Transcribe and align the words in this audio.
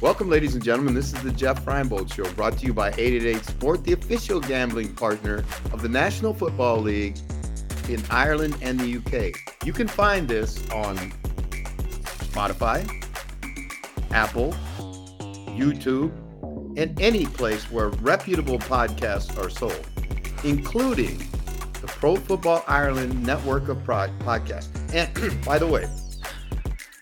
Welcome, 0.00 0.30
ladies 0.30 0.54
and 0.54 0.64
gentlemen. 0.64 0.94
This 0.94 1.12
is 1.12 1.22
the 1.22 1.30
Jeff 1.30 1.62
Reinebold 1.66 2.10
Show, 2.10 2.24
brought 2.32 2.56
to 2.56 2.64
you 2.64 2.72
by 2.72 2.88
888 2.88 3.44
Sport, 3.44 3.84
the 3.84 3.92
official 3.92 4.40
gambling 4.40 4.94
partner 4.94 5.44
of 5.74 5.82
the 5.82 5.90
National 5.90 6.32
Football 6.32 6.80
League 6.80 7.18
in 7.86 8.02
Ireland 8.08 8.56
and 8.62 8.80
the 8.80 8.96
UK. 8.96 9.36
You 9.62 9.74
can 9.74 9.86
find 9.86 10.26
this 10.26 10.66
on 10.70 10.96
Spotify, 12.30 12.88
Apple, 14.10 14.54
YouTube, 15.48 16.12
and 16.78 16.98
any 16.98 17.26
place 17.26 17.70
where 17.70 17.88
reputable 17.88 18.58
podcasts 18.58 19.36
are 19.36 19.50
sold, 19.50 19.86
including 20.44 21.18
the 21.82 21.86
Pro 21.88 22.16
Football 22.16 22.64
Ireland 22.66 23.22
network 23.22 23.68
of 23.68 23.76
podcasts. 23.76 24.70
And 24.94 25.44
by 25.44 25.58
the 25.58 25.66
way, 25.66 25.86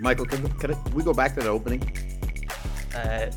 Michael, 0.01 0.27
can, 0.27 0.49
can 0.59 0.75
we 0.93 1.05
go 1.05 1.15
back 1.15 1.37
to 1.37 1.41
the 1.41 1.49
opening? 1.49 2.08
Uh, 2.99 3.31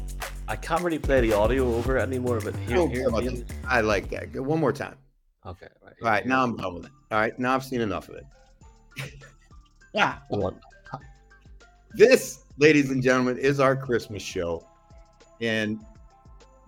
I 0.47 0.55
can't 0.55 0.81
really 0.83 0.99
play 0.99 1.21
the 1.21 1.33
audio 1.33 1.73
over 1.75 1.97
it 1.97 2.01
anymore, 2.01 2.39
but 2.43 2.55
here, 2.55 2.77
Oh, 2.79 2.87
here, 2.87 3.03
how 3.03 3.09
about 3.09 3.23
here- 3.23 3.31
this? 3.31 3.43
I 3.67 3.81
like 3.81 4.09
that. 4.09 4.33
One 4.35 4.59
more 4.59 4.73
time. 4.73 4.95
okay, 5.45 5.67
right. 5.83 5.93
All 6.03 6.09
right, 6.09 6.25
now 6.25 6.43
I'm 6.43 6.55
done 6.57 6.73
with 6.75 6.85
it. 6.85 6.91
All 7.11 7.19
right, 7.19 7.37
now 7.39 7.53
I've 7.55 7.63
seen 7.63 7.81
enough 7.81 8.09
of 8.09 8.15
it. 8.15 8.25
yeah. 9.93 10.17
Hold 10.29 10.43
on. 10.45 10.59
This, 11.93 12.43
ladies 12.57 12.89
and 12.89 13.03
gentlemen, 13.03 13.37
is 13.37 13.59
our 13.59 13.75
Christmas 13.75 14.23
show. 14.23 14.65
And 15.41 15.79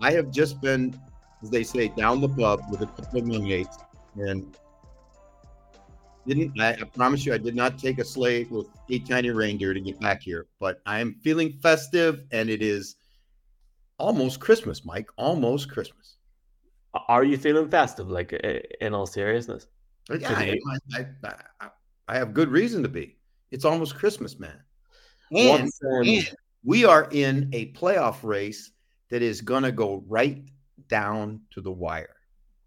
I 0.02 0.11
have 0.11 0.31
just 0.31 0.59
been, 0.61 0.99
as 1.41 1.49
they 1.49 1.63
say, 1.63 1.88
down 1.89 2.19
the 2.21 2.27
pub 2.30 2.61
with 2.69 2.81
a 2.81 2.88
couple 2.88 3.19
of 3.19 3.25
mates. 3.25 3.77
And 4.16 4.55
didn't 6.27 6.59
I, 6.59 6.73
I 6.73 6.84
promise 6.84 7.26
you 7.26 7.34
I 7.34 7.38
did 7.38 7.55
not 7.55 7.77
take 7.77 8.00
a 8.00 8.05
sleigh 8.05 8.45
with 8.45 8.68
eight 8.90 9.08
tiny 9.08 9.30
reindeer 9.30 9.73
to 9.73 9.80
get 9.80 10.00
back 10.00 10.22
here, 10.22 10.48
but 10.59 10.81
I 10.86 11.00
am 11.00 11.16
feeling 11.23 11.52
festive 11.62 12.23
and 12.31 12.50
it 12.50 12.62
is 12.62 12.95
almost 13.97 14.39
Christmas, 14.39 14.86
Mike. 14.86 15.09
Almost 15.17 15.70
Christmas. 15.70 16.17
Are 17.08 17.23
you 17.23 17.38
feeling 17.38 17.70
festive? 17.70 18.09
Like 18.09 18.34
uh, 18.34 18.59
in 18.81 18.94
all 18.94 19.08
seriousness? 19.08 19.67
Yeah, 20.09 20.31
I, 20.31 20.58
I, 20.95 21.06
I, 21.62 21.70
I 22.08 22.17
have 22.17 22.34
good 22.34 22.50
reason 22.50 22.84
to 22.84 22.90
be. 22.90 23.17
It's 23.52 23.66
almost 23.66 23.95
Christmas, 23.95 24.40
man. 24.40 24.59
And, 25.36 25.69
and 25.81 26.31
we 26.64 26.86
are 26.86 27.08
in 27.12 27.50
a 27.53 27.72
playoff 27.73 28.17
race 28.23 28.72
that 29.09 29.22
is 29.22 29.42
going 29.42 29.64
to 29.64 29.72
go 29.72 30.03
right 30.08 30.44
down 30.88 31.42
to 31.52 31.62
the 31.62 31.72
wire. 31.72 32.16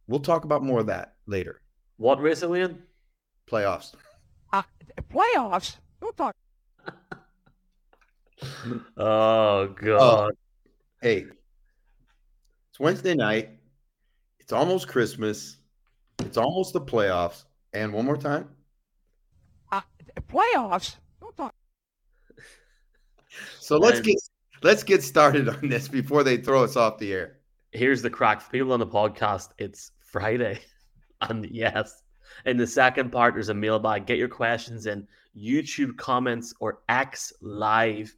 We'll 0.09 0.21
talk 0.21 0.45
about 0.45 0.63
more 0.63 0.81
of 0.81 0.87
that 0.87 1.15
later. 1.27 1.61
what 1.97 2.21
race 2.21 2.43
are 2.43 2.49
we 2.49 2.63
in? 2.63 2.83
Playoffs. 3.51 3.95
Uh, 4.53 4.63
playoffs? 5.13 5.77
Don't 6.01 6.17
talk. 6.17 6.35
Oh 8.99 9.69
god! 9.69 10.33
Hey, 11.01 11.25
it's 12.69 12.79
Wednesday 12.79 13.15
night. 13.15 13.51
It's 14.41 14.53
almost 14.53 14.89
Christmas. 14.89 15.57
It's 16.19 16.37
almost 16.37 16.75
the 16.75 16.81
playoffs. 16.81 17.45
And 17.73 17.93
one 17.93 18.05
more 18.05 18.17
time. 18.17 18.49
Uh, 19.73 19.81
playoffs? 20.29 20.97
Don't 21.21 21.37
talk. 21.37 21.55
So 23.59 23.79
let's 23.79 24.01
get 24.01 24.17
let's 24.63 24.83
get 24.83 25.03
started 25.03 25.49
on 25.49 25.69
this 25.69 25.89
before 25.89 26.23
they 26.23 26.37
throw 26.37 26.63
us 26.63 26.77
off 26.77 26.99
the 26.99 27.13
air. 27.13 27.39
Here's 27.73 28.03
the 28.03 28.11
crack 28.11 28.41
for 28.41 28.51
people 28.51 28.73
on 28.73 28.81
the 28.81 28.87
podcast. 28.87 29.49
It's 29.59 29.93
Friday, 30.01 30.61
and 31.23 31.47
yes, 31.51 32.03
in 32.45 32.57
the 32.57 32.67
second 32.67 33.11
part, 33.11 33.35
there's 33.35 33.49
a 33.49 33.55
mailbag. 33.55 34.07
Get 34.07 34.19
your 34.19 34.29
questions 34.29 34.87
in 34.87 35.07
YouTube 35.37 35.97
comments 35.97 36.55
or 36.61 36.81
X 36.89 37.33
live. 37.41 38.15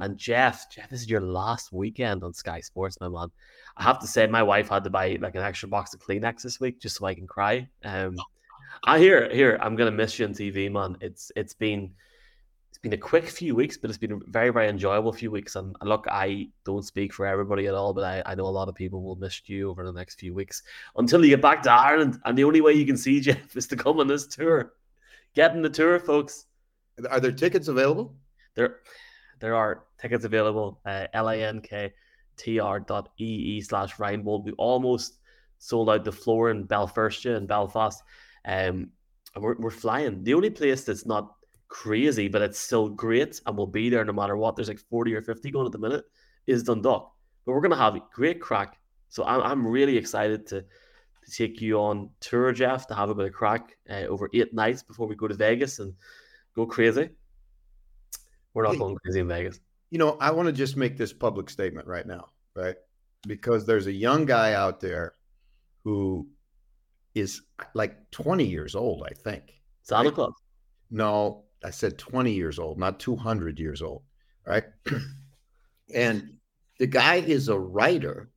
And 0.00 0.16
Jeff, 0.16 0.70
Jeff, 0.70 0.90
this 0.90 1.00
is 1.00 1.10
your 1.10 1.20
last 1.20 1.72
weekend 1.72 2.22
on 2.22 2.32
Sky 2.32 2.60
Sports, 2.60 2.98
my 3.00 3.08
man. 3.08 3.28
I 3.76 3.82
have 3.82 3.98
to 4.00 4.06
say, 4.06 4.26
my 4.26 4.42
wife 4.42 4.68
had 4.68 4.84
to 4.84 4.90
buy 4.90 5.18
like 5.20 5.34
an 5.34 5.42
extra 5.42 5.68
box 5.68 5.92
of 5.92 6.00
Kleenex 6.00 6.42
this 6.42 6.60
week 6.60 6.80
just 6.80 6.96
so 6.96 7.06
I 7.06 7.14
can 7.14 7.26
cry. 7.26 7.68
Um, 7.84 8.16
I 8.84 8.98
hear 8.98 9.28
here, 9.32 9.58
I'm 9.60 9.76
gonna 9.76 9.90
miss 9.90 10.18
you 10.18 10.26
on 10.26 10.34
TV, 10.34 10.70
man. 10.70 10.96
It's 11.00 11.32
it's 11.34 11.54
been 11.54 11.92
it's 12.78 12.82
been 12.84 12.92
a 12.92 12.96
quick 12.96 13.26
few 13.26 13.56
weeks, 13.56 13.76
but 13.76 13.90
it's 13.90 13.98
been 13.98 14.12
a 14.12 14.18
very 14.28 14.50
very 14.50 14.68
enjoyable 14.68 15.12
few 15.12 15.32
weeks. 15.32 15.56
And 15.56 15.74
look, 15.82 16.06
I 16.08 16.46
don't 16.64 16.84
speak 16.84 17.12
for 17.12 17.26
everybody 17.26 17.66
at 17.66 17.74
all, 17.74 17.92
but 17.92 18.04
I, 18.04 18.22
I 18.24 18.36
know 18.36 18.44
a 18.44 18.54
lot 18.54 18.68
of 18.68 18.76
people 18.76 19.02
will 19.02 19.16
miss 19.16 19.42
you 19.46 19.68
over 19.68 19.84
the 19.84 19.92
next 19.92 20.20
few 20.20 20.32
weeks 20.32 20.62
until 20.96 21.24
you 21.24 21.30
get 21.30 21.42
back 21.42 21.60
to 21.64 21.72
Ireland. 21.72 22.20
And 22.24 22.38
the 22.38 22.44
only 22.44 22.60
way 22.60 22.74
you 22.74 22.86
can 22.86 22.96
see 22.96 23.18
Jeff 23.28 23.56
is 23.56 23.66
to 23.66 23.76
come 23.76 23.98
on 23.98 24.06
this 24.06 24.28
tour. 24.28 24.74
Get 25.34 25.56
in 25.56 25.62
the 25.62 25.68
tour, 25.68 25.98
folks. 25.98 26.46
Are 27.10 27.18
there 27.18 27.32
tickets 27.32 27.66
available? 27.66 28.14
There, 28.54 28.76
there 29.40 29.56
are 29.56 29.82
tickets 30.00 30.24
available. 30.24 30.80
Uh, 30.86 31.08
linktr.ee 31.16 31.90
slash 33.60 33.96
Reinebold. 33.96 34.44
We 34.44 34.52
almost 34.52 35.18
sold 35.58 35.90
out 35.90 36.04
the 36.04 36.12
floor 36.12 36.50
in 36.50 36.62
Belfast 36.62 37.26
and 37.26 37.48
Belfast. 37.48 38.04
Um, 38.44 38.90
and 39.34 39.42
we're, 39.42 39.56
we're 39.58 39.70
flying. 39.70 40.22
The 40.22 40.34
only 40.34 40.50
place 40.50 40.84
that's 40.84 41.06
not 41.06 41.34
crazy, 41.68 42.28
but 42.28 42.42
it's 42.42 42.58
still 42.58 42.88
great 42.88 43.40
and 43.46 43.56
will 43.56 43.66
be 43.66 43.88
there 43.88 44.04
no 44.04 44.12
matter 44.12 44.36
what. 44.36 44.56
There's 44.56 44.68
like 44.68 44.78
40 44.78 45.14
or 45.14 45.22
50 45.22 45.50
going 45.50 45.66
at 45.66 45.72
the 45.72 45.78
minute, 45.78 46.04
is 46.46 46.62
Dundalk. 46.62 47.12
But 47.44 47.52
we're 47.52 47.60
going 47.60 47.72
to 47.72 47.76
have 47.76 47.94
a 47.94 48.02
great 48.12 48.40
crack. 48.40 48.78
So 49.08 49.24
I'm, 49.24 49.42
I'm 49.42 49.66
really 49.66 49.96
excited 49.96 50.46
to, 50.48 50.62
to 50.62 51.30
take 51.30 51.60
you 51.60 51.78
on 51.78 52.10
tour, 52.20 52.52
Jeff, 52.52 52.86
to 52.88 52.94
have 52.94 53.10
a 53.10 53.14
bit 53.14 53.26
of 53.26 53.32
crack 53.32 53.76
uh, 53.88 54.06
over 54.06 54.28
eight 54.34 54.52
nights 54.52 54.82
before 54.82 55.06
we 55.06 55.14
go 55.14 55.28
to 55.28 55.34
Vegas 55.34 55.78
and 55.78 55.94
go 56.54 56.66
crazy. 56.66 57.10
We're 58.54 58.64
not 58.64 58.78
going 58.78 58.96
crazy 58.96 59.20
in 59.20 59.28
Vegas. 59.28 59.60
You 59.90 59.98
know, 59.98 60.16
I 60.20 60.30
want 60.30 60.46
to 60.46 60.52
just 60.52 60.76
make 60.76 60.96
this 60.96 61.12
public 61.12 61.48
statement 61.48 61.86
right 61.86 62.06
now, 62.06 62.26
right? 62.54 62.76
Because 63.26 63.64
there's 63.64 63.86
a 63.86 63.92
young 63.92 64.26
guy 64.26 64.52
out 64.52 64.80
there 64.80 65.14
who 65.84 66.28
is 67.14 67.42
like 67.74 68.10
20 68.10 68.44
years 68.44 68.74
old, 68.74 69.06
I 69.08 69.14
think. 69.14 69.54
Santa 69.82 70.08
Right. 70.08 70.14
Claus. 70.14 70.34
No, 70.90 71.44
I 71.64 71.70
said 71.70 71.98
20 71.98 72.32
years 72.32 72.58
old, 72.58 72.78
not 72.78 73.00
200 73.00 73.58
years 73.58 73.82
old, 73.82 74.02
right? 74.46 74.64
and 75.94 76.34
the 76.78 76.86
guy 76.86 77.16
is 77.16 77.48
a 77.48 77.58
writer. 77.58 78.30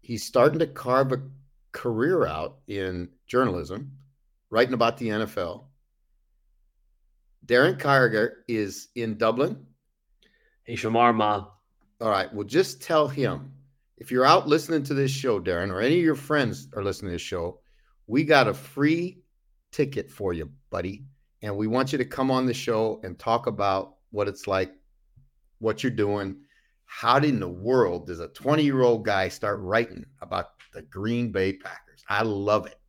He's 0.00 0.24
starting 0.24 0.58
to 0.60 0.66
carve 0.66 1.12
a 1.12 1.22
career 1.72 2.26
out 2.26 2.58
in 2.66 3.10
journalism, 3.26 3.92
writing 4.50 4.74
about 4.74 4.96
the 4.96 5.08
NFL. 5.08 5.64
Darren 7.46 7.78
Carger 7.78 8.44
is 8.48 8.88
in 8.94 9.16
Dublin. 9.16 9.66
He's 10.64 10.80
from 10.80 10.96
Armagh. 10.96 11.44
All 12.00 12.10
right. 12.10 12.32
Well, 12.32 12.46
just 12.46 12.82
tell 12.82 13.08
him 13.08 13.52
if 13.96 14.12
you're 14.12 14.24
out 14.24 14.46
listening 14.46 14.82
to 14.84 14.94
this 14.94 15.10
show, 15.10 15.40
Darren, 15.40 15.70
or 15.72 15.80
any 15.80 15.98
of 15.98 16.04
your 16.04 16.14
friends 16.14 16.68
are 16.74 16.84
listening 16.84 17.10
to 17.10 17.14
this 17.14 17.22
show, 17.22 17.60
we 18.06 18.24
got 18.24 18.48
a 18.48 18.54
free 18.54 19.22
ticket 19.72 20.10
for 20.10 20.32
you, 20.32 20.50
buddy. 20.70 21.04
And 21.42 21.56
we 21.56 21.66
want 21.66 21.92
you 21.92 21.98
to 21.98 22.04
come 22.04 22.30
on 22.30 22.46
the 22.46 22.54
show 22.54 23.00
and 23.04 23.18
talk 23.18 23.46
about 23.46 23.96
what 24.10 24.28
it's 24.28 24.46
like, 24.46 24.72
what 25.58 25.82
you're 25.82 25.92
doing. 25.92 26.36
How 26.86 27.18
in 27.18 27.38
the 27.38 27.48
world 27.48 28.06
does 28.06 28.20
a 28.20 28.28
20 28.28 28.62
year 28.64 28.82
old 28.82 29.04
guy 29.04 29.28
start 29.28 29.60
writing 29.60 30.04
about 30.20 30.46
the 30.72 30.82
Green 30.82 31.30
Bay 31.30 31.52
Packers? 31.52 32.04
I 32.08 32.22
love 32.22 32.66
it. 32.66 32.80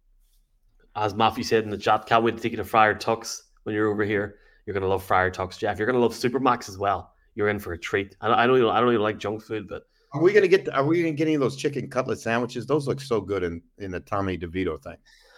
As 0.95 1.13
Matthew 1.13 1.43
said 1.43 1.63
in 1.63 1.69
the 1.69 1.77
chat, 1.77 2.05
can't 2.05 2.23
wait 2.23 2.35
to 2.35 2.41
take 2.41 2.53
you 2.53 2.57
to 2.57 2.63
Friar 2.63 2.95
Tucks 2.95 3.49
when 3.63 3.75
you're 3.75 3.89
over 3.91 4.03
here. 4.03 4.37
You're 4.65 4.73
gonna 4.73 4.87
love 4.87 5.03
Friar 5.03 5.29
Tucks, 5.29 5.57
Jeff. 5.57 5.77
You're 5.77 5.85
gonna 5.85 5.99
love 5.99 6.13
Supermax 6.13 6.69
as 6.69 6.77
well. 6.77 7.13
You're 7.35 7.49
in 7.49 7.59
for 7.59 7.73
a 7.73 7.77
treat. 7.77 8.15
I, 8.21 8.43
I 8.43 8.47
don't 8.47 8.57
even 8.57 8.69
I 8.69 8.79
don't 8.79 8.89
even 8.89 9.01
like 9.01 9.17
junk 9.17 9.41
food, 9.43 9.67
but 9.67 9.83
Are 10.13 10.21
we 10.21 10.33
gonna 10.33 10.47
get? 10.47 10.67
Are 10.73 10.83
we 10.83 11.01
gonna 11.01 11.13
get 11.13 11.27
any 11.27 11.35
of 11.35 11.41
those 11.41 11.55
chicken 11.55 11.89
cutlet 11.89 12.19
sandwiches? 12.19 12.65
Those 12.65 12.87
look 12.87 13.01
so 13.01 13.21
good 13.21 13.43
in 13.43 13.61
in 13.77 13.91
the 13.91 13.99
Tommy 13.99 14.37
DeVito 14.37 14.81
thing. 14.81 14.97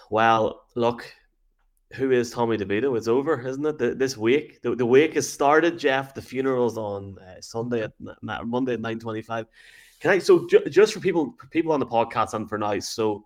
well, 0.10 0.64
look, 0.76 1.12
who 1.96 2.12
is 2.12 2.32
Tommy 2.32 2.58
DeVito? 2.58 2.98
It's 2.98 3.08
over, 3.08 3.46
isn't 3.48 3.66
it? 3.66 3.78
The, 3.78 3.96
this 3.96 4.18
week, 4.18 4.62
the, 4.62 4.76
the 4.76 4.86
week 4.86 5.14
has 5.16 5.28
started. 5.30 5.78
Jeff, 5.78 6.14
the 6.14 6.22
funeral's 6.22 6.78
on 6.78 7.18
uh, 7.20 7.42
Sunday 7.42 7.84
at 7.84 7.92
Monday 8.22 8.74
at 8.74 8.82
nine 8.82 9.00
twenty-five. 9.00 9.46
Can 10.00 10.12
I? 10.12 10.20
So 10.20 10.48
ju- 10.48 10.66
just 10.70 10.94
for 10.94 11.00
people, 11.00 11.36
for 11.40 11.48
people 11.48 11.72
on 11.72 11.80
the 11.80 11.86
podcast 11.86 12.34
and 12.34 12.48
for 12.50 12.58
now, 12.58 12.80
so 12.80 13.26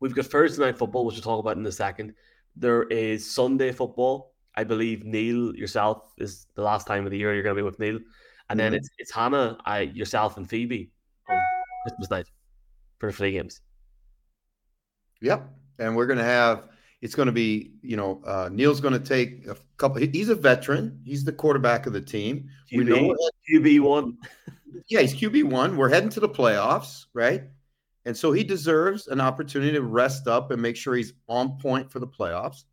we've 0.00 0.14
got 0.14 0.26
Thursday 0.26 0.64
night 0.64 0.78
football, 0.78 1.04
which 1.06 1.16
we'll 1.16 1.22
talk 1.22 1.40
about 1.40 1.56
in 1.56 1.66
a 1.66 1.72
second. 1.72 2.14
There 2.56 2.84
is 2.84 3.28
Sunday 3.30 3.72
football. 3.72 4.32
I 4.56 4.64
believe 4.64 5.04
Neil 5.04 5.54
yourself 5.54 6.12
is 6.18 6.46
the 6.54 6.62
last 6.62 6.86
time 6.86 7.04
of 7.04 7.10
the 7.12 7.18
year 7.18 7.32
you're 7.32 7.42
going 7.44 7.54
to 7.56 7.62
be 7.62 7.64
with 7.64 7.78
Neil, 7.78 7.98
and 8.48 8.58
then 8.58 8.72
Mhm. 8.72 8.76
it's 8.76 8.90
it's 8.98 9.12
Hannah, 9.12 9.56
I 9.64 9.80
yourself, 9.80 10.36
and 10.36 10.48
Phoebe 10.48 10.90
on 11.28 11.38
Christmas 11.84 12.10
night 12.10 12.26
for 12.98 13.06
the 13.08 13.12
free 13.12 13.32
games. 13.32 13.60
Yep. 15.22 15.48
And 15.78 15.96
we're 15.96 16.06
going 16.06 16.18
to 16.18 16.24
have, 16.24 16.68
it's 17.00 17.14
going 17.14 17.26
to 17.26 17.32
be, 17.32 17.72
you 17.82 17.96
know, 17.96 18.22
uh, 18.26 18.48
Neil's 18.52 18.80
going 18.80 18.92
to 18.94 19.00
take 19.00 19.46
a 19.46 19.56
couple, 19.76 20.00
he's 20.00 20.28
a 20.28 20.34
veteran. 20.34 21.00
He's 21.04 21.24
the 21.24 21.32
quarterback 21.32 21.86
of 21.86 21.92
the 21.92 22.00
team. 22.00 22.48
We 22.72 22.84
know, 22.84 23.16
QB, 23.50 23.78
QB 23.78 23.80
one. 23.80 24.18
yeah, 24.88 25.00
he's 25.00 25.14
QB1. 25.14 25.76
We're 25.76 25.88
heading 25.88 26.10
to 26.10 26.20
the 26.20 26.28
playoffs, 26.28 27.06
right? 27.14 27.44
And 28.04 28.16
so 28.16 28.32
he 28.32 28.44
deserves 28.44 29.08
an 29.08 29.20
opportunity 29.20 29.72
to 29.72 29.82
rest 29.82 30.26
up 30.26 30.50
and 30.50 30.60
make 30.60 30.76
sure 30.76 30.94
he's 30.94 31.12
on 31.28 31.58
point 31.58 31.90
for 31.90 31.98
the 32.00 32.06
playoffs, 32.06 32.64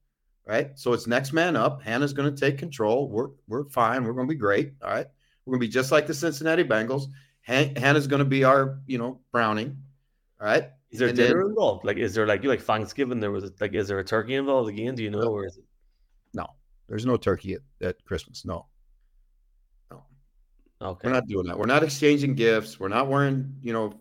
right? 0.45 0.71
So 0.75 0.93
it's 0.93 1.07
next 1.07 1.33
man 1.33 1.55
up. 1.55 1.81
Hannah's 1.81 2.13
going 2.13 2.33
to 2.33 2.39
take 2.39 2.57
control. 2.57 3.09
We're, 3.09 3.29
we're 3.47 3.65
fine. 3.65 4.03
We're 4.03 4.13
going 4.13 4.27
to 4.27 4.33
be 4.33 4.39
great. 4.39 4.73
All 4.81 4.89
right. 4.89 5.07
We're 5.47 5.53
gonna 5.53 5.61
be 5.61 5.69
just 5.69 5.93
like 5.93 6.07
the 6.07 6.13
Cincinnati 6.13 6.65
Bengals. 6.65 7.05
Han- 7.43 7.75
Hannah's 7.77 8.05
gonna 8.05 8.25
be 8.25 8.43
our, 8.43 8.79
you 8.85 8.97
know, 8.97 9.21
Browning. 9.31 9.77
All 10.41 10.47
right. 10.47 10.71
Is 10.91 10.99
there 10.99 11.09
And 11.09 11.17
dinner 11.17 11.41
then- 11.41 11.49
involved? 11.49 11.83
Like, 11.85 11.97
is 11.97 12.13
there 12.13 12.25
like 12.27 12.43
you 12.43 12.49
like 12.49 12.61
Thanksgiving? 12.61 13.19
There 13.19 13.31
was 13.31 13.51
like, 13.59 13.73
is 13.73 13.87
there 13.87 13.99
a 13.99 14.03
turkey 14.05 14.35
involved 14.35 14.69
again? 14.69 14.95
Do 14.95 15.03
you 15.03 15.09
know, 15.09 15.23
or 15.27 15.45
is 15.45 15.57
it? 15.57 15.65
No, 16.33 16.47
there's 16.87 17.05
no 17.05 17.17
turkey 17.17 17.53
at, 17.55 17.61
at 17.81 18.05
Christmas. 18.05 18.45
No, 18.45 18.67
no. 19.91 20.03
Okay, 20.81 21.07
we're 21.07 21.13
not 21.13 21.27
doing 21.27 21.47
that. 21.47 21.57
We're 21.57 21.65
not 21.65 21.83
exchanging 21.83 22.35
gifts. 22.35 22.79
We're 22.79 22.87
not 22.87 23.07
wearing, 23.07 23.55
you 23.61 23.73
know, 23.73 23.93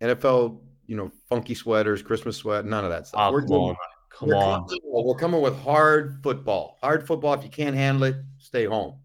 NFL, 0.00 0.60
you 0.86 0.96
know, 0.96 1.10
funky 1.28 1.54
sweaters, 1.54 2.02
Christmas 2.02 2.36
sweat, 2.36 2.64
none 2.64 2.84
of 2.84 2.90
that 2.90 3.06
stuff. 3.06 3.20
Oh, 3.22 3.32
we're 3.32 3.40
come 3.40 3.48
doing- 3.48 3.60
on, 3.70 3.76
come 4.10 4.28
we're 4.30 4.36
on. 4.36 4.66
Coming, 4.68 4.80
we're 4.84 5.14
coming 5.16 5.40
with 5.42 5.58
hard 5.58 6.20
football. 6.22 6.78
Hard 6.80 7.06
football. 7.06 7.34
If 7.34 7.44
you 7.44 7.50
can't 7.50 7.76
handle 7.76 8.04
it, 8.04 8.16
stay 8.38 8.64
home. 8.64 8.96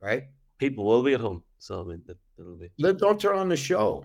Right? 0.00 0.24
People 0.58 0.84
will 0.84 1.02
be 1.02 1.14
at 1.14 1.20
home, 1.20 1.42
so 1.58 1.80
I 1.80 1.84
mean, 1.84 2.02
it, 2.08 2.16
it'll 2.38 2.56
be. 2.56 2.70
Don't 2.78 3.20
turn 3.20 3.36
on 3.36 3.48
the 3.48 3.56
show. 3.56 4.04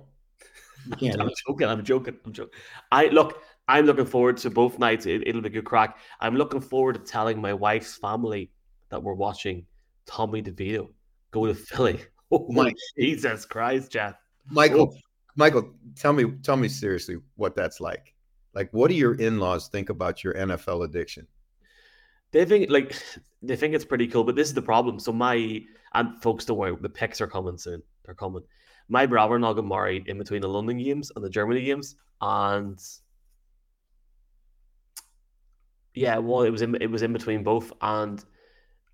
Can't. 0.97 1.19
I'm 1.19 1.29
joking. 1.47 1.67
I'm 1.67 1.83
joking. 1.83 2.17
I'm 2.25 2.33
joking. 2.33 2.53
I 2.91 3.07
look. 3.07 3.43
I'm 3.67 3.85
looking 3.85 4.05
forward 4.05 4.37
to 4.37 4.49
both 4.49 4.77
nights. 4.77 5.05
It, 5.05 5.25
it'll 5.25 5.41
be 5.41 5.47
a 5.47 5.51
good 5.51 5.65
crack. 5.65 5.97
I'm 6.19 6.35
looking 6.35 6.61
forward 6.61 6.95
to 6.95 6.99
telling 6.99 7.39
my 7.39 7.53
wife's 7.53 7.95
family 7.95 8.51
that 8.89 9.01
we're 9.01 9.13
watching 9.13 9.65
Tommy 10.05 10.41
DeVito 10.41 10.89
go 11.31 11.45
to 11.45 11.53
Philly. 11.53 11.99
Oh 12.31 12.47
my 12.49 12.63
Mike. 12.63 12.75
Jesus 12.97 13.45
Christ, 13.45 13.91
Jeff! 13.91 14.15
Michael, 14.49 14.91
oh. 14.91 14.99
Michael, 15.35 15.71
tell 15.95 16.13
me, 16.13 16.31
tell 16.41 16.57
me 16.57 16.67
seriously 16.67 17.17
what 17.35 17.55
that's 17.55 17.79
like. 17.79 18.15
Like, 18.55 18.69
what 18.71 18.87
do 18.87 18.95
your 18.95 19.13
in-laws 19.13 19.67
think 19.67 19.89
about 19.89 20.23
your 20.23 20.33
NFL 20.33 20.83
addiction? 20.83 21.27
They 22.31 22.43
think 22.45 22.71
like 22.71 22.95
they 23.43 23.55
think 23.55 23.75
it's 23.75 23.85
pretty 23.85 24.07
cool, 24.07 24.23
but 24.23 24.35
this 24.35 24.47
is 24.47 24.53
the 24.53 24.61
problem. 24.61 24.99
So 24.99 25.13
my 25.13 25.61
and 25.93 26.21
folks, 26.21 26.45
don't 26.45 26.57
worry, 26.57 26.75
the 26.81 26.89
picks 26.89 27.21
are 27.21 27.27
coming 27.27 27.57
soon. 27.57 27.83
They're 28.05 28.15
coming. 28.15 28.43
My 28.89 29.05
brother-in-law 29.05 29.53
got 29.53 29.65
married 29.65 30.07
in 30.07 30.17
between 30.17 30.41
the 30.41 30.49
London 30.49 30.77
games 30.77 31.11
and 31.15 31.23
the 31.23 31.29
Germany 31.29 31.63
games, 31.63 31.95
and 32.21 32.79
yeah, 35.93 36.17
well, 36.17 36.41
it 36.41 36.49
was 36.49 36.61
in 36.61 36.75
it 36.75 36.91
was 36.91 37.01
in 37.01 37.13
between 37.13 37.43
both, 37.43 37.71
and 37.81 38.23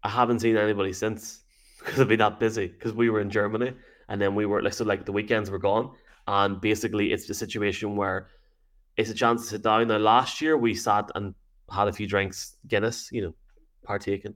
I 0.03 0.09
haven't 0.09 0.39
seen 0.39 0.57
anybody 0.57 0.93
since 0.93 1.43
because 1.79 1.99
I've 1.99 2.07
been 2.07 2.19
that 2.19 2.39
busy 2.39 2.67
because 2.67 2.93
we 2.93 3.09
were 3.09 3.21
in 3.21 3.29
Germany 3.29 3.73
and 4.09 4.19
then 4.19 4.35
we 4.35 4.45
were 4.45 4.61
like 4.61 4.73
so 4.73 4.83
like 4.83 5.05
the 5.05 5.11
weekends 5.11 5.49
were 5.49 5.59
gone, 5.59 5.91
and 6.27 6.59
basically 6.59 7.13
it's 7.13 7.27
the 7.27 7.33
situation 7.33 7.95
where 7.95 8.27
it's 8.97 9.09
a 9.09 9.13
chance 9.13 9.43
to 9.43 9.47
sit 9.47 9.61
down. 9.61 9.87
Now 9.87 9.97
last 9.97 10.41
year 10.41 10.57
we 10.57 10.75
sat 10.75 11.09
and 11.15 11.33
had 11.71 11.87
a 11.87 11.93
few 11.93 12.07
drinks, 12.07 12.57
Guinness, 12.67 13.09
you 13.11 13.21
know, 13.21 13.33
partaking, 13.83 14.33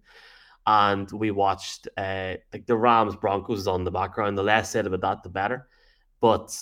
and 0.66 1.12
we 1.12 1.32
watched 1.32 1.88
uh 1.98 2.36
like 2.54 2.66
the 2.66 2.78
Rams 2.78 3.16
Broncos 3.16 3.60
is 3.60 3.68
on 3.68 3.84
the 3.84 3.92
background. 3.92 4.38
The 4.38 4.44
less 4.44 4.70
said 4.70 4.86
about 4.86 5.02
that, 5.02 5.24
the 5.24 5.30
better. 5.30 5.68
But 6.22 6.58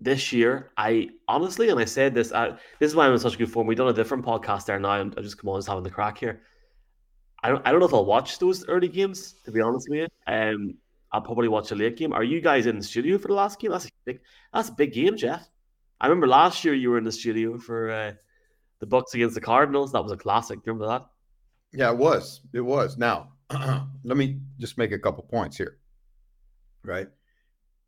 this 0.00 0.32
year, 0.32 0.72
I 0.76 1.10
honestly, 1.28 1.68
and 1.68 1.78
I 1.78 1.84
said 1.84 2.14
this, 2.14 2.32
I, 2.32 2.50
this 2.80 2.90
is 2.90 2.96
why 2.96 3.06
I'm 3.06 3.12
in 3.12 3.18
such 3.18 3.38
good 3.38 3.50
form. 3.50 3.66
We've 3.66 3.78
done 3.78 3.88
a 3.88 3.92
different 3.92 4.24
podcast 4.24 4.66
there 4.66 4.80
now. 4.80 4.90
I'm, 4.90 5.14
I 5.16 5.20
just 5.20 5.38
come 5.38 5.50
on, 5.50 5.58
just 5.58 5.68
having 5.68 5.84
the 5.84 5.90
crack 5.90 6.18
here. 6.18 6.42
I 7.42 7.50
don't, 7.50 7.66
I 7.66 7.70
don't 7.70 7.80
know 7.80 7.86
if 7.86 7.94
I'll 7.94 8.04
watch 8.04 8.38
those 8.38 8.66
early 8.68 8.88
games. 8.88 9.34
To 9.44 9.52
be 9.52 9.60
honest 9.60 9.88
with 9.88 10.00
you, 10.00 10.08
um, 10.26 10.74
I'll 11.12 11.20
probably 11.20 11.48
watch 11.48 11.70
a 11.70 11.74
late 11.74 11.96
game. 11.96 12.12
Are 12.12 12.24
you 12.24 12.40
guys 12.40 12.66
in 12.66 12.78
the 12.78 12.84
studio 12.84 13.18
for 13.18 13.28
the 13.28 13.34
last 13.34 13.60
game? 13.60 13.70
That's 13.70 13.86
a 13.86 13.90
big, 14.04 14.20
that's 14.52 14.70
a 14.70 14.72
big 14.72 14.92
game, 14.92 15.16
Jeff. 15.16 15.48
I 16.00 16.06
remember 16.06 16.26
last 16.26 16.64
year 16.64 16.74
you 16.74 16.90
were 16.90 16.98
in 16.98 17.04
the 17.04 17.12
studio 17.12 17.58
for 17.58 17.90
uh, 17.90 18.12
the 18.80 18.86
Bucs 18.86 19.14
against 19.14 19.34
the 19.34 19.40
Cardinals. 19.40 19.92
That 19.92 20.02
was 20.02 20.12
a 20.12 20.16
classic. 20.16 20.60
Remember 20.64 20.86
that? 20.88 21.06
Yeah, 21.72 21.90
it 21.90 21.96
was. 21.96 22.40
It 22.52 22.60
was. 22.60 22.98
Now, 22.98 23.32
let 23.50 24.16
me 24.16 24.38
just 24.58 24.78
make 24.78 24.92
a 24.92 24.98
couple 24.98 25.22
points 25.24 25.56
here. 25.56 25.78
Right. 26.84 27.08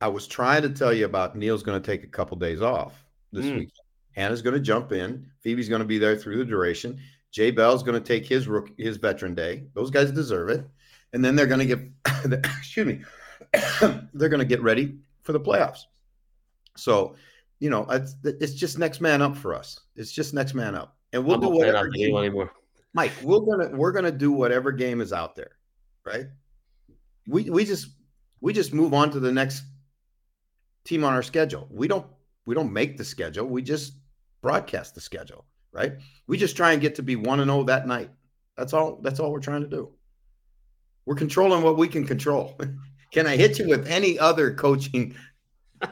I 0.01 0.09
was 0.09 0.27
trying 0.27 0.63
to 0.63 0.71
tell 0.71 0.93
you 0.93 1.05
about 1.05 1.37
Neil's 1.37 1.63
going 1.63 1.81
to 1.81 1.87
take 1.87 2.05
a 2.05 2.09
couple 2.09 2.37
days 2.37 2.63
off 2.63 2.93
this 3.33 3.47
Mm. 3.47 3.59
week. 3.61 3.71
Hannah's 4.13 4.43
going 4.43 4.55
to 4.55 4.61
jump 4.61 4.93
in. 4.93 5.27
Phoebe's 5.43 5.69
going 5.69 5.81
to 5.81 5.87
be 5.87 5.99
there 5.99 6.17
through 6.17 6.39
the 6.39 6.45
duration. 6.45 7.01
Jay 7.33 7.51
Bell's 7.51 7.83
going 7.83 8.01
to 8.01 8.07
take 8.07 8.25
his 8.27 8.47
rook, 8.47 8.71
his 8.79 8.97
veteran 8.97 9.35
day. 9.35 9.65
Those 9.75 9.91
guys 9.91 10.13
deserve 10.13 10.51
it. 10.51 10.65
And 11.13 11.25
then 11.25 11.35
they're 11.35 11.47
going 11.49 11.67
to 11.67 11.77
get, 11.77 11.81
excuse 12.45 12.87
me, 12.87 13.01
they're 14.15 14.29
going 14.29 14.39
to 14.39 14.45
get 14.45 14.63
ready 14.63 14.99
for 15.23 15.33
the 15.33 15.41
playoffs. 15.41 15.81
So, 16.77 17.17
you 17.59 17.71
know, 17.71 17.87
it's, 17.91 18.15
it's 18.25 18.55
just 18.55 18.79
next 18.79 19.01
man 19.01 19.21
up 19.23 19.37
for 19.37 19.55
us. 19.55 19.81
It's 19.97 20.13
just 20.13 20.33
next 20.35 20.55
man 20.55 20.75
up, 20.75 20.97
and 21.13 21.25
we'll 21.25 21.37
I'm 21.37 21.41
do 21.41 21.49
whatever. 21.49 21.89
game- 21.89 22.17
anymore. 22.17 22.53
Mike, 22.95 23.13
we're 23.23 23.41
gonna 23.41 23.77
we're 23.77 23.93
gonna 23.93 24.13
do 24.13 24.33
whatever 24.33 24.73
game 24.73 25.01
is 25.01 25.13
out 25.13 25.35
there, 25.35 25.51
right? 26.05 26.27
We 27.27 27.51
we 27.51 27.65
just 27.65 27.89
we 28.41 28.53
just 28.53 28.73
move 28.73 28.95
on 28.95 29.11
to 29.11 29.21
the 29.21 29.33
next 29.33 29.65
team 30.85 31.05
on 31.05 31.13
our 31.13 31.23
schedule. 31.23 31.67
We 31.71 31.89
don't 31.89 32.07
we 32.47 32.55
don't 32.55 32.73
make 32.73 32.97
the 32.97 33.05
schedule. 33.05 33.47
We 33.47 33.63
just 33.63 33.95
broadcast 34.43 34.95
the 34.95 35.01
schedule, 35.01 35.45
right? 35.73 35.95
We 36.29 36.39
just 36.39 36.57
try 36.57 36.73
and 36.73 36.81
get 36.81 36.95
to 36.97 37.03
be 37.03 37.17
one 37.17 37.41
and 37.41 37.51
zero 37.51 37.65
that 37.65 37.89
night. 37.89 38.11
That's 38.57 38.73
all. 38.73 39.01
That's 39.03 39.19
all 39.19 39.33
we're 39.33 39.41
trying 39.41 39.63
to 39.63 39.69
do. 39.69 39.91
We're 41.05 41.17
controlling 41.17 41.63
what 41.63 41.77
we 41.77 41.89
can 41.89 42.07
control. 42.07 42.59
can 43.13 43.27
I 43.27 43.37
hit 43.37 43.59
you 43.59 43.69
with 43.69 43.89
any 43.89 44.19
other 44.19 44.55
coaching? 44.55 45.17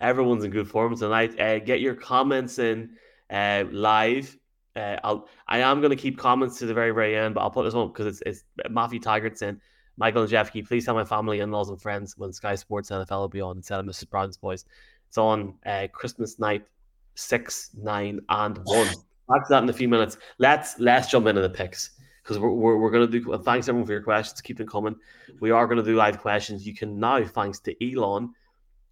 Everyone's 0.00 0.44
in 0.44 0.50
good 0.50 0.68
form 0.68 0.96
tonight. 0.96 1.40
Uh, 1.40 1.58
get 1.58 1.80
your 1.80 1.94
comments 1.94 2.58
in 2.58 2.96
uh, 3.30 3.64
live. 3.70 4.36
Uh, 4.76 4.96
I'll 5.04 5.28
I 5.46 5.58
am 5.58 5.80
going 5.80 5.90
to 5.90 5.96
keep 5.96 6.18
comments 6.18 6.58
to 6.58 6.66
the 6.66 6.74
very 6.74 6.90
very 6.90 7.16
end, 7.16 7.34
but 7.34 7.42
I'll 7.42 7.50
put 7.50 7.64
this 7.64 7.74
one 7.74 7.88
because 7.88 8.06
it's 8.06 8.22
it's 8.26 8.44
Matthew 8.70 8.98
Taggart 8.98 9.38
saying, 9.38 9.60
Michael 9.96 10.22
and 10.22 10.30
Jeff, 10.30 10.50
can 10.50 10.58
you 10.58 10.66
please 10.66 10.84
tell 10.84 10.94
my 10.94 11.04
family, 11.04 11.40
in-laws, 11.40 11.70
and 11.70 11.80
friends 11.80 12.18
when 12.18 12.32
Sky 12.32 12.54
Sports 12.54 12.90
NFL 12.90 13.10
will 13.10 13.28
be 13.28 13.40
on 13.40 13.56
instead 13.58 13.78
of 13.78 13.86
Mrs. 13.86 14.10
Brown's 14.10 14.36
Boys. 14.36 14.64
It's 15.08 15.18
on 15.18 15.54
uh, 15.64 15.86
Christmas 15.92 16.38
night, 16.38 16.66
six, 17.14 17.70
nine, 17.74 18.20
and 18.28 18.58
one. 18.64 18.88
Back 19.28 19.46
to 19.46 19.50
that 19.50 19.62
in 19.62 19.68
a 19.68 19.72
few 19.72 19.88
minutes. 19.88 20.18
Let's 20.38 20.78
let's 20.78 21.08
jump 21.08 21.26
into 21.26 21.40
the 21.40 21.50
picks 21.50 21.90
because 22.22 22.38
we're, 22.38 22.50
we're, 22.50 22.76
we're 22.76 22.90
going 22.90 23.10
to 23.10 23.20
do. 23.20 23.38
Thanks 23.38 23.68
everyone 23.68 23.86
for 23.86 23.92
your 23.92 24.02
questions. 24.02 24.40
Keep 24.40 24.58
them 24.58 24.66
coming. 24.66 24.96
We 25.40 25.50
are 25.50 25.66
going 25.66 25.78
to 25.78 25.84
do 25.84 25.94
live 25.94 26.18
questions. 26.18 26.66
You 26.66 26.74
can 26.74 26.98
now, 26.98 27.24
thanks 27.24 27.60
to 27.60 27.92
Elon, 27.92 28.34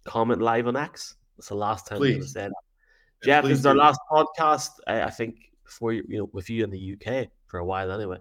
comment 0.05 0.41
live 0.41 0.67
on 0.67 0.77
X. 0.77 1.15
That's 1.37 1.49
the 1.49 1.55
last 1.55 1.87
time 1.87 1.99
we're 1.99 2.09
going 2.09 2.19
to 2.21 2.25
Please. 2.25 2.33
say 2.33 2.47
that. 2.47 2.53
Jeff, 3.23 3.43
this 3.43 3.59
is 3.59 3.65
our 3.65 3.75
last 3.75 3.99
podcast. 4.11 4.69
uh, 4.87 5.03
I 5.05 5.09
think 5.09 5.51
before 5.63 5.93
you, 5.93 6.03
you 6.07 6.17
know, 6.19 6.29
with 6.33 6.49
you 6.49 6.63
in 6.63 6.69
the 6.69 6.93
UK 6.93 7.27
for 7.47 7.59
a 7.59 7.65
while 7.65 7.91
anyway. 7.91 8.17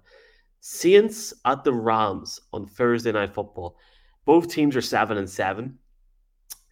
Saints 0.61 1.35
at 1.45 1.65
the 1.65 1.73
Rams 1.73 2.41
on 2.53 2.67
Thursday 2.67 3.13
night 3.13 3.35
football. 3.35 3.77
Both 4.25 4.49
teams 4.49 4.77
are 4.77 4.83
seven 4.83 5.19
and 5.19 5.29
seven. 5.29 5.79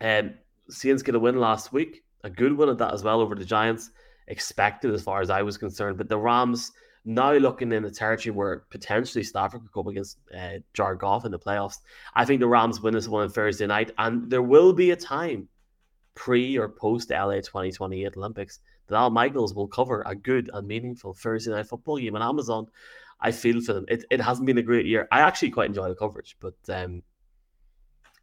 Um, 0.00 0.35
Saints 0.68 1.02
get 1.02 1.16
a 1.16 1.18
win 1.18 1.40
last 1.40 1.73
week, 1.73 2.04
a 2.23 2.30
good 2.30 2.56
win 2.56 2.68
at 2.68 2.78
that 2.78 2.95
as 2.95 3.02
well 3.02 3.21
over 3.21 3.35
the 3.35 3.45
Giants. 3.45 3.90
Expected 4.28 4.95
as 4.95 5.02
far 5.02 5.21
as 5.21 5.28
I 5.28 5.42
was 5.42 5.59
concerned, 5.59 5.99
but 5.99 6.09
the 6.09 6.16
Rams 6.16 6.71
now 7.04 7.33
looking 7.33 7.73
in 7.73 7.83
the 7.83 7.90
territory 7.90 8.33
where 8.33 8.64
potentially 8.71 9.25
Stafford 9.25 9.62
could 9.62 9.73
come 9.73 9.88
against 9.88 10.18
uh, 10.37 10.59
Jared 10.75 10.99
Goff 10.99 11.25
in 11.25 11.33
the 11.33 11.38
playoffs. 11.38 11.78
I 12.14 12.25
think 12.25 12.40
the 12.40 12.47
Rams 12.47 12.80
win 12.80 12.95
this 12.95 13.09
one 13.09 13.25
on 13.25 13.30
Thursday 13.30 13.66
night, 13.66 13.90
and 13.99 14.30
there 14.30 14.42
will 14.42 14.73
be 14.73 14.90
a 14.90 14.97
time 14.97 15.49
pre 16.14 16.59
or 16.59 16.68
post 16.68 17.11
LA 17.11 17.37
2028 17.37 18.16
Olympics 18.16 18.61
that 18.90 18.97
Al 18.97 19.11
Michaels 19.11 19.54
will 19.54 19.68
cover 19.68 20.02
a 20.04 20.14
good 20.14 20.50
and 20.52 20.66
meaningful 20.66 21.14
Thursday 21.14 21.50
night 21.50 21.66
football 21.66 21.99
game 21.99 22.16
on 22.16 22.23
Amazon. 22.23 22.66
I 23.20 23.32
feel 23.32 23.61
for 23.61 23.73
them. 23.73 23.85
It, 23.88 24.04
it 24.11 24.20
hasn't 24.20 24.47
been 24.47 24.59
a 24.59 24.62
great 24.62 24.87
year. 24.87 25.06
I 25.12 25.20
actually 25.20 25.50
quite 25.50 25.68
enjoy 25.68 25.88
the 25.88 25.94
coverage, 25.94 26.37
but 26.40 26.54
um, 26.68 27.02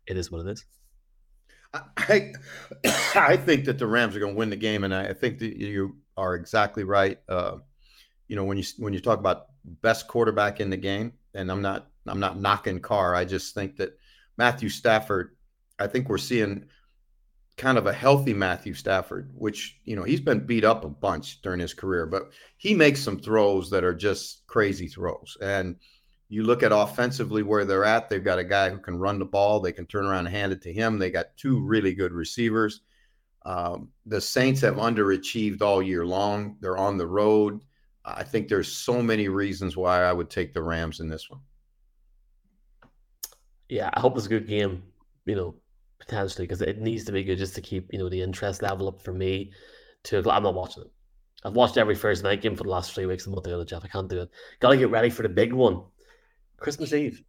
it 0.07 0.17
is 0.17 0.31
what 0.31 0.45
it 0.45 0.51
is. 0.51 0.65
I 1.74 2.33
I 3.15 3.38
think 3.45 3.65
that 3.65 3.77
the 3.77 3.88
Rams 3.88 4.15
are 4.15 4.19
going 4.19 4.33
to 4.33 4.38
win 4.38 4.50
the 4.50 4.55
game, 4.55 4.83
and 4.83 4.93
I 4.93 5.13
think 5.13 5.39
that 5.39 5.57
you 5.57 5.97
are 6.15 6.36
exactly 6.36 6.83
right. 6.83 7.19
Uh, 7.27 7.57
you 8.27 8.36
know, 8.36 8.43
when 8.43 8.57
you 8.57 8.63
when 8.77 8.93
you 8.93 9.00
talk 9.00 9.19
about 9.19 9.47
best 9.63 10.07
quarterback 10.07 10.59
in 10.59 10.69
the 10.69 10.77
game, 10.77 11.13
and 11.33 11.51
I'm 11.51 11.62
not 11.62 11.88
I'm 12.07 12.19
not 12.19 12.39
knocking 12.39 12.79
Carr. 12.79 13.15
I 13.15 13.25
just 13.25 13.53
think 13.53 13.77
that 13.77 13.97
Matthew 14.38 14.69
Stafford. 14.69 15.36
I 15.79 15.86
think 15.86 16.09
we're 16.09 16.17
seeing 16.17 16.65
kind 17.57 17.77
of 17.77 17.87
a 17.87 17.93
healthy 17.93 18.33
Matthew 18.33 18.73
Stafford, 18.73 19.31
which 19.35 19.79
you 19.83 19.95
know 19.95 20.03
he's 20.03 20.21
been 20.21 20.45
beat 20.45 20.63
up 20.63 20.85
a 20.85 20.89
bunch 20.89 21.41
during 21.41 21.59
his 21.59 21.73
career, 21.73 22.05
but 22.05 22.31
he 22.57 22.73
makes 22.73 23.01
some 23.01 23.19
throws 23.19 23.69
that 23.71 23.83
are 23.83 23.95
just 23.95 24.45
crazy 24.47 24.87
throws, 24.87 25.37
and 25.41 25.75
you 26.29 26.43
look 26.43 26.61
at 26.61 26.71
offensively 26.71 27.41
where 27.43 27.65
they're 27.65 27.85
at, 27.85 28.09
they've 28.09 28.23
got 28.23 28.39
a 28.39 28.43
guy 28.43 28.69
who 28.69 28.77
can 28.77 28.97
run 28.97 29.17
the 29.17 29.25
ball. 29.25 29.59
They 29.59 29.71
can 29.71 29.85
turn 29.85 30.05
around 30.05 30.27
and 30.27 30.35
hand 30.35 30.51
it 30.51 30.61
to 30.63 30.73
him. 30.73 30.97
They 30.97 31.09
got 31.09 31.37
two 31.37 31.61
really 31.61 31.93
good 31.93 32.11
receivers. 32.11 32.81
Um, 33.45 33.89
the 34.05 34.19
Saints 34.19 34.59
have 34.61 34.75
underachieved 34.75 35.61
all 35.61 35.81
year 35.81 36.05
long. 36.05 36.57
They're 36.59 36.77
on 36.77 36.97
the 36.97 37.07
road. 37.07 37.61
I 38.03 38.23
think 38.23 38.47
there's 38.47 38.71
so 38.71 39.01
many 39.01 39.29
reasons 39.29 39.77
why 39.77 40.03
I 40.03 40.11
would 40.11 40.29
take 40.29 40.53
the 40.53 40.61
Rams 40.61 40.99
in 40.99 41.07
this 41.07 41.29
one. 41.29 41.41
Yeah, 43.69 43.89
I 43.93 43.99
hope 43.99 44.17
it's 44.17 44.25
a 44.25 44.29
good 44.29 44.47
game, 44.47 44.83
you 45.25 45.35
know, 45.35 45.55
potentially, 46.00 46.46
because 46.46 46.62
it 46.62 46.80
needs 46.80 47.06
to 47.06 47.12
be 47.12 47.24
good 47.24 47.38
just 47.38 47.56
to 47.56 47.62
keep, 47.62 47.92
you 47.92 48.00
know, 48.00 48.10
the 48.10 48.22
interest 48.22 48.62
level 48.62 48.88
up 48.88 49.01
for 49.01 49.13
me. 49.13 49.51
To 50.06 50.18
I'm 50.30 50.44
not 50.44 50.54
watching 50.54 50.84
it. 50.84 50.92
I've 51.44 51.54
watched 51.54 51.77
every 51.77 51.96
Thursday 51.96 52.27
night 52.27 52.42
game 52.42 52.56
for 52.56 52.63
the 52.63 52.70
last 52.70 52.94
three 52.94 53.06
weeks. 53.06 53.25
I'm 53.25 53.34
not 53.34 53.44
doing 53.44 53.62
it, 53.62 53.68
Jeff. 53.68 53.84
I 53.84 53.88
can't 53.88 54.10
do 54.10 54.22
it. 54.22 54.30
Got 54.60 54.72
to 54.72 54.77
get 54.77 54.89
ready 54.89 55.10
for 55.10 55.24
the 55.24 55.30
big 55.30 55.54
one, 55.54 55.84
Christmas 56.58 56.94
Eve. 56.94 57.24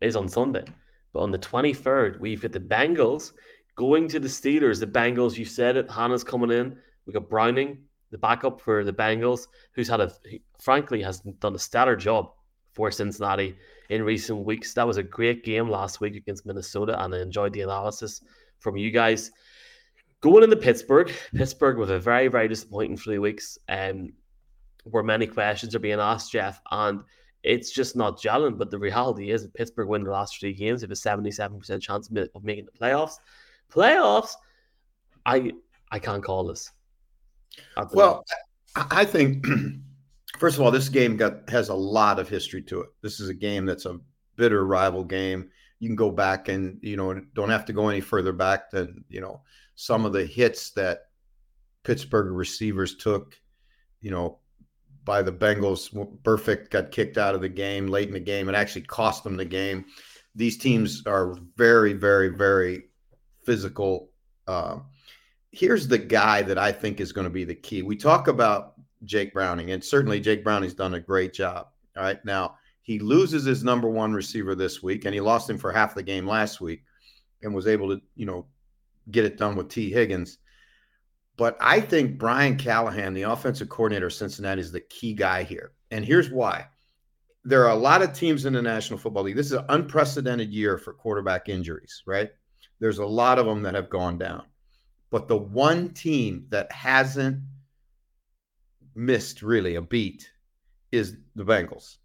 is 0.00 0.16
on 0.16 0.28
Sunday. 0.28 0.64
But 1.12 1.20
on 1.20 1.30
the 1.30 1.38
23rd, 1.38 2.20
we've 2.20 2.42
got 2.42 2.52
the 2.52 2.60
Bengals 2.60 3.32
going 3.76 4.08
to 4.08 4.20
the 4.20 4.28
Steelers. 4.28 4.80
The 4.80 4.86
Bengals, 4.86 5.38
you 5.38 5.44
said 5.44 5.76
it, 5.76 5.90
Hannah's 5.90 6.24
coming 6.24 6.50
in. 6.50 6.76
We 7.06 7.12
got 7.12 7.30
Browning, 7.30 7.78
the 8.10 8.18
backup 8.18 8.60
for 8.60 8.84
the 8.84 8.92
Bengals, 8.92 9.46
who's 9.72 9.88
had 9.88 10.00
a, 10.00 10.12
frankly, 10.60 11.02
has 11.02 11.20
done 11.20 11.54
a 11.54 11.58
stellar 11.58 11.96
job 11.96 12.32
for 12.78 12.92
Cincinnati 12.92 13.56
in 13.90 14.04
recent 14.04 14.44
weeks. 14.44 14.72
That 14.72 14.86
was 14.86 14.98
a 14.98 15.02
great 15.02 15.42
game 15.42 15.68
last 15.68 16.00
week 16.00 16.14
against 16.14 16.46
Minnesota, 16.46 16.94
and 17.02 17.12
I 17.12 17.18
enjoyed 17.18 17.52
the 17.52 17.62
analysis 17.62 18.20
from 18.60 18.76
you 18.76 18.92
guys. 18.92 19.32
Going 20.20 20.44
into 20.44 20.54
Pittsburgh, 20.54 21.10
Pittsburgh 21.34 21.76
with 21.76 21.90
a 21.90 21.98
very, 21.98 22.28
very 22.28 22.46
disappointing 22.46 22.96
three 22.96 23.18
weeks, 23.18 23.58
um, 23.68 24.12
where 24.84 25.02
many 25.02 25.26
questions 25.26 25.74
are 25.74 25.80
being 25.80 25.98
asked, 25.98 26.30
Jeff, 26.30 26.60
and 26.70 27.00
it's 27.42 27.72
just 27.72 27.96
not 27.96 28.20
gelling. 28.20 28.56
But 28.56 28.70
the 28.70 28.78
reality 28.78 29.32
is, 29.32 29.48
Pittsburgh 29.54 29.88
win 29.88 30.04
the 30.04 30.12
last 30.12 30.38
three 30.38 30.54
games, 30.54 30.80
they 30.80 30.84
have 30.84 30.92
a 30.92 30.96
seventy-seven 30.96 31.58
percent 31.58 31.82
chance 31.82 32.08
of 32.32 32.44
making 32.44 32.66
the 32.66 32.78
playoffs. 32.78 33.14
Playoffs, 33.72 34.34
I 35.26 35.50
I 35.90 35.98
can't 35.98 36.22
call 36.22 36.46
this. 36.46 36.70
Well, 37.92 38.24
I 38.76 39.04
think 39.04 39.44
first 40.38 40.56
of 40.56 40.62
all, 40.62 40.70
this 40.70 40.88
game 40.88 41.16
got 41.16 41.48
has 41.50 41.68
a 41.68 41.74
lot 41.74 42.18
of 42.18 42.28
history 42.28 42.62
to 42.62 42.80
it. 42.80 42.88
This 43.02 43.20
is 43.20 43.28
a 43.28 43.34
game 43.34 43.66
that's 43.66 43.86
a 43.86 43.98
bitter 44.36 44.64
rival 44.64 45.04
game. 45.04 45.50
You 45.80 45.88
can 45.88 45.96
go 45.96 46.10
back 46.10 46.48
and 46.48 46.78
you 46.82 46.96
know 46.96 47.20
don't 47.34 47.50
have 47.50 47.66
to 47.66 47.72
go 47.72 47.88
any 47.88 48.00
further 48.00 48.32
back 48.32 48.70
than 48.70 49.04
you 49.08 49.20
know 49.20 49.42
some 49.74 50.04
of 50.04 50.12
the 50.12 50.24
hits 50.24 50.70
that 50.72 51.02
Pittsburgh 51.84 52.32
receivers 52.32 52.96
took. 52.96 53.34
You 54.00 54.12
know, 54.12 54.38
by 55.08 55.22
the 55.22 55.32
Bengals. 55.32 55.90
Burfict 56.22 56.68
got 56.68 56.92
kicked 56.92 57.16
out 57.16 57.34
of 57.34 57.40
the 57.40 57.48
game 57.48 57.86
late 57.86 58.08
in 58.08 58.14
the 58.14 58.20
game. 58.20 58.48
It 58.48 58.54
actually 58.54 58.82
cost 58.82 59.24
them 59.24 59.38
the 59.38 59.44
game. 59.46 59.86
These 60.34 60.58
teams 60.58 61.02
are 61.06 61.34
very, 61.56 61.94
very, 61.94 62.28
very 62.28 62.84
physical. 63.46 64.10
Uh, 64.46 64.80
here's 65.50 65.88
the 65.88 65.96
guy 65.96 66.42
that 66.42 66.58
I 66.58 66.72
think 66.72 67.00
is 67.00 67.12
going 67.12 67.24
to 67.24 67.30
be 67.30 67.44
the 67.44 67.54
key. 67.54 67.80
We 67.80 67.96
talk 67.96 68.28
about 68.28 68.74
Jake 69.04 69.32
Browning, 69.32 69.70
and 69.70 69.82
certainly 69.82 70.18
mm-hmm. 70.18 70.24
Jake 70.24 70.44
Browning's 70.44 70.74
done 70.74 70.94
a 70.94 71.00
great 71.00 71.32
job. 71.32 71.68
All 71.96 72.02
right. 72.02 72.24
Now, 72.24 72.56
he 72.82 72.98
loses 72.98 73.44
his 73.44 73.64
number 73.64 73.88
one 73.88 74.12
receiver 74.12 74.54
this 74.54 74.82
week, 74.82 75.04
and 75.04 75.14
he 75.14 75.20
lost 75.20 75.50
him 75.50 75.58
for 75.58 75.72
half 75.72 75.94
the 75.94 76.02
game 76.02 76.26
last 76.26 76.60
week 76.60 76.84
and 77.42 77.54
was 77.54 77.66
able 77.66 77.88
to, 77.94 78.00
you 78.16 78.26
know, 78.26 78.46
get 79.10 79.24
it 79.24 79.36
done 79.36 79.56
with 79.56 79.68
Tee 79.68 79.90
Higgins. 79.90 80.38
But 81.36 81.56
I 81.60 81.80
think 81.80 82.18
Brian 82.18 82.56
Callahan, 82.56 83.14
the 83.14 83.22
offensive 83.22 83.68
coordinator 83.68 84.06
of 84.06 84.12
Cincinnati, 84.12 84.60
is 84.60 84.72
the 84.72 84.80
key 84.80 85.14
guy 85.14 85.44
here. 85.44 85.72
And 85.90 86.04
here's 86.04 86.30
why. 86.30 86.66
There 87.44 87.64
are 87.64 87.70
a 87.70 87.76
lot 87.76 88.02
of 88.02 88.12
teams 88.12 88.44
in 88.44 88.54
the 88.54 88.62
National 88.62 88.98
Football 88.98 89.22
League. 89.22 89.36
This 89.36 89.46
is 89.46 89.52
an 89.52 89.64
unprecedented 89.68 90.52
year 90.52 90.78
for 90.78 90.92
quarterback 90.92 91.48
injuries, 91.48 92.02
right? 92.06 92.30
There's 92.80 92.98
a 92.98 93.06
lot 93.06 93.38
of 93.38 93.46
them 93.46 93.62
that 93.62 93.74
have 93.74 93.88
gone 93.88 94.18
down. 94.18 94.44
But 95.10 95.28
the 95.28 95.36
one 95.36 95.90
team 95.90 96.46
that 96.50 96.70
hasn't 96.72 97.40
missed 98.98 99.42
really 99.42 99.76
a 99.76 99.82
beat 99.82 100.28
is 100.90 101.16
the 101.36 101.44
Bengals. 101.44 101.98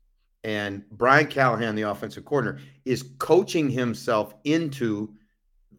And 0.43 0.83
Brian 0.91 1.27
Callahan, 1.27 1.75
the 1.75 1.83
offensive 1.83 2.23
coordinator, 2.23 2.63
is 2.85 3.11
coaching 3.17 3.69
himself 3.69 4.35
into 4.43 5.13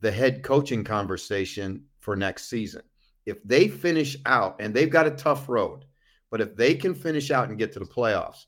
the 0.01 0.11
head 0.11 0.43
coaching 0.43 0.83
conversation 0.83 1.85
for 2.01 2.17
next 2.17 2.49
season. 2.49 2.83
If 3.27 3.43
they 3.45 3.69
finish 3.69 4.17
out, 4.27 4.57
and 4.61 4.75
they've 4.75 4.91
got 4.91 5.07
a 5.07 5.13
tough 5.13 5.49
road, 5.49 5.85
but 6.31 6.41
if 6.41 6.57
they 6.57 6.75
can 6.75 6.95
finish 6.95 7.31
out 7.31 7.49
and 7.49 7.59
get 7.59 7.73
to 7.73 7.79
the 7.79 7.85
playoffs 7.85 8.47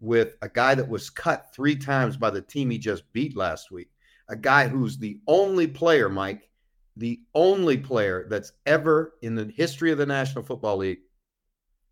with 0.00 0.34
a 0.42 0.48
guy 0.48 0.74
that 0.74 0.88
was 0.88 1.10
cut 1.10 1.54
three 1.54 1.76
times 1.76 2.16
by 2.16 2.30
the 2.30 2.42
team 2.42 2.70
he 2.70 2.78
just 2.78 3.10
beat 3.12 3.36
last 3.36 3.70
week, 3.70 3.90
a 4.28 4.36
guy 4.36 4.66
who's 4.66 4.98
the 4.98 5.20
only 5.26 5.66
player, 5.66 6.08
Mike, 6.08 6.48
the 6.96 7.20
only 7.34 7.76
player 7.76 8.26
that's 8.28 8.52
ever 8.66 9.14
in 9.22 9.34
the 9.34 9.52
history 9.54 9.92
of 9.92 9.98
the 9.98 10.06
National 10.06 10.44
Football 10.44 10.78
League 10.78 11.00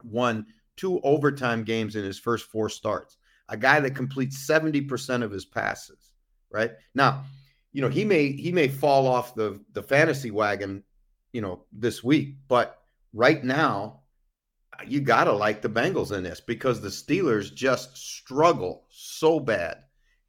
won 0.02 0.46
two 0.76 1.00
overtime 1.00 1.64
games 1.64 1.96
in 1.96 2.04
his 2.04 2.18
first 2.18 2.46
four 2.46 2.68
starts. 2.68 3.16
A 3.48 3.56
guy 3.56 3.80
that 3.80 3.94
completes 3.94 4.46
70% 4.46 5.22
of 5.22 5.30
his 5.30 5.44
passes, 5.44 6.12
right? 6.50 6.72
Now, 6.94 7.24
you 7.72 7.82
know, 7.82 7.88
he 7.88 8.04
may 8.04 8.32
he 8.32 8.52
may 8.52 8.68
fall 8.68 9.06
off 9.06 9.34
the 9.34 9.60
the 9.72 9.82
fantasy 9.82 10.30
wagon, 10.30 10.82
you 11.32 11.40
know, 11.40 11.64
this 11.72 12.02
week, 12.02 12.36
but 12.48 12.78
right 13.12 13.42
now 13.42 14.00
you 14.86 15.00
got 15.00 15.24
to 15.24 15.32
like 15.32 15.60
the 15.60 15.68
Bengals 15.68 16.16
in 16.16 16.22
this 16.22 16.40
because 16.40 16.80
the 16.80 16.88
Steelers 16.88 17.54
just 17.54 17.96
struggle 17.96 18.84
so 18.90 19.40
bad. 19.40 19.78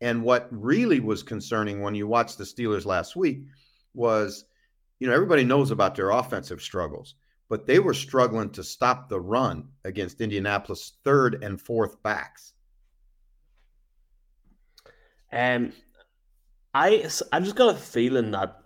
And 0.01 0.23
what 0.23 0.47
really 0.51 0.99
was 0.99 1.23
concerning 1.23 1.81
when 1.81 1.93
you 1.93 2.07
watched 2.07 2.37
the 2.37 2.43
Steelers 2.45 2.85
last 2.85 3.15
week 3.15 3.43
was 3.93 4.45
you 4.99 5.07
know, 5.07 5.13
everybody 5.13 5.43
knows 5.43 5.71
about 5.71 5.95
their 5.95 6.09
offensive 6.09 6.61
struggles, 6.61 7.15
but 7.49 7.65
they 7.65 7.79
were 7.79 7.95
struggling 7.95 8.51
to 8.51 8.63
stop 8.63 9.09
the 9.09 9.19
run 9.19 9.67
against 9.83 10.21
Indianapolis' 10.21 10.93
third 11.03 11.43
and 11.43 11.59
fourth 11.59 12.01
backs. 12.03 12.53
Um, 15.31 15.73
I 16.73 17.09
I 17.31 17.39
just 17.39 17.55
got 17.55 17.75
a 17.75 17.77
feeling 17.77 18.31
that 18.31 18.61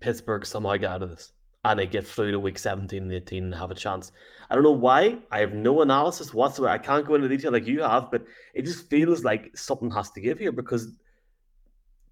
Pittsburgh 0.00 0.46
somehow 0.46 0.76
get 0.76 0.90
out 0.90 1.02
of 1.02 1.10
this 1.10 1.32
and 1.64 1.78
they 1.78 1.86
get 1.86 2.06
through 2.06 2.30
to 2.30 2.40
week 2.40 2.58
17 2.58 3.02
and 3.02 3.12
18 3.12 3.44
and 3.44 3.54
have 3.54 3.70
a 3.70 3.74
chance. 3.74 4.12
I 4.48 4.54
don't 4.54 4.64
know 4.64 4.70
why. 4.70 5.18
I 5.30 5.40
have 5.40 5.52
no 5.52 5.82
analysis 5.82 6.32
whatsoever. 6.32 6.72
I 6.72 6.78
can't 6.78 7.06
go 7.06 7.14
into 7.14 7.28
detail 7.28 7.52
like 7.52 7.66
you 7.66 7.82
have, 7.82 8.10
but 8.10 8.24
it 8.54 8.62
just 8.62 8.88
feels 8.88 9.24
like 9.24 9.56
something 9.56 9.90
has 9.90 10.10
to 10.12 10.20
give 10.20 10.38
here 10.38 10.52
because 10.52 10.94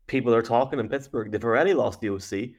people 0.06 0.34
are 0.34 0.42
talking 0.42 0.78
in 0.78 0.88
Pittsburgh. 0.88 1.30
They've 1.30 1.44
already 1.44 1.74
lost 1.74 2.00
the 2.00 2.10
OC 2.10 2.50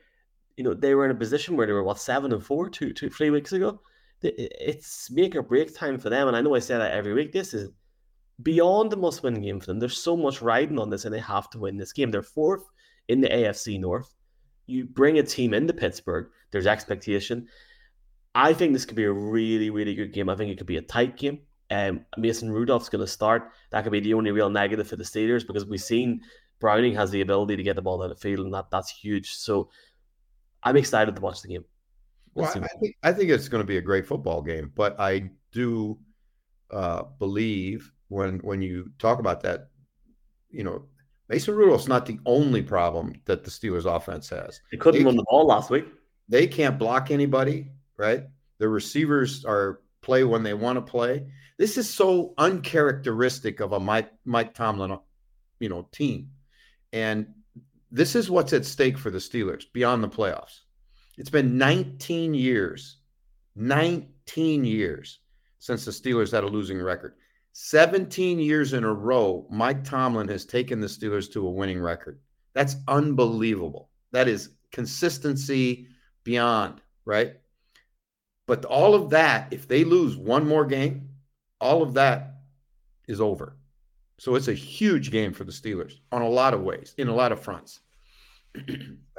you 0.59 0.65
know, 0.65 0.73
they 0.73 0.93
were 0.93 1.05
in 1.05 1.11
a 1.11 1.15
position 1.15 1.55
where 1.55 1.65
they 1.65 1.71
were 1.71 1.85
what 1.85 2.01
seven 2.01 2.33
and 2.33 2.45
four 2.45 2.69
two, 2.69 2.91
two, 2.91 3.09
three 3.09 3.29
weeks 3.29 3.53
ago. 3.53 3.79
It's 4.21 5.09
make 5.09 5.33
or 5.33 5.41
break 5.41 5.73
time 5.73 5.97
for 5.97 6.09
them, 6.09 6.27
and 6.27 6.35
I 6.35 6.41
know 6.41 6.53
I 6.53 6.59
say 6.59 6.77
that 6.77 6.91
every 6.91 7.13
week. 7.13 7.31
This 7.31 7.53
is 7.53 7.69
beyond 8.43 8.91
the 8.91 8.97
must-win 8.97 9.41
game 9.41 9.61
for 9.61 9.67
them. 9.67 9.79
There's 9.79 9.97
so 9.97 10.17
much 10.17 10.41
riding 10.41 10.77
on 10.77 10.89
this, 10.89 11.05
and 11.05 11.15
they 11.15 11.21
have 11.21 11.49
to 11.51 11.59
win 11.59 11.77
this 11.77 11.93
game. 11.93 12.11
They're 12.11 12.21
fourth 12.21 12.65
in 13.07 13.21
the 13.21 13.29
AFC 13.29 13.79
North. 13.79 14.13
You 14.65 14.83
bring 14.83 15.17
a 15.17 15.23
team 15.23 15.53
into 15.53 15.71
Pittsburgh. 15.71 16.27
There's 16.51 16.67
expectation. 16.67 17.47
I 18.35 18.51
think 18.51 18.73
this 18.73 18.83
could 18.83 18.97
be 18.97 19.05
a 19.05 19.13
really, 19.13 19.69
really 19.69 19.95
good 19.95 20.11
game. 20.11 20.27
I 20.27 20.35
think 20.35 20.51
it 20.51 20.57
could 20.57 20.67
be 20.67 20.75
a 20.75 20.81
tight 20.81 21.15
game. 21.15 21.39
Um, 21.71 22.01
Mason 22.17 22.51
Rudolph's 22.51 22.89
going 22.89 23.05
to 23.05 23.07
start. 23.09 23.53
That 23.71 23.83
could 23.83 23.93
be 23.93 24.01
the 24.01 24.13
only 24.13 24.31
real 24.31 24.49
negative 24.49 24.89
for 24.89 24.97
the 24.97 25.05
Steelers 25.05 25.47
because 25.47 25.65
we've 25.65 25.79
seen 25.79 26.19
Browning 26.59 26.95
has 26.95 27.11
the 27.11 27.21
ability 27.21 27.55
to 27.55 27.63
get 27.63 27.77
the 27.77 27.81
ball 27.81 28.01
out 28.01 28.11
of 28.11 28.17
the 28.17 28.21
field, 28.21 28.45
and 28.45 28.53
that 28.53 28.69
that's 28.69 28.91
huge. 28.91 29.31
So 29.31 29.69
I'm 30.63 30.77
excited 30.77 31.15
to 31.15 31.21
watch 31.21 31.41
the 31.41 31.49
game. 31.49 31.65
well, 32.33 32.47
I 32.47 32.67
think 32.79 32.95
I 33.03 33.11
think 33.13 33.29
it's 33.29 33.47
going 33.47 33.61
to 33.63 33.67
be 33.67 33.77
a 33.77 33.81
great 33.81 34.05
football 34.05 34.41
game, 34.41 34.71
but 34.75 34.99
I 34.99 35.29
do 35.51 35.97
uh, 36.71 37.03
believe 37.17 37.91
when 38.09 38.39
when 38.39 38.61
you 38.61 38.91
talk 38.99 39.19
about 39.19 39.41
that, 39.41 39.69
you 40.51 40.63
know, 40.63 40.85
Mason 41.27 41.55
Rudolph's 41.55 41.87
not 41.87 42.05
the 42.05 42.19
only 42.25 42.61
problem 42.61 43.13
that 43.25 43.43
the 43.43 43.51
Steelers 43.51 43.85
offense 43.85 44.29
has. 44.29 44.61
They 44.71 44.77
couldn't 44.77 45.01
they 45.01 45.05
run 45.05 45.15
the 45.15 45.25
ball 45.29 45.47
last 45.47 45.69
week. 45.69 45.85
They 46.27 46.47
can't 46.47 46.77
block 46.77 47.11
anybody, 47.11 47.71
right? 47.97 48.23
The 48.57 48.67
receivers 48.67 49.45
are 49.45 49.81
play 50.01 50.23
when 50.23 50.43
they 50.43 50.53
want 50.53 50.77
to 50.77 50.81
play. 50.81 51.27
This 51.57 51.77
is 51.77 51.89
so 51.89 52.33
uncharacteristic 52.37 53.59
of 53.59 53.73
a 53.73 53.79
Mike 53.79 54.11
Mike 54.25 54.53
Tomlin, 54.53 54.97
you 55.59 55.69
know, 55.69 55.87
team. 55.91 56.31
And 56.91 57.27
this 57.91 58.15
is 58.15 58.29
what's 58.29 58.53
at 58.53 58.65
stake 58.65 58.97
for 58.97 59.09
the 59.09 59.17
Steelers 59.17 59.65
beyond 59.73 60.03
the 60.03 60.09
playoffs. 60.09 60.61
It's 61.17 61.29
been 61.29 61.57
19 61.57 62.33
years, 62.33 62.97
19 63.55 64.63
years 64.63 65.19
since 65.59 65.85
the 65.85 65.91
Steelers 65.91 66.31
had 66.31 66.43
a 66.43 66.47
losing 66.47 66.81
record. 66.81 67.15
17 67.53 68.39
years 68.39 68.73
in 68.73 68.83
a 68.83 68.93
row, 68.93 69.45
Mike 69.49 69.83
Tomlin 69.83 70.27
has 70.29 70.45
taken 70.45 70.79
the 70.79 70.87
Steelers 70.87 71.31
to 71.33 71.45
a 71.45 71.51
winning 71.51 71.81
record. 71.81 72.19
That's 72.53 72.77
unbelievable. 72.87 73.89
That 74.11 74.27
is 74.27 74.51
consistency 74.71 75.87
beyond, 76.23 76.81
right? 77.05 77.33
But 78.47 78.65
all 78.65 78.95
of 78.95 79.09
that, 79.11 79.51
if 79.51 79.67
they 79.67 79.83
lose 79.83 80.15
one 80.15 80.47
more 80.47 80.65
game, 80.65 81.09
all 81.59 81.83
of 81.83 81.95
that 81.95 82.35
is 83.07 83.19
over. 83.19 83.58
So 84.19 84.35
it's 84.35 84.49
a 84.49 84.53
huge 84.53 85.11
game 85.11 85.31
for 85.31 85.45
the 85.45 85.51
Steelers 85.51 85.93
on 86.11 86.21
a 86.21 86.27
lot 86.27 86.53
of 86.53 86.61
ways, 86.61 86.93
in 86.97 87.07
a 87.07 87.15
lot 87.15 87.31
of 87.31 87.39
fronts. 87.39 87.79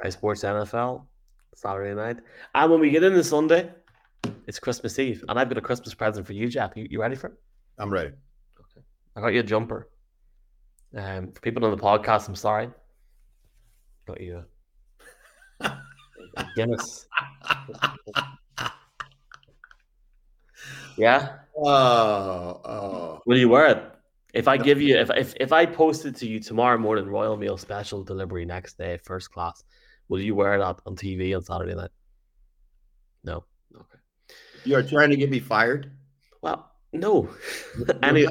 I 0.03 0.09
Sports 0.09 0.43
NFL, 0.43 1.07
Saturday 1.55 1.95
night. 1.95 2.17
And 2.53 2.71
when 2.71 2.79
we 2.79 2.91
get 2.91 3.03
into 3.03 3.23
Sunday, 3.23 3.71
it's 4.45 4.59
Christmas 4.59 4.99
Eve. 4.99 5.25
And 5.27 5.39
I've 5.39 5.49
got 5.49 5.57
a 5.57 5.61
Christmas 5.61 5.95
present 5.95 6.27
for 6.27 6.33
you, 6.33 6.47
Jeff. 6.49 6.73
You, 6.75 6.85
you 6.87 7.01
ready 7.01 7.15
for 7.15 7.27
it? 7.27 7.33
I'm 7.79 7.89
ready. 7.89 8.09
Okay. 8.09 8.85
I 9.15 9.21
got 9.21 9.33
you 9.33 9.39
a 9.39 9.43
jumper. 9.43 9.89
Um, 10.95 11.31
for 11.31 11.41
people 11.41 11.65
on 11.65 11.71
the 11.71 11.81
podcast, 11.81 12.27
I'm 12.27 12.35
sorry. 12.35 12.69
Got 14.05 14.21
you 14.21 14.43
a 15.61 15.77
Guinness. 16.55 17.07
yeah. 20.95 21.37
Oh, 21.57 22.61
oh. 22.63 23.21
Will 23.25 23.39
you 23.39 23.49
wear 23.49 23.65
it? 23.65 23.91
If 24.33 24.47
I 24.47 24.57
give 24.57 24.81
you, 24.81 24.97
if, 24.97 25.09
if 25.09 25.33
if 25.39 25.51
I 25.51 25.65
posted 25.65 26.15
to 26.17 26.27
you 26.27 26.39
tomorrow 26.39 26.77
morning 26.77 27.07
Royal 27.07 27.35
Mail 27.35 27.57
special 27.57 28.03
delivery 28.03 28.45
next 28.45 28.77
day, 28.77 28.97
first 29.03 29.31
class, 29.31 29.63
will 30.07 30.21
you 30.21 30.35
wear 30.35 30.57
that 30.57 30.79
on 30.85 30.95
TV 30.95 31.35
on 31.35 31.43
Saturday 31.43 31.75
night? 31.75 31.89
No. 33.23 33.43
Okay. 33.75 33.99
You're 34.63 34.83
trying 34.83 35.09
to 35.09 35.17
get 35.17 35.29
me 35.29 35.39
fired? 35.39 35.91
Well, 36.41 36.71
no. 36.93 37.29
Any, 38.03 38.27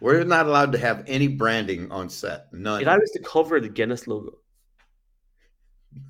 We're 0.00 0.24
not 0.24 0.46
allowed 0.46 0.72
to 0.72 0.78
have 0.78 1.04
any 1.06 1.28
branding 1.28 1.90
on 1.90 2.08
set. 2.08 2.52
None. 2.52 2.82
if 2.82 2.88
I 2.88 2.96
was 2.96 3.10
to 3.12 3.20
cover 3.20 3.60
the 3.60 3.68
Guinness 3.68 4.06
logo, 4.06 4.38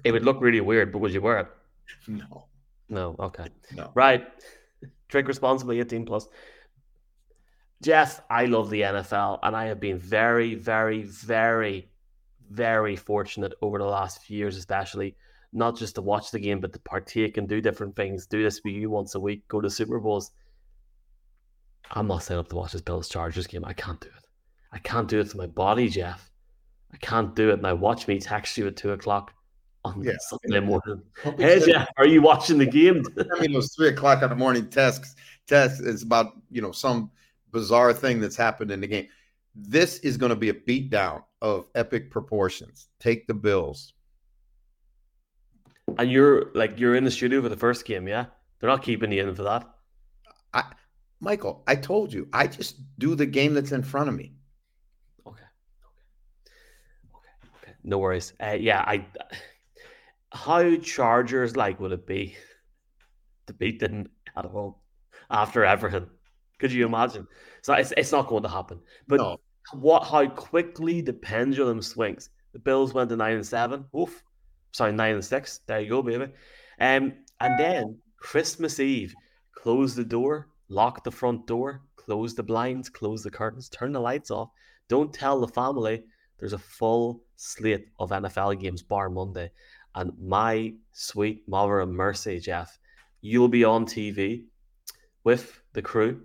it 0.03 0.13
would 0.13 0.25
look 0.25 0.41
really 0.41 0.61
weird. 0.61 0.93
But 0.93 0.99
would 0.99 1.13
you 1.13 1.21
wear 1.21 1.39
it? 1.39 1.49
no. 2.09 2.47
No. 2.89 3.17
Okay. 3.19 3.49
No. 3.75 3.91
Right. 3.95 4.27
Drink 5.09 5.29
responsibly, 5.29 5.79
18 5.79 6.05
plus. 6.05 6.27
Jeff, 7.83 8.23
I 8.31 8.47
love 8.47 8.71
the 8.71 8.83
NFL 8.83 9.39
and 9.43 9.55
I 9.55 9.67
have 9.67 9.81
been 9.81 9.99
very, 9.99 10.55
very, 10.55 11.03
very, 11.03 11.89
very 12.51 12.97
fortunate 12.97 13.53
over 13.61 13.79
the 13.79 13.85
last 13.85 14.23
few 14.23 14.39
years, 14.39 14.57
especially 14.57 15.17
not 15.53 15.77
just 15.77 15.95
to 15.97 16.03
watch 16.03 16.31
the 16.31 16.39
game, 16.41 16.61
but 16.61 16.73
to 16.73 16.79
partake 16.81 17.37
and 17.37 17.49
do 17.49 17.61
different 17.61 17.95
things. 17.97 18.27
Do 18.27 18.43
this 18.43 18.61
with 18.65 18.75
you 18.75 18.91
once 18.91 19.15
a 19.15 19.21
week, 19.21 19.47
go 19.49 19.61
to 19.61 19.71
Super 19.71 20.01
Bowls. 20.01 20.33
I'm 21.93 22.09
not 22.09 22.23
set 22.23 22.39
up 22.39 22.49
to 22.49 22.57
watch 22.57 22.73
this 22.73 22.81
Bills 22.81 23.09
Chargers 23.09 23.47
game. 23.47 23.65
I 23.65 23.73
can't 23.73 24.01
do 24.01 24.09
it. 24.09 24.25
I 24.73 24.79
can't 24.79 25.09
do 25.09 25.21
it 25.21 25.31
to 25.31 25.37
my 25.37 25.47
body, 25.47 25.89
Jeff. 25.89 26.31
I 26.93 26.97
can't 26.99 27.35
do 27.37 27.51
it. 27.51 27.63
Now 27.63 27.75
watch 27.75 28.09
me 28.09 28.19
text 28.19 28.57
you 28.59 28.67
at 28.67 28.77
two 28.77 28.93
o'clock 28.93 29.33
on 29.85 30.03
Yeah. 30.03 30.13
Sunday 30.21 30.61
morning. 30.61 31.03
Hey 31.39 31.61
Jeff, 31.65 31.89
are 31.97 32.07
you 32.07 32.23
watching 32.23 32.59
the 32.59 32.67
game? 32.67 33.03
I 33.37 33.41
mean, 33.41 33.53
those 33.53 33.75
three 33.75 33.89
o'clock 33.89 34.23
in 34.23 34.31
the 34.31 34.37
morning 34.37 34.69
tests. 34.69 35.15
Tests 35.47 35.81
is 35.81 36.03
about 36.03 36.33
you 36.51 36.61
know 36.61 36.73
some 36.73 37.11
bizarre 37.53 37.93
thing 37.93 38.21
that's 38.21 38.37
happened 38.37 38.71
in 38.71 38.81
the 38.81 38.87
game. 38.87 39.09
This 39.55 39.99
is 40.01 40.17
going 40.17 40.31
to 40.31 40.37
be 40.37 40.51
a 40.51 40.55
beatdown 40.55 41.23
of 41.41 41.67
epic 41.75 42.11
proportions. 42.11 42.89
Take 43.01 43.27
the 43.27 43.35
Bills. 43.35 43.95
And 45.99 46.11
you're 46.11 46.51
like 46.55 46.79
you're 46.79 46.97
in 46.97 47.05
the 47.05 47.11
studio 47.11 47.41
for 47.41 47.49
the 47.49 47.57
first 47.57 47.85
game, 47.85 48.07
yeah? 48.09 48.27
They're 48.59 48.69
not 48.71 48.83
keeping 48.83 49.13
you 49.13 49.27
in 49.27 49.35
for 49.35 49.45
that. 49.45 49.69
I, 50.53 50.65
Michael, 51.21 51.63
I 51.67 51.77
told 51.77 52.13
you, 52.13 52.29
I 52.33 52.47
just 52.47 52.77
do 52.99 53.15
the 53.15 53.27
game 53.27 53.55
that's 53.55 53.73
in 53.73 53.83
front 53.83 54.09
of 54.09 54.15
me. 54.15 54.35
Okay. 55.27 55.43
Okay. 55.43 57.15
Okay. 57.15 57.49
Okay. 57.63 57.73
No 57.85 57.99
worries. 57.99 58.33
Uh, 58.43 58.57
yeah, 58.59 58.81
I 58.81 59.07
how 60.33 60.77
Chargers 60.77 61.57
like 61.57 61.81
would 61.81 61.93
it 61.93 62.07
be 62.07 62.37
to 63.47 63.53
beat 63.53 63.81
them 63.81 64.09
at 64.37 64.45
home 64.45 64.75
after 65.31 65.65
everything? 65.65 66.09
Could 66.59 66.73
you 66.73 66.87
imagine? 66.87 67.27
So 67.63 67.75
it's, 67.75 67.93
it's 67.97 68.13
not 68.13 68.29
going 68.29 68.43
to 68.43 68.49
happen. 68.49 68.81
But 69.07 69.19
no, 69.19 69.41
what 69.73 70.05
how 70.05 70.27
quickly 70.29 71.01
the 71.01 71.13
pendulum 71.13 71.83
swings. 71.83 72.31
The 72.53 72.59
Bills 72.59 72.95
went 72.95 73.11
to 73.11 73.17
nine 73.17 73.35
and 73.35 73.47
seven. 73.47 73.85
Oof. 73.99 74.23
Sorry, 74.73 74.93
nine 74.93 75.15
and 75.15 75.25
six. 75.25 75.61
There 75.67 75.81
you 75.81 75.91
go, 75.91 76.03
baby. 76.03 76.33
Um, 76.81 77.15
and 77.41 77.59
then 77.59 77.99
Christmas 78.19 78.81
Eve, 78.81 79.15
close 79.55 79.95
the 79.95 80.05
door, 80.05 80.49
lock 80.69 81.05
the 81.05 81.11
front 81.11 81.47
door, 81.47 81.83
close 81.97 82.35
the 82.35 82.43
blinds, 82.43 82.89
close 82.89 83.23
the 83.23 83.31
curtains, 83.31 83.69
turn 83.69 83.93
the 83.93 84.01
lights 84.01 84.31
off. 84.31 84.51
Don't 84.89 85.13
tell 85.13 85.41
the 85.41 85.49
family 85.49 86.05
there's 86.39 86.53
a 86.53 86.59
full 86.59 87.23
slate 87.37 87.89
of 87.99 88.11
NFL 88.11 88.61
games 88.61 88.83
bar 88.83 89.11
Monday. 89.11 89.51
And 89.95 90.13
my 90.21 90.75
sweet 90.93 91.49
mother 91.49 91.81
of 91.81 91.89
mercy, 91.89 92.39
Jeff, 92.39 92.79
you'll 93.23 93.49
be 93.49 93.65
on 93.65 93.87
TV 93.87 94.45
with 95.25 95.63
the 95.73 95.83
crew 95.83 96.23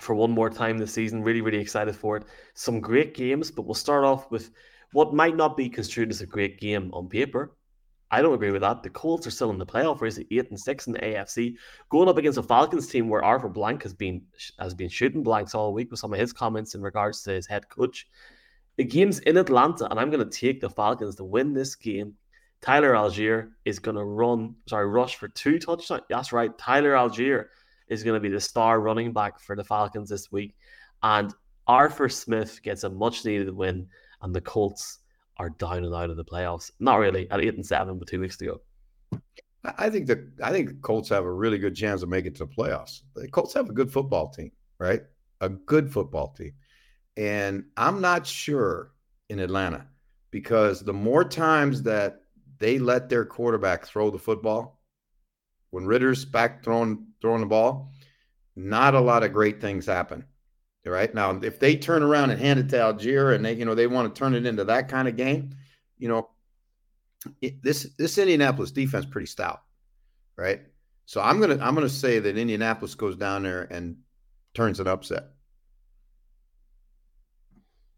for 0.00 0.14
one 0.14 0.30
more 0.30 0.50
time 0.50 0.78
this 0.78 0.92
season. 0.92 1.22
Really, 1.22 1.40
really 1.40 1.58
excited 1.58 1.94
for 1.96 2.16
it. 2.16 2.24
Some 2.54 2.80
great 2.80 3.14
games, 3.14 3.50
but 3.50 3.62
we'll 3.62 3.74
start 3.74 4.04
off 4.04 4.30
with 4.30 4.50
what 4.92 5.14
might 5.14 5.36
not 5.36 5.56
be 5.56 5.68
construed 5.68 6.10
as 6.10 6.20
a 6.20 6.26
great 6.26 6.58
game 6.58 6.90
on 6.92 7.08
paper. 7.08 7.56
I 8.10 8.22
don't 8.22 8.34
agree 8.34 8.52
with 8.52 8.60
that. 8.60 8.82
The 8.82 8.90
Colts 8.90 9.26
are 9.26 9.32
still 9.32 9.50
in 9.50 9.58
the 9.58 9.66
playoff 9.66 10.00
race 10.00 10.18
at 10.18 10.26
eight 10.30 10.48
and 10.50 10.60
six 10.60 10.86
in 10.86 10.92
the 10.92 11.00
AFC, 11.00 11.56
going 11.88 12.08
up 12.08 12.16
against 12.16 12.38
a 12.38 12.42
Falcons 12.44 12.86
team 12.86 13.08
where 13.08 13.24
Arthur 13.24 13.48
Blank 13.48 13.82
has 13.82 13.92
been 13.92 14.22
has 14.58 14.72
been 14.72 14.88
shooting 14.88 15.24
blanks 15.24 15.54
all 15.54 15.72
week 15.72 15.90
with 15.90 15.98
some 15.98 16.12
of 16.12 16.20
his 16.20 16.32
comments 16.32 16.76
in 16.76 16.82
regards 16.82 17.22
to 17.22 17.32
his 17.32 17.46
head 17.46 17.68
coach. 17.68 18.06
The 18.76 18.84
game's 18.84 19.18
in 19.20 19.36
Atlanta, 19.36 19.90
and 19.90 19.98
I'm 19.98 20.10
going 20.10 20.28
to 20.28 20.38
take 20.38 20.60
the 20.60 20.70
Falcons 20.70 21.16
to 21.16 21.24
win 21.24 21.54
this 21.54 21.74
game. 21.74 22.14
Tyler 22.60 22.92
Allgeier 22.92 23.50
is 23.64 23.78
going 23.78 23.96
to 23.96 24.04
run, 24.04 24.54
sorry, 24.68 24.86
rush 24.86 25.16
for 25.16 25.28
two 25.28 25.58
touchdowns. 25.58 26.02
That's 26.08 26.32
right. 26.32 26.56
Tyler 26.56 26.92
Allgeier 26.92 27.46
is 27.88 28.02
going 28.02 28.14
to 28.14 28.20
be 28.20 28.28
the 28.28 28.40
star 28.40 28.80
running 28.80 29.12
back 29.12 29.40
for 29.40 29.56
the 29.56 29.64
Falcons 29.64 30.08
this 30.08 30.32
week. 30.32 30.56
And 31.02 31.32
Arthur 31.66 32.08
Smith 32.08 32.60
gets 32.62 32.84
a 32.84 32.90
much 32.90 33.24
needed 33.24 33.54
win, 33.54 33.86
and 34.22 34.34
the 34.34 34.40
Colts 34.40 34.98
are 35.36 35.50
down 35.50 35.84
and 35.84 35.94
out 35.94 36.10
of 36.10 36.16
the 36.16 36.24
playoffs. 36.24 36.70
Not 36.78 36.96
really 36.96 37.30
at 37.30 37.40
eight 37.40 37.54
and 37.54 37.66
seven, 37.66 37.98
but 37.98 38.08
two 38.08 38.20
weeks 38.20 38.36
to 38.38 38.46
go. 38.46 38.60
I 39.78 39.88
think 39.88 40.06
the 40.06 40.30
I 40.42 40.50
think 40.50 40.68
the 40.68 40.74
Colts 40.76 41.08
have 41.08 41.24
a 41.24 41.32
really 41.32 41.58
good 41.58 41.74
chance 41.74 42.02
of 42.02 42.08
making 42.08 42.32
it 42.32 42.36
to 42.36 42.44
the 42.44 42.52
playoffs. 42.52 43.00
The 43.14 43.28
Colts 43.28 43.54
have 43.54 43.70
a 43.70 43.72
good 43.72 43.90
football 43.90 44.28
team, 44.28 44.52
right? 44.78 45.02
A 45.40 45.48
good 45.48 45.92
football 45.92 46.28
team. 46.28 46.52
And 47.16 47.64
I'm 47.76 48.00
not 48.00 48.26
sure 48.26 48.92
in 49.30 49.38
Atlanta 49.38 49.86
because 50.30 50.80
the 50.80 50.92
more 50.92 51.24
times 51.24 51.82
that 51.84 52.22
they 52.58 52.78
let 52.78 53.08
their 53.08 53.24
quarterback 53.24 53.86
throw 53.86 54.10
the 54.10 54.18
football, 54.18 54.73
when 55.74 55.86
Ridder's 55.86 56.24
back 56.24 56.62
throwing 56.62 57.04
throwing 57.20 57.40
the 57.40 57.48
ball, 57.48 57.90
not 58.54 58.94
a 58.94 59.00
lot 59.00 59.24
of 59.24 59.32
great 59.32 59.60
things 59.60 59.86
happen. 59.86 60.24
Right 60.86 61.12
now, 61.12 61.40
if 61.42 61.58
they 61.58 61.76
turn 61.76 62.04
around 62.04 62.30
and 62.30 62.40
hand 62.40 62.60
it 62.60 62.68
to 62.68 62.76
Allgeier 62.76 63.34
and 63.34 63.44
they, 63.44 63.54
you 63.54 63.64
know, 63.64 63.74
they 63.74 63.88
want 63.88 64.14
to 64.14 64.16
turn 64.16 64.34
it 64.34 64.46
into 64.46 64.64
that 64.64 64.88
kind 64.88 65.08
of 65.08 65.16
game, 65.16 65.50
you 65.98 66.08
know, 66.08 66.28
it, 67.40 67.60
this 67.60 67.88
this 67.98 68.18
Indianapolis 68.18 68.70
defense 68.70 69.04
pretty 69.04 69.26
stout, 69.26 69.62
right? 70.36 70.60
So 71.06 71.20
I'm 71.20 71.40
gonna 71.40 71.58
I'm 71.60 71.74
gonna 71.74 71.88
say 71.88 72.20
that 72.20 72.38
Indianapolis 72.38 72.94
goes 72.94 73.16
down 73.16 73.42
there 73.42 73.62
and 73.62 73.96
turns 74.52 74.78
an 74.78 74.86
upset. 74.86 75.30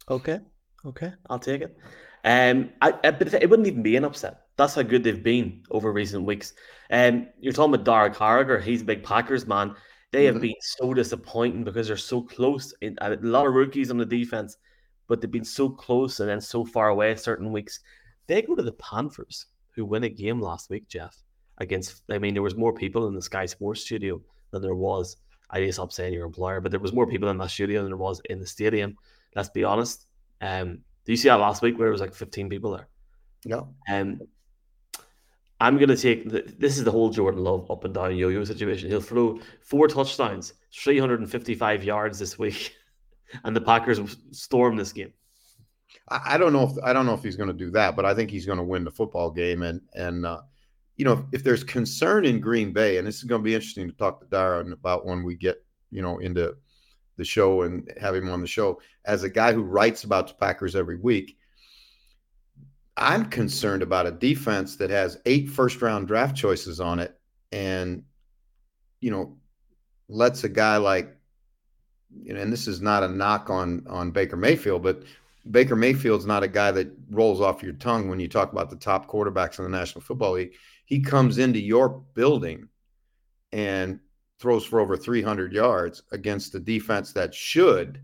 Okay, 0.08 0.40
okay, 0.86 1.12
I'll 1.28 1.40
take 1.40 1.60
it. 1.60 1.76
Um, 2.24 2.70
I, 2.80 2.94
I 3.04 3.10
but 3.10 3.34
it 3.34 3.50
wouldn't 3.50 3.68
even 3.68 3.82
be 3.82 3.96
an 3.96 4.04
upset. 4.04 4.45
That's 4.56 4.74
how 4.74 4.82
good 4.82 5.04
they've 5.04 5.22
been 5.22 5.62
over 5.70 5.92
recent 5.92 6.24
weeks. 6.24 6.54
Um, 6.90 7.28
you're 7.38 7.52
talking 7.52 7.74
about 7.74 7.84
Derek 7.84 8.16
Harriger. 8.16 8.58
He's 8.58 8.82
a 8.82 8.86
big 8.86 9.02
Packers 9.02 9.46
man. 9.46 9.74
They 10.12 10.24
have 10.24 10.36
Mhm. 10.36 10.40
been 10.42 10.54
so 10.60 10.94
disappointing 10.94 11.64
because 11.64 11.88
they're 11.88 11.96
so 11.96 12.22
close. 12.22 12.72
In, 12.80 12.96
a 13.00 13.16
lot 13.16 13.46
of 13.46 13.54
rookies 13.54 13.90
on 13.90 13.98
the 13.98 14.06
defense, 14.06 14.56
but 15.08 15.20
they've 15.20 15.30
been 15.30 15.44
so 15.44 15.68
close 15.68 16.20
and 16.20 16.28
then 16.28 16.40
so 16.40 16.64
far 16.64 16.88
away 16.88 17.14
certain 17.16 17.52
weeks. 17.52 17.80
They 18.26 18.42
go 18.42 18.54
to 18.54 18.62
the 18.62 18.72
Panthers, 18.72 19.46
who 19.72 19.84
win 19.84 20.04
a 20.04 20.08
game 20.08 20.40
last 20.40 20.70
week, 20.70 20.88
Jeff. 20.88 21.22
Against, 21.58 22.02
I 22.10 22.18
mean, 22.18 22.34
there 22.34 22.42
was 22.42 22.56
more 22.56 22.72
people 22.72 23.08
in 23.08 23.14
the 23.14 23.22
Sky 23.22 23.46
Sports 23.46 23.82
studio 23.82 24.22
than 24.50 24.62
there 24.62 24.74
was. 24.74 25.16
I 25.50 25.60
to 25.60 25.72
stop 25.72 25.92
saying 25.92 26.12
your 26.12 26.26
employer, 26.26 26.60
but 26.60 26.70
there 26.70 26.80
was 26.80 26.92
more 26.92 27.06
people 27.06 27.28
in 27.28 27.38
that 27.38 27.50
studio 27.50 27.82
than 27.82 27.90
there 27.90 27.96
was 27.96 28.20
in 28.30 28.40
the 28.40 28.46
stadium. 28.46 28.96
Let's 29.34 29.48
be 29.50 29.64
honest. 29.64 30.06
Um, 30.40 30.78
do 31.04 31.12
you 31.12 31.16
see 31.16 31.28
that 31.28 31.36
last 31.40 31.62
week 31.62 31.78
where 31.78 31.88
it 31.88 31.92
was 31.92 32.00
like 32.00 32.14
15 32.14 32.48
people 32.48 32.72
there? 32.72 32.88
No, 33.44 33.74
Um, 33.88 34.20
I'm 35.60 35.76
going 35.76 35.88
to 35.88 35.96
take 35.96 36.28
this 36.58 36.76
is 36.76 36.84
the 36.84 36.90
whole 36.90 37.10
Jordan 37.10 37.42
Love 37.42 37.70
up 37.70 37.84
and 37.84 37.94
down 37.94 38.16
yo 38.16 38.28
yo 38.28 38.44
situation. 38.44 38.90
He'll 38.90 39.00
throw 39.00 39.40
four 39.62 39.88
touchdowns, 39.88 40.52
355 40.74 41.84
yards 41.84 42.18
this 42.18 42.38
week, 42.38 42.74
and 43.44 43.56
the 43.56 43.60
Packers 43.60 44.16
storm 44.32 44.76
this 44.76 44.92
game. 44.92 45.12
I, 46.08 46.34
I 46.34 46.38
don't 46.38 46.52
know 46.52 46.64
if 46.64 46.72
I 46.84 46.92
don't 46.92 47.06
know 47.06 47.14
if 47.14 47.22
he's 47.22 47.36
going 47.36 47.48
to 47.48 47.54
do 47.54 47.70
that, 47.70 47.96
but 47.96 48.04
I 48.04 48.14
think 48.14 48.30
he's 48.30 48.46
going 48.46 48.58
to 48.58 48.64
win 48.64 48.84
the 48.84 48.90
football 48.90 49.30
game. 49.30 49.62
And 49.62 49.80
and 49.94 50.26
uh, 50.26 50.42
you 50.96 51.04
know, 51.04 51.12
if, 51.12 51.20
if 51.32 51.44
there's 51.44 51.64
concern 51.64 52.26
in 52.26 52.40
Green 52.40 52.72
Bay, 52.72 52.98
and 52.98 53.06
this 53.06 53.16
is 53.16 53.24
going 53.24 53.40
to 53.40 53.44
be 53.44 53.54
interesting 53.54 53.88
to 53.88 53.96
talk 53.96 54.20
to 54.20 54.26
Darren 54.26 54.72
about 54.72 55.06
when 55.06 55.22
we 55.22 55.36
get 55.36 55.64
you 55.90 56.02
know 56.02 56.18
into 56.18 56.54
the 57.16 57.24
show 57.24 57.62
and 57.62 57.90
have 57.98 58.14
him 58.14 58.28
on 58.28 58.42
the 58.42 58.46
show 58.46 58.78
as 59.06 59.22
a 59.22 59.30
guy 59.30 59.52
who 59.52 59.62
writes 59.62 60.04
about 60.04 60.28
the 60.28 60.34
Packers 60.34 60.76
every 60.76 60.96
week. 60.96 61.35
I'm 62.96 63.26
concerned 63.26 63.82
about 63.82 64.06
a 64.06 64.12
defense 64.12 64.76
that 64.76 64.90
has 64.90 65.18
eight 65.26 65.50
first 65.50 65.82
round 65.82 66.08
draft 66.08 66.34
choices 66.34 66.80
on 66.80 66.98
it 66.98 67.18
and 67.52 68.02
you 69.00 69.10
know 69.10 69.36
lets 70.08 70.44
a 70.44 70.48
guy 70.48 70.78
like 70.78 71.14
you 72.22 72.32
know 72.32 72.40
and 72.40 72.52
this 72.52 72.66
is 72.66 72.80
not 72.80 73.02
a 73.02 73.08
knock 73.08 73.50
on 73.50 73.86
on 73.88 74.10
Baker 74.10 74.36
Mayfield 74.36 74.82
but 74.82 75.02
Baker 75.50 75.76
Mayfield's 75.76 76.26
not 76.26 76.42
a 76.42 76.48
guy 76.48 76.72
that 76.72 76.90
rolls 77.10 77.40
off 77.40 77.62
your 77.62 77.74
tongue 77.74 78.08
when 78.08 78.18
you 78.18 78.28
talk 78.28 78.52
about 78.52 78.70
the 78.70 78.76
top 78.76 79.08
quarterbacks 79.08 79.58
in 79.58 79.64
the 79.64 79.70
National 79.70 80.00
Football 80.00 80.32
League. 80.32 80.54
He 80.86 81.00
comes 81.00 81.38
into 81.38 81.60
your 81.60 81.88
building 82.14 82.68
and 83.52 84.00
throws 84.40 84.64
for 84.64 84.80
over 84.80 84.96
300 84.96 85.52
yards 85.52 86.02
against 86.10 86.52
the 86.52 86.60
defense 86.60 87.12
that 87.12 87.34
should 87.34 88.00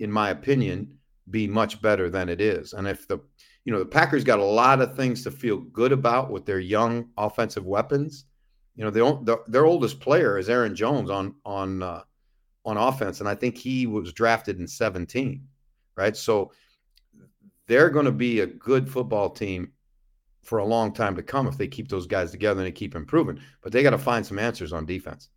in 0.00 0.10
my 0.10 0.30
opinion 0.30 0.98
be 1.30 1.46
much 1.46 1.80
better 1.80 2.10
than 2.10 2.28
it 2.28 2.40
is. 2.40 2.72
And 2.72 2.88
if 2.88 3.06
the 3.06 3.20
you 3.64 3.72
know 3.72 3.78
the 3.78 3.86
Packers 3.86 4.24
got 4.24 4.38
a 4.38 4.44
lot 4.44 4.80
of 4.80 4.96
things 4.96 5.22
to 5.24 5.30
feel 5.30 5.58
good 5.58 5.92
about 5.92 6.30
with 6.30 6.44
their 6.44 6.60
young 6.60 7.08
offensive 7.16 7.64
weapons. 7.64 8.24
You 8.74 8.84
know, 8.84 8.90
the, 8.90 9.00
the, 9.24 9.38
their 9.48 9.66
oldest 9.66 10.00
player 10.00 10.38
is 10.38 10.48
Aaron 10.48 10.74
Jones 10.74 11.10
on 11.10 11.34
on 11.44 11.82
uh, 11.82 12.02
on 12.64 12.76
offense, 12.76 13.20
and 13.20 13.28
I 13.28 13.34
think 13.34 13.56
he 13.56 13.86
was 13.86 14.12
drafted 14.12 14.58
in 14.58 14.66
17. 14.66 15.46
right? 15.96 16.16
So 16.16 16.52
they're 17.66 17.90
going 17.90 18.06
to 18.06 18.12
be 18.12 18.40
a 18.40 18.46
good 18.46 18.88
football 18.88 19.30
team 19.30 19.72
for 20.42 20.58
a 20.58 20.64
long 20.64 20.92
time 20.92 21.14
to 21.16 21.22
come 21.22 21.46
if 21.46 21.56
they 21.56 21.68
keep 21.68 21.88
those 21.88 22.06
guys 22.06 22.30
together 22.30 22.60
and 22.60 22.66
they 22.66 22.72
keep 22.72 22.94
improving. 22.94 23.40
But 23.62 23.72
they 23.72 23.82
got 23.82 23.90
to 23.90 23.98
find 23.98 24.26
some 24.26 24.38
answers 24.38 24.72
on 24.72 24.86
defense. 24.86 25.28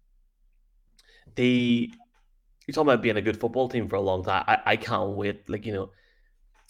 The 1.35 1.91
you're 2.65 2.73
talking 2.73 2.89
about 2.89 3.03
being 3.03 3.17
a 3.17 3.21
good 3.21 3.39
football 3.39 3.69
team 3.69 3.87
for 3.87 3.97
a 3.97 4.01
long 4.01 4.23
time. 4.23 4.43
I, 4.47 4.57
I 4.65 4.75
can't 4.75 5.11
wait. 5.11 5.47
Like, 5.47 5.65
you 5.65 5.73
know, 5.73 5.91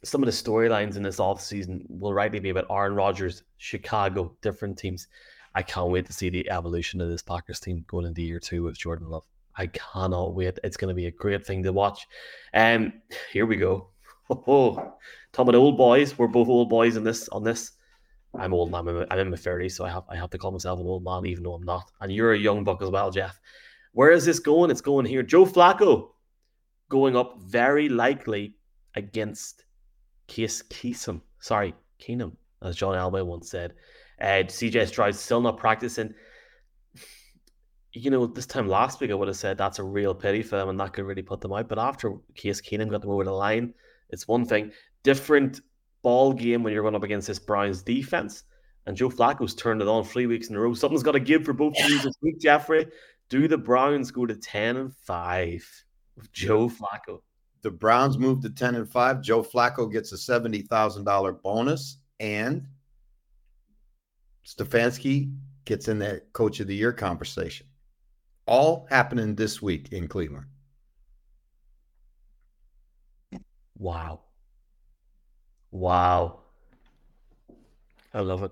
some 0.06 0.22
of 0.22 0.28
the 0.28 0.32
storylines 0.32 0.96
in 0.96 1.04
this 1.04 1.18
offseason 1.18 1.82
will 1.90 2.14
rightly 2.14 2.40
be 2.40 2.50
about 2.50 2.68
Aaron 2.70 2.96
Rodgers, 2.96 3.44
Chicago, 3.58 4.36
different 4.42 4.78
teams. 4.78 5.08
I 5.56 5.64
can't 5.64 5.90
wait 5.90 6.06
to 6.06 6.14
see 6.14 6.30
the 6.30 6.50
evolution 6.50 7.02
of 7.02 7.10
this 7.10 7.24
Packers 7.24 7.60
team 7.60 7.84
going 7.88 8.06
into 8.06 8.22
year 8.22 8.40
two 8.40 8.64
with 8.64 8.78
Jordan 8.78 9.10
Love. 9.10 9.26
I 9.58 9.68
cannot 9.68 10.36
wait. 10.36 10.60
It's 10.64 10.78
going 10.78 10.90
to 10.90 10.96
be 10.96 11.08
a 11.08 11.12
great 11.12 11.46
thing 11.46 11.64
to 11.64 11.74
watch. 11.74 12.06
And 12.54 12.88
um, 12.88 12.94
here 13.32 13.46
we 13.46 13.58
go. 13.58 13.90
Oh, 14.28 14.96
talking 15.34 15.50
about 15.50 15.60
old 15.60 15.78
boys. 15.78 16.18
We're 16.18 16.26
both 16.26 16.48
old 16.48 16.68
boys 16.68 16.98
in 16.98 17.04
this. 17.04 17.30
On 17.30 17.44
this, 17.44 17.74
I'm 18.34 18.56
old. 18.56 18.74
I'm 18.74 18.88
in, 18.88 19.06
I'm 19.12 19.20
in 19.20 19.30
my 19.30 19.38
thirties, 19.38 19.78
so 19.78 19.86
I 19.86 19.90
have 19.90 20.04
I 20.10 20.16
have 20.16 20.32
to 20.32 20.40
call 20.40 20.52
myself 20.52 20.80
an 20.80 20.88
old 20.88 21.04
man, 21.04 21.28
even 21.28 21.44
though 21.44 21.54
I'm 21.54 21.62
not. 21.62 21.92
And 22.02 22.12
you're 22.12 22.34
a 22.34 22.38
young 22.38 22.64
buck 22.64 22.82
as 22.82 22.90
well, 22.90 23.12
Jeff. 23.12 23.40
Where 23.92 24.10
is 24.10 24.26
this 24.26 24.40
going? 24.40 24.72
It's 24.72 24.82
going 24.82 25.06
here. 25.06 25.22
Joe 25.22 25.46
Flacco 25.46 26.10
going 26.90 27.16
up 27.16 27.40
very 27.40 27.88
likely 27.88 28.56
against 28.96 29.65
Case 30.28 30.62
Keesum. 30.64 31.22
Sorry, 31.40 31.74
Keenum, 32.00 32.34
as 32.62 32.76
John 32.76 32.96
Elway 32.96 33.26
once 33.26 33.50
said. 33.50 33.74
Uh, 34.20 34.44
CJ 34.48 34.88
Stroud 34.88 35.16
still 35.16 35.42
not 35.42 35.58
practicing. 35.58 36.14
You 37.94 38.12
know, 38.12 38.26
this 38.28 38.46
time 38.46 38.68
last 38.68 39.00
week 39.00 39.12
I 39.12 39.14
would 39.14 39.28
have 39.28 39.38
said 39.38 39.58
that's 39.58 39.80
a 39.80 39.84
real 39.84 40.14
pity 40.14 40.42
for 40.42 40.58
them 40.58 40.70
and 40.70 40.80
that 40.80 40.94
could 40.94 41.06
really 41.06 41.22
put 41.22 41.42
them 41.42 41.54
out. 41.54 41.70
But 41.70 41.80
after 41.80 42.14
Case 42.36 42.62
Keenum 42.62 42.90
got 42.90 43.02
them 43.02 43.12
over 43.12 43.24
the 43.24 43.32
line, 43.32 43.74
it's 44.10 44.28
one 44.28 44.46
thing. 44.46 44.72
Different 45.04 45.62
ball 46.02 46.34
game 46.34 46.62
when 46.62 46.74
you're 46.74 46.84
going 46.84 46.96
up 46.96 47.04
against 47.04 47.28
this 47.28 47.40
Browns 47.40 47.84
defense. 47.84 48.44
And 48.86 48.96
Joe 48.96 49.10
Flacco's 49.10 49.56
turned 49.56 49.82
it 49.82 49.88
on 49.88 50.04
three 50.04 50.28
weeks 50.28 50.50
in 50.50 50.56
a 50.56 50.60
row. 50.60 50.74
Something's 50.74 51.04
got 51.04 51.14
to 51.14 51.20
give 51.20 51.44
for 51.44 51.54
both 51.54 51.74
teams 51.74 52.04
this 52.04 52.16
week, 52.22 52.40
Jeffrey. 52.40 52.86
Do 53.30 53.48
the 53.48 53.58
Browns 53.58 54.12
go 54.12 54.26
to 54.26 54.36
10 54.36 54.78
and 54.78 54.96
5 54.96 55.86
with 56.16 56.32
Joe 56.32 56.70
Flacco? 56.70 57.22
The 57.66 57.72
Browns 57.72 58.20
move 58.20 58.42
to 58.42 58.52
10 58.52 58.76
and 58.76 58.88
5. 58.88 59.22
Joe 59.24 59.42
Flacco 59.42 59.92
gets 59.92 60.12
a 60.12 60.18
$70,000 60.18 61.42
bonus 61.42 61.98
and 62.20 62.68
Stefanski 64.46 65.36
gets 65.66 65.88
in 65.88 65.98
that 65.98 66.32
coach 66.32 66.60
of 66.60 66.68
the 66.68 66.76
year 66.76 66.94
conversation. 66.94 67.66
All 68.46 68.86
happening 68.92 69.34
this 69.34 69.64
week 69.64 69.92
in 69.92 70.08
Cleveland. 70.08 70.46
Wow. 73.80 74.20
Wow. 75.72 76.42
I 78.14 78.20
love 78.20 78.44
it. 78.44 78.52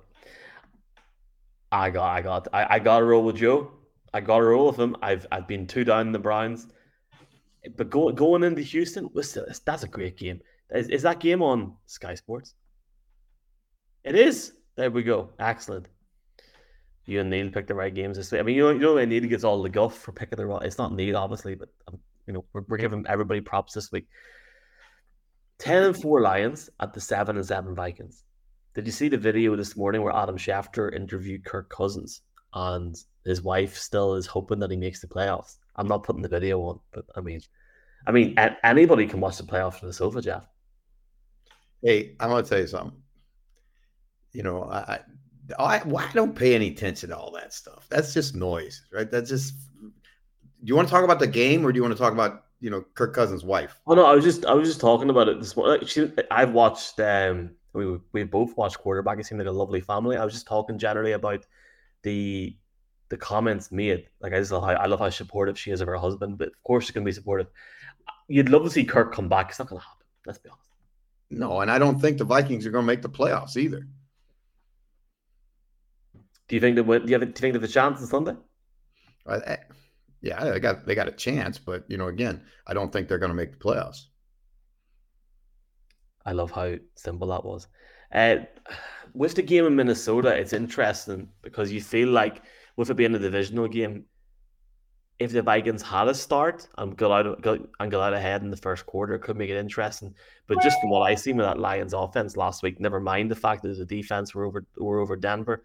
I 1.71 1.91
got 1.91 2.07
I 2.07 2.21
got 2.23 2.47
I, 2.51 2.65
I 2.67 2.79
got 2.79 2.97
to 2.97 3.05
roll 3.05 3.23
with 3.23 3.35
Joe. 3.35 3.73
I 4.11 4.21
got 4.21 4.37
a 4.37 4.43
roll 4.43 4.65
with 4.65 4.79
him. 4.79 4.95
I've 5.03 5.27
I've 5.31 5.47
been 5.47 5.67
two 5.67 5.83
down 5.83 6.07
in 6.07 6.13
the 6.13 6.17
Browns, 6.17 6.65
but 7.75 7.89
go, 7.89 8.11
going 8.11 8.43
into 8.43 8.61
Houston, 8.61 9.09
that's 9.65 9.83
a 9.83 9.87
great 9.87 10.17
game. 10.17 10.41
Is, 10.71 10.89
is 10.89 11.01
that 11.03 11.19
game 11.19 11.41
on 11.41 11.75
Sky 11.85 12.15
Sports? 12.15 12.55
It 14.03 14.15
is. 14.15 14.53
There 14.75 14.91
we 14.91 15.03
go. 15.03 15.29
Excellent. 15.39 15.87
You 17.05 17.21
and 17.21 17.29
Neil 17.29 17.49
picked 17.49 17.67
the 17.67 17.75
right 17.75 17.93
games 17.93 18.17
this 18.17 18.31
week. 18.31 18.39
I 18.39 18.43
mean, 18.43 18.55
you 18.55 18.63
know, 18.63 18.71
you 18.71 18.79
know, 18.79 19.05
Neil 19.05 19.27
gets 19.27 19.43
all 19.43 19.61
the 19.61 19.69
guff 19.69 19.97
for 19.97 20.11
picking 20.11 20.37
the 20.37 20.45
right. 20.45 20.63
It's 20.63 20.77
not 20.77 20.93
Neil, 20.93 21.17
obviously, 21.17 21.55
but 21.55 21.69
um, 21.87 21.99
you 22.27 22.33
know, 22.33 22.45
we're, 22.53 22.63
we're 22.67 22.77
giving 22.77 23.05
everybody 23.07 23.41
props 23.41 23.73
this 23.73 23.91
week. 23.91 24.07
Ten 25.59 25.83
and 25.83 25.97
four 25.97 26.21
Lions 26.21 26.69
at 26.79 26.93
the 26.93 27.01
seven 27.01 27.35
and 27.35 27.45
seven 27.45 27.75
Vikings. 27.75 28.23
Did 28.73 28.85
you 28.85 28.91
see 28.91 29.09
the 29.09 29.17
video 29.17 29.55
this 29.55 29.77
morning 29.77 30.01
where 30.01 30.15
Adam 30.15 30.37
Schefter 30.37 30.93
interviewed 30.95 31.45
Kirk 31.45 31.69
Cousins 31.69 32.21
and 32.53 32.95
his 33.25 33.41
wife 33.41 33.77
still 33.77 34.15
is 34.15 34.25
hoping 34.25 34.59
that 34.59 34.71
he 34.71 34.77
makes 34.77 35.01
the 35.01 35.07
playoffs. 35.07 35.57
I'm 35.75 35.87
not 35.87 36.03
putting 36.03 36.21
the 36.21 36.29
video 36.29 36.61
on, 36.61 36.79
but 36.91 37.05
I 37.15 37.21
mean, 37.21 37.41
I 38.05 38.11
mean, 38.11 38.35
anybody 38.63 39.07
can 39.07 39.19
watch 39.19 39.37
the 39.37 39.43
playoffs 39.43 39.79
from 39.79 39.87
the 39.87 39.93
sofa, 39.93 40.21
Jeff. 40.21 40.47
Hey, 41.81 42.15
I'm 42.19 42.29
gonna 42.29 42.43
tell 42.43 42.59
you 42.59 42.67
something. 42.67 42.97
You 44.31 44.43
know, 44.43 44.63
I, 44.63 44.99
I, 45.59 45.81
I 45.81 46.11
don't 46.13 46.35
pay 46.35 46.55
any 46.55 46.69
attention 46.69 47.09
to 47.09 47.17
all 47.17 47.31
that 47.31 47.53
stuff. 47.53 47.87
That's 47.89 48.13
just 48.13 48.35
noise, 48.35 48.83
right? 48.91 49.09
That's 49.09 49.29
just. 49.29 49.55
Do 49.81 50.69
you 50.69 50.75
want 50.77 50.87
to 50.87 50.91
talk 50.91 51.03
about 51.03 51.19
the 51.19 51.27
game, 51.27 51.65
or 51.65 51.71
do 51.71 51.77
you 51.77 51.83
want 51.83 51.93
to 51.93 52.01
talk 52.01 52.13
about 52.13 52.45
you 52.61 52.69
know 52.69 52.85
Kirk 52.93 53.13
Cousins' 53.13 53.43
wife? 53.43 53.79
Oh 53.85 53.95
no, 53.95 54.05
I 54.05 54.13
was 54.13 54.23
just 54.23 54.45
I 54.45 54.53
was 54.53 54.67
just 54.67 54.79
talking 54.79 55.09
about 55.09 55.27
it 55.27 55.39
this 55.39 55.55
morning. 55.55 55.85
She, 55.87 56.11
I've 56.31 56.51
watched. 56.51 56.99
um 56.99 57.51
we 57.73 57.97
we 58.11 58.23
both 58.23 58.55
watched 58.55 58.79
quarterback. 58.79 59.19
It 59.19 59.25
seemed 59.25 59.39
like 59.39 59.47
a 59.47 59.51
lovely 59.51 59.81
family. 59.81 60.17
I 60.17 60.23
was 60.23 60.33
just 60.33 60.47
talking 60.47 60.77
generally 60.77 61.13
about 61.13 61.45
the 62.03 62.55
the 63.09 63.17
comments 63.17 63.71
made. 63.71 64.07
Like 64.21 64.33
I 64.33 64.39
just 64.39 64.51
love 64.51 64.63
how 64.63 64.71
I 64.71 64.85
love 64.85 64.99
how 64.99 65.09
supportive 65.09 65.57
she 65.57 65.71
is 65.71 65.81
of 65.81 65.87
her 65.87 65.97
husband, 65.97 66.37
but 66.37 66.49
of 66.49 66.63
course 66.63 66.85
she's 66.85 66.91
gonna 66.91 67.05
be 67.05 67.11
supportive. 67.11 67.47
You'd 68.27 68.49
love 68.49 68.63
to 68.63 68.69
see 68.69 68.85
Kirk 68.85 69.13
come 69.13 69.29
back. 69.29 69.49
It's 69.49 69.59
not 69.59 69.69
gonna 69.69 69.81
happen. 69.81 70.05
Let's 70.25 70.39
be 70.39 70.49
honest. 70.49 70.61
No, 71.29 71.61
and 71.61 71.71
I 71.71 71.79
don't 71.79 71.99
think 71.99 72.17
the 72.17 72.23
Vikings 72.23 72.65
are 72.65 72.71
gonna 72.71 72.87
make 72.87 73.01
the 73.01 73.09
playoffs 73.09 73.57
either. 73.57 73.87
Do 76.47 76.55
you 76.55 76.59
think 76.59 76.75
that? 76.75 76.83
Do 76.83 76.93
you, 76.93 77.13
have, 77.13 77.21
do 77.21 77.27
you 77.27 77.33
think 77.33 77.53
there's 77.53 77.69
a 77.69 77.73
chance 77.73 78.01
on 78.01 78.07
Sunday? 78.07 78.35
I, 79.25 79.57
yeah, 80.21 80.43
they 80.45 80.59
got 80.59 80.85
they 80.85 80.95
got 80.95 81.07
a 81.07 81.11
chance, 81.11 81.57
but 81.57 81.83
you 81.87 81.97
know, 81.97 82.07
again, 82.07 82.41
I 82.65 82.73
don't 82.73 82.91
think 82.91 83.07
they're 83.07 83.17
going 83.17 83.31
to 83.31 83.35
make 83.35 83.51
the 83.51 83.57
playoffs. 83.57 84.05
I 86.25 86.31
love 86.31 86.51
how 86.51 86.75
simple 86.95 87.27
that 87.27 87.43
was. 87.43 87.67
Uh, 88.13 88.37
with 89.13 89.35
the 89.35 89.41
game 89.41 89.65
in 89.65 89.75
Minnesota, 89.75 90.29
it's 90.29 90.53
interesting 90.53 91.27
because 91.41 91.71
you 91.71 91.81
feel 91.81 92.09
like 92.09 92.41
with 92.75 92.89
it 92.89 92.95
being 92.95 93.15
a 93.15 93.19
divisional 93.19 93.67
game, 93.67 94.05
if 95.19 95.31
the 95.31 95.41
Vikings 95.41 95.81
had 95.81 96.07
a 96.07 96.13
start 96.13 96.67
and 96.77 96.97
got 96.97 97.25
out 97.25 97.41
got, 97.41 97.59
and 97.79 97.91
got 97.91 98.01
out 98.01 98.13
ahead 98.13 98.41
in 98.41 98.49
the 98.49 98.57
first 98.57 98.85
quarter, 98.85 99.17
could 99.17 99.37
make 99.37 99.49
it 99.49 99.57
interesting. 99.57 100.13
But 100.47 100.61
just 100.61 100.79
from 100.81 100.89
what 100.89 101.01
I 101.01 101.15
seen 101.15 101.37
with 101.37 101.45
that 101.45 101.59
Lions 101.59 101.93
offense 101.93 102.35
last 102.35 102.63
week, 102.63 102.79
never 102.79 102.99
mind 102.99 103.29
the 103.29 103.35
fact 103.35 103.63
that 103.63 103.77
the 103.77 103.85
defense 103.85 104.33
were 104.33 104.45
over 104.45 104.65
were 104.77 104.99
over 104.99 105.15
Denver, 105.15 105.63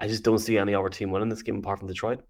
I 0.00 0.08
just 0.08 0.24
don't 0.24 0.38
see 0.38 0.58
any 0.58 0.74
other 0.74 0.88
team 0.88 1.10
winning 1.10 1.28
this 1.28 1.42
game 1.42 1.58
apart 1.58 1.78
from 1.78 1.88
Detroit. 1.88 2.20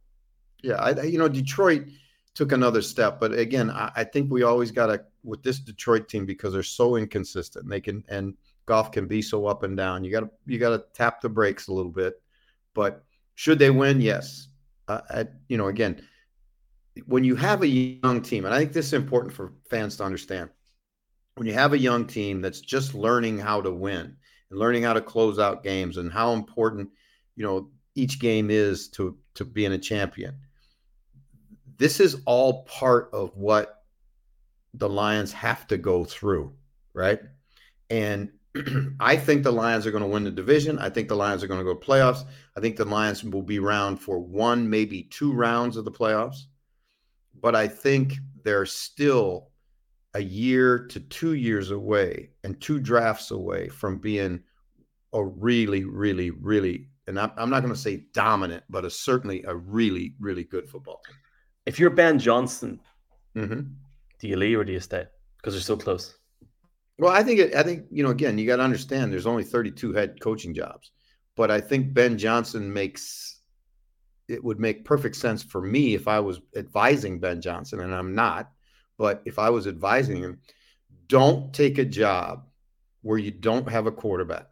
Yeah, 0.62 0.75
I 0.75 1.03
you 1.03 1.18
know 1.18 1.29
Detroit 1.29 1.87
took 2.35 2.53
another 2.53 2.83
step, 2.83 3.20
but 3.20 3.33
again, 3.33 3.70
I, 3.70 3.92
I 3.96 4.05
think 4.05 4.31
we 4.31 4.42
always 4.42 4.70
got 4.70 4.87
to 4.87 5.05
with 5.22 5.42
this 5.42 5.61
Detroit 5.61 6.09
team 6.09 6.27
because 6.27 6.53
they're 6.53 6.62
so 6.62 6.96
inconsistent. 6.96 7.68
They 7.68 7.81
can 7.81 8.05
and 8.09 8.35
Goff 8.66 8.92
can 8.92 9.07
be 9.07 9.22
so 9.22 9.46
up 9.46 9.62
and 9.62 9.77
down. 9.77 10.05
You 10.05 10.11
got 10.11 10.20
to 10.20 10.31
you 10.46 10.59
got 10.59 10.70
to 10.70 10.85
tap 10.92 11.20
the 11.20 11.29
brakes 11.29 11.68
a 11.68 11.72
little 11.72 11.90
bit, 11.90 12.20
but 12.75 13.05
should 13.34 13.58
they 13.58 13.70
win? 13.70 14.00
Yes. 14.00 14.48
Uh, 14.88 15.24
you 15.48 15.56
know, 15.56 15.68
again, 15.68 16.02
when 17.06 17.24
you 17.24 17.36
have 17.36 17.62
a 17.62 17.66
young 17.66 18.20
team, 18.20 18.44
and 18.44 18.54
I 18.54 18.58
think 18.58 18.72
this 18.72 18.86
is 18.86 18.92
important 18.92 19.32
for 19.32 19.52
fans 19.70 19.96
to 19.96 20.04
understand, 20.04 20.50
when 21.36 21.46
you 21.46 21.54
have 21.54 21.72
a 21.72 21.78
young 21.78 22.06
team 22.06 22.42
that's 22.42 22.60
just 22.60 22.94
learning 22.94 23.38
how 23.38 23.62
to 23.62 23.70
win 23.70 24.16
and 24.50 24.58
learning 24.58 24.82
how 24.82 24.92
to 24.92 25.00
close 25.00 25.38
out 25.38 25.62
games 25.62 25.96
and 25.96 26.12
how 26.12 26.32
important, 26.32 26.90
you 27.36 27.44
know, 27.44 27.70
each 27.94 28.20
game 28.20 28.50
is 28.50 28.88
to 28.88 29.16
to 29.34 29.44
being 29.44 29.72
a 29.72 29.78
champion. 29.78 30.34
This 31.78 32.00
is 32.00 32.20
all 32.26 32.64
part 32.64 33.08
of 33.12 33.36
what 33.36 33.82
the 34.74 34.88
Lions 34.88 35.32
have 35.32 35.66
to 35.68 35.78
go 35.78 36.04
through, 36.04 36.54
right? 36.92 37.20
And 37.88 38.30
I 39.00 39.16
think 39.16 39.42
the 39.42 39.52
Lions 39.52 39.86
are 39.86 39.90
going 39.90 40.02
to 40.02 40.08
win 40.08 40.24
the 40.24 40.30
division. 40.30 40.78
I 40.78 40.90
think 40.90 41.08
the 41.08 41.16
Lions 41.16 41.42
are 41.42 41.46
going 41.46 41.60
to 41.60 41.64
go 41.64 41.74
to 41.74 41.86
playoffs. 41.86 42.24
I 42.56 42.60
think 42.60 42.76
the 42.76 42.84
Lions 42.84 43.24
will 43.24 43.42
be 43.42 43.58
around 43.58 43.98
for 43.98 44.18
one, 44.18 44.68
maybe 44.68 45.04
two 45.04 45.32
rounds 45.32 45.76
of 45.76 45.84
the 45.84 45.90
playoffs. 45.90 46.44
But 47.40 47.56
I 47.56 47.66
think 47.66 48.14
they're 48.44 48.66
still 48.66 49.48
a 50.14 50.22
year 50.22 50.86
to 50.88 51.00
two 51.00 51.34
years 51.34 51.70
away 51.70 52.30
and 52.44 52.60
two 52.60 52.78
drafts 52.78 53.30
away 53.30 53.68
from 53.68 53.98
being 53.98 54.42
a 55.14 55.24
really, 55.24 55.84
really, 55.84 56.30
really, 56.30 56.88
and 57.06 57.18
I'm, 57.18 57.32
I'm 57.36 57.50
not 57.50 57.62
going 57.62 57.74
to 57.74 57.80
say 57.80 58.04
dominant, 58.12 58.64
but 58.68 58.84
a, 58.84 58.90
certainly 58.90 59.42
a 59.46 59.56
really, 59.56 60.14
really 60.20 60.44
good 60.44 60.68
football 60.68 61.00
team. 61.06 61.16
If 61.64 61.78
you're 61.78 61.90
Ben 61.90 62.18
Johnson, 62.18 62.80
mm-hmm. 63.34 63.60
do 64.18 64.28
you 64.28 64.36
leave 64.36 64.58
or 64.58 64.64
do 64.64 64.72
you 64.72 64.80
stay? 64.80 65.06
Because 65.38 65.54
they're 65.54 65.62
so 65.62 65.76
close. 65.76 66.16
Well, 66.98 67.12
I 67.12 67.22
think 67.22 67.40
it, 67.40 67.55
I 67.55 67.62
think 67.62 67.87
you 67.90 68.02
know 68.02 68.11
again 68.11 68.38
you 68.38 68.46
got 68.46 68.57
to 68.57 68.62
understand 68.62 69.12
there's 69.12 69.26
only 69.26 69.44
32 69.44 69.92
head 69.92 70.20
coaching 70.20 70.55
jobs, 70.55 70.90
but 71.37 71.50
I 71.50 71.61
think 71.61 71.94
Ben 71.94 72.18
Johnson 72.18 72.72
makes 72.72 73.40
it 74.28 74.42
would 74.42 74.61
make 74.61 74.85
perfect 74.85 75.16
sense 75.16 75.42
for 75.42 75.61
me 75.61 75.94
if 75.94 76.09
I 76.09 76.20
was 76.20 76.40
advising 76.57 77.18
Ben 77.20 77.40
Johnson, 77.40 77.81
and 77.81 77.94
I'm 77.94 78.14
not. 78.14 78.50
But 78.98 79.22
if 79.24 79.38
I 79.38 79.50
was 79.50 79.66
advising 79.66 80.18
him, 80.18 80.40
don't 81.09 81.52
take 81.52 81.78
a 81.78 81.85
job 81.85 82.46
where 83.02 83.18
you 83.18 83.31
don't 83.31 83.68
have 83.68 83.87
a 83.87 83.92
quarterback. 83.92 84.46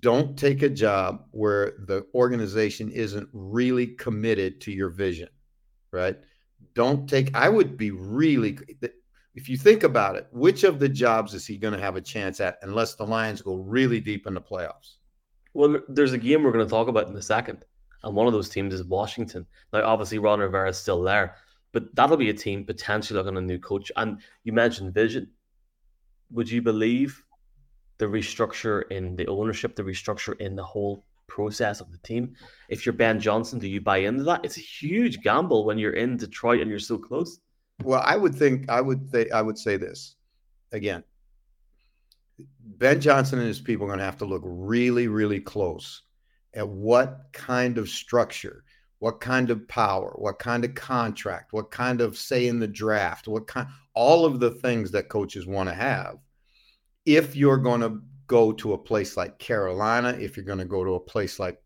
Don't 0.00 0.38
take 0.38 0.62
a 0.62 0.68
job 0.70 1.26
where 1.30 1.74
the 1.86 2.06
organization 2.14 2.90
isn't 2.90 3.28
really 3.32 3.88
committed 3.88 4.60
to 4.62 4.72
your 4.72 4.88
vision, 4.88 5.28
right? 5.92 6.16
Don't 6.74 7.08
take. 7.08 7.34
I 7.36 7.48
would 7.48 7.76
be 7.76 7.90
really 7.90 8.58
if 9.34 9.48
you 9.48 9.56
think 9.56 9.82
about 9.82 10.16
it, 10.16 10.28
which 10.30 10.62
of 10.64 10.78
the 10.78 10.88
jobs 10.88 11.34
is 11.34 11.46
he 11.46 11.56
going 11.56 11.74
to 11.74 11.80
have 11.80 11.96
a 11.96 12.00
chance 12.00 12.40
at 12.40 12.58
unless 12.62 12.94
the 12.94 13.04
Lions 13.04 13.42
go 13.42 13.56
really 13.56 14.00
deep 14.00 14.26
in 14.26 14.34
the 14.34 14.40
playoffs? 14.40 14.96
Well, 15.54 15.80
there's 15.88 16.12
a 16.12 16.18
game 16.18 16.42
we're 16.42 16.52
going 16.52 16.64
to 16.64 16.70
talk 16.70 16.88
about 16.88 17.08
in 17.08 17.16
a 17.16 17.22
second, 17.22 17.64
and 18.02 18.14
one 18.14 18.26
of 18.26 18.32
those 18.32 18.48
teams 18.48 18.74
is 18.74 18.84
Washington. 18.84 19.46
Now, 19.72 19.84
obviously, 19.84 20.18
Ron 20.18 20.40
Rivera 20.40 20.70
is 20.70 20.78
still 20.78 21.02
there, 21.02 21.36
but 21.72 21.94
that'll 21.94 22.16
be 22.16 22.30
a 22.30 22.34
team 22.34 22.64
potentially 22.64 23.18
looking 23.18 23.36
at 23.36 23.42
a 23.42 23.46
new 23.46 23.58
coach. 23.58 23.90
And 23.96 24.20
you 24.44 24.52
mentioned 24.52 24.94
vision. 24.94 25.30
Would 26.30 26.50
you 26.50 26.62
believe 26.62 27.22
the 27.98 28.06
restructure 28.06 28.90
in 28.90 29.16
the 29.16 29.26
ownership, 29.26 29.76
the 29.76 29.82
restructure 29.82 30.38
in 30.40 30.56
the 30.56 30.64
whole 30.64 31.04
process 31.26 31.80
of 31.80 31.90
the 31.90 31.98
team? 31.98 32.34
If 32.68 32.86
you're 32.86 32.92
Ben 32.92 33.20
Johnson, 33.20 33.58
do 33.58 33.68
you 33.68 33.80
buy 33.80 33.98
into 33.98 34.22
that? 34.24 34.44
It's 34.44 34.56
a 34.56 34.60
huge 34.60 35.22
gamble 35.22 35.64
when 35.64 35.78
you're 35.78 35.92
in 35.94 36.16
Detroit 36.16 36.60
and 36.60 36.70
you're 36.70 36.78
so 36.78 36.98
close. 36.98 37.40
Well, 37.82 38.02
I 38.04 38.16
would 38.16 38.34
think 38.34 38.70
I 38.70 38.80
would 38.80 39.10
th- 39.12 39.32
I 39.32 39.42
would 39.42 39.58
say 39.58 39.76
this 39.76 40.16
again. 40.72 41.02
Ben 42.38 43.00
Johnson 43.00 43.38
and 43.38 43.48
his 43.48 43.60
people 43.60 43.84
are 43.86 43.88
going 43.88 43.98
to 43.98 44.04
have 44.04 44.18
to 44.18 44.24
look 44.24 44.42
really, 44.44 45.06
really 45.08 45.40
close 45.40 46.02
at 46.54 46.68
what 46.68 47.20
kind 47.32 47.78
of 47.78 47.88
structure, 47.88 48.64
what 48.98 49.20
kind 49.20 49.50
of 49.50 49.68
power, 49.68 50.14
what 50.16 50.38
kind 50.38 50.64
of 50.64 50.74
contract, 50.74 51.52
what 51.52 51.70
kind 51.70 52.00
of 52.00 52.16
say 52.16 52.48
in 52.48 52.58
the 52.58 52.66
draft, 52.66 53.28
what 53.28 53.46
kind, 53.46 53.68
all 53.94 54.24
of 54.24 54.40
the 54.40 54.50
things 54.50 54.90
that 54.90 55.08
coaches 55.08 55.46
want 55.46 55.68
to 55.68 55.74
have. 55.74 56.16
If 57.04 57.36
you're 57.36 57.58
going 57.58 57.82
to 57.82 58.00
go 58.26 58.52
to 58.52 58.72
a 58.72 58.78
place 58.78 59.16
like 59.16 59.38
Carolina, 59.38 60.16
if 60.18 60.36
you're 60.36 60.46
going 60.46 60.58
to 60.58 60.64
go 60.64 60.84
to 60.84 60.94
a 60.94 61.00
place 61.00 61.38
like 61.38 61.60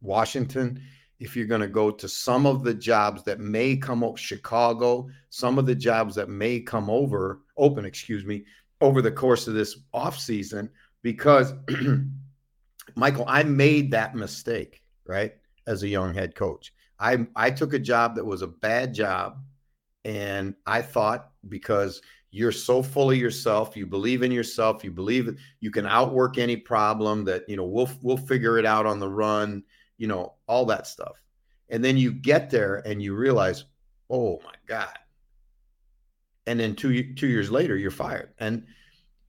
Washington, 0.00 0.80
if 1.20 1.36
you're 1.36 1.46
going 1.46 1.60
to 1.60 1.68
go 1.68 1.90
to 1.90 2.08
some 2.08 2.46
of 2.46 2.62
the 2.62 2.74
jobs 2.74 3.22
that 3.24 3.40
may 3.40 3.76
come 3.76 4.04
up 4.04 4.16
Chicago, 4.16 5.08
some 5.30 5.58
of 5.58 5.66
the 5.66 5.74
jobs 5.74 6.14
that 6.14 6.28
may 6.28 6.60
come 6.60 6.88
over 6.88 7.40
open, 7.56 7.84
excuse 7.84 8.24
me, 8.24 8.44
over 8.80 9.02
the 9.02 9.10
course 9.10 9.48
of 9.48 9.54
this 9.54 9.80
offseason, 9.94 10.68
because 11.02 11.52
Michael, 12.94 13.24
I 13.26 13.42
made 13.42 13.90
that 13.90 14.14
mistake, 14.14 14.82
right? 15.06 15.34
As 15.66 15.82
a 15.82 15.88
young 15.88 16.14
head 16.14 16.34
coach. 16.34 16.72
I 17.00 17.26
I 17.36 17.50
took 17.50 17.74
a 17.74 17.78
job 17.78 18.16
that 18.16 18.24
was 18.24 18.42
a 18.42 18.48
bad 18.48 18.94
job 18.94 19.38
and 20.04 20.54
I 20.66 20.82
thought 20.82 21.30
because 21.48 22.00
you're 22.30 22.52
so 22.52 22.82
full 22.82 23.10
of 23.10 23.16
yourself, 23.16 23.76
you 23.76 23.86
believe 23.86 24.22
in 24.22 24.32
yourself, 24.32 24.84
you 24.84 24.90
believe 24.90 25.38
you 25.60 25.70
can 25.70 25.86
outwork 25.86 26.38
any 26.38 26.56
problem 26.56 27.24
that, 27.24 27.48
you 27.48 27.56
know, 27.56 27.64
we'll 27.64 27.90
we'll 28.02 28.16
figure 28.16 28.58
it 28.58 28.66
out 28.66 28.86
on 28.86 28.98
the 28.98 29.08
run 29.08 29.62
you 29.98 30.06
know, 30.06 30.34
all 30.46 30.64
that 30.66 30.86
stuff. 30.86 31.22
And 31.68 31.84
then 31.84 31.96
you 31.96 32.12
get 32.12 32.50
there 32.50 32.76
and 32.86 33.02
you 33.02 33.14
realize, 33.14 33.64
oh 34.08 34.40
my 34.44 34.54
God. 34.66 34.98
And 36.46 36.58
then 36.58 36.74
two 36.74 37.14
two 37.14 37.26
years 37.26 37.50
later, 37.50 37.76
you're 37.76 37.90
fired. 37.90 38.30
And 38.38 38.64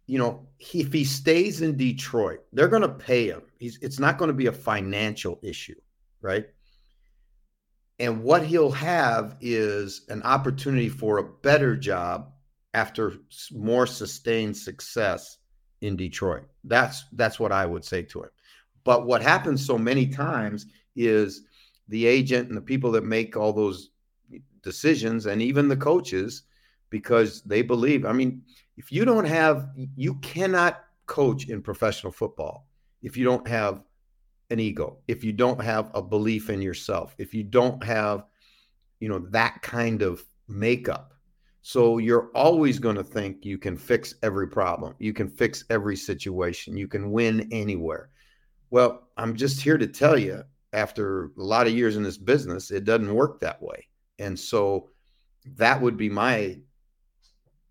you 0.08 0.18
know, 0.18 0.48
he, 0.58 0.82
if 0.82 0.92
he 0.92 1.04
stays 1.04 1.62
in 1.62 1.78
Detroit, 1.78 2.40
they're 2.52 2.68
going 2.68 2.82
to 2.82 2.90
pay 2.90 3.28
him. 3.28 3.44
He's, 3.60 3.78
it's 3.80 4.00
not 4.00 4.18
going 4.18 4.30
to 4.30 4.34
be 4.34 4.48
a 4.48 4.52
financial 4.52 5.40
issue, 5.44 5.76
right? 6.20 6.48
And 8.00 8.24
what 8.24 8.44
he'll 8.44 8.72
have 8.72 9.38
is 9.40 10.06
an 10.10 10.24
opportunity 10.24 10.90
for 10.90 11.18
a 11.20 11.24
better 11.24 11.76
job 11.76 12.32
after 12.74 13.14
more 13.52 13.86
sustained 13.86 14.58
success 14.58 15.38
in 15.82 15.96
Detroit. 15.96 16.48
That's 16.64 17.06
that's 17.14 17.40
what 17.40 17.52
I 17.52 17.66
would 17.66 17.84
say 17.84 18.02
to 18.04 18.24
him. 18.24 18.30
But 18.84 19.06
what 19.06 19.22
happens 19.22 19.66
so 19.66 19.78
many 19.78 20.08
times 20.08 20.68
is 20.96 21.44
the 21.88 22.06
agent 22.06 22.50
and 22.50 22.58
the 22.58 22.62
people 22.62 22.92
that 22.92 23.04
make 23.04 23.36
all 23.36 23.54
those 23.54 23.90
decisions 24.62 25.26
and 25.26 25.42
even 25.42 25.68
the 25.68 25.78
coaches 25.78 26.44
because 26.90 27.42
they 27.44 27.62
believe 27.62 28.06
i 28.06 28.12
mean 28.12 28.42
if 28.76 28.92
you 28.92 29.06
don't 29.06 29.24
have 29.24 29.70
you 29.96 30.16
cannot 30.16 30.84
coach 31.06 31.48
in 31.48 31.62
professional 31.62 32.12
football 32.12 32.68
if 33.02 33.16
you 33.16 33.24
don't 33.24 33.48
have 33.48 33.82
an 34.50 34.60
ego 34.60 34.98
if 35.08 35.24
you 35.24 35.32
don't 35.32 35.62
have 35.62 35.90
a 35.94 36.02
belief 36.02 36.50
in 36.50 36.62
yourself 36.62 37.16
if 37.18 37.34
you 37.34 37.42
don't 37.42 37.82
have 37.82 38.26
you 39.00 39.08
know 39.08 39.20
that 39.30 39.62
kind 39.62 40.02
of 40.02 40.24
makeup. 40.48 41.14
So 41.62 41.98
you're 41.98 42.32
always 42.34 42.80
going 42.80 42.96
to 42.96 43.04
think 43.04 43.46
you 43.46 43.58
can 43.58 43.78
fix 43.78 44.16
every 44.24 44.48
problem 44.48 44.96
you 45.00 45.14
can 45.14 45.28
fix 45.28 45.66
every 45.70 45.96
situation 45.96 46.78
you 46.78 46.88
can 46.88 47.12
win 47.12 47.48
anywhere 47.52 48.10
well, 48.70 49.08
I'm 49.18 49.36
just 49.36 49.62
here 49.62 49.78
to 49.78 49.88
tell 49.88 50.18
you, 50.18 50.44
after 50.74 51.26
a 51.26 51.30
lot 51.36 51.68
of 51.68 51.74
years 51.74 51.96
in 51.96 52.04
this 52.04 52.18
business, 52.18 52.72
it 52.72 52.84
doesn't 52.84 53.14
work 53.14 53.40
that 53.40 53.62
way. 53.62 53.88
And 54.20 54.40
so 54.40 54.90
that 55.58 55.82
would 55.82 55.98
be 55.98 56.10
my, 56.10 56.60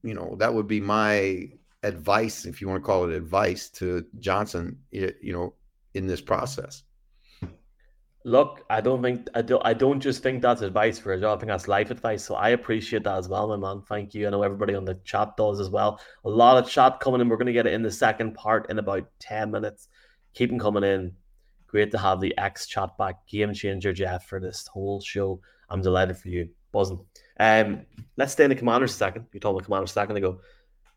you 0.03 0.15
know, 0.15 0.37
that 0.39 0.53
would 0.53 0.67
be 0.67 0.81
my 0.81 1.51
advice, 1.83 2.45
if 2.45 2.61
you 2.61 2.69
want 2.69 2.83
to 2.83 2.87
call 2.87 3.09
it 3.09 3.15
advice 3.15 3.69
to 3.71 4.05
Johnson, 4.19 4.79
you 4.91 5.13
know, 5.23 5.55
in 5.95 6.07
this 6.07 6.21
process. 6.21 6.83
Look, 8.25 8.65
I 8.69 8.81
don't 8.81 9.01
think 9.01 9.29
I 9.35 9.43
don't 9.43 9.65
I 9.65 9.73
don't 9.73 10.01
just 10.01 10.23
think 10.23 10.43
that's 10.43 10.61
advice 10.61 10.99
for 10.99 11.13
a 11.13 11.21
job. 11.21 11.39
I 11.39 11.41
think 11.41 11.51
that's 11.51 11.69
life 11.69 11.91
advice. 11.91 12.25
So 12.25 12.35
I 12.35 12.51
appreciate 12.51 13.05
that 13.05 13.17
as 13.17 13.29
well, 13.29 13.49
my 13.49 13.57
man. 13.57 13.83
Thank 13.83 14.13
you. 14.13 14.27
I 14.27 14.31
know 14.31 14.43
everybody 14.43 14.75
on 14.75 14.85
the 14.85 14.97
chat 15.05 15.37
does 15.37 15.61
as 15.61 15.71
well. 15.71 16.01
A 16.25 16.29
lot 16.29 16.63
of 16.63 16.69
chat 16.69 17.01
coming 17.01 17.21
in. 17.21 17.29
We're 17.29 17.37
gonna 17.37 17.53
get 17.53 17.67
it 17.67 17.73
in 17.73 17.83
the 17.83 17.93
second 17.93 18.35
part 18.35 18.71
in 18.71 18.79
about 18.81 19.09
10 19.21 19.53
minutes. 19.53 19.89
Keep 20.35 20.51
them 20.51 20.59
coming 20.59 20.85
in. 20.85 21.13
Great 21.67 21.91
to 21.91 21.99
have 21.99 22.21
the 22.21 22.37
X 22.39 22.67
chat 22.67 22.97
back. 22.97 23.27
Game 23.27 23.53
changer, 23.53 23.93
Jeff, 23.93 24.27
for 24.27 24.41
this 24.41 24.67
whole 24.67 25.01
show. 25.01 25.41
I'm 25.69 25.83
delighted 25.83 26.17
for 26.17 26.29
you. 26.29 26.49
Buzzing. 26.73 27.05
Um, 27.39 27.87
let's 28.17 28.33
stay 28.33 28.45
in 28.45 28.51
the 28.51 28.57
commanders 28.57 28.93
a 28.93 28.97
second. 28.97 29.27
You 29.33 29.41
told 29.41 29.59
the 29.59 29.65
commanders 29.65 29.91
a 29.91 29.95
second 29.95 30.17
ago. 30.17 30.41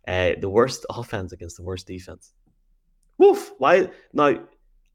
Uh, 0.08 0.32
the 0.40 0.50
worst 0.50 0.86
offense 0.90 1.32
against 1.34 1.58
the 1.58 1.64
worst 1.64 1.88
defense. 1.88 2.34
Woof. 3.18 3.52
Why 3.58 3.90
now? 4.14 4.40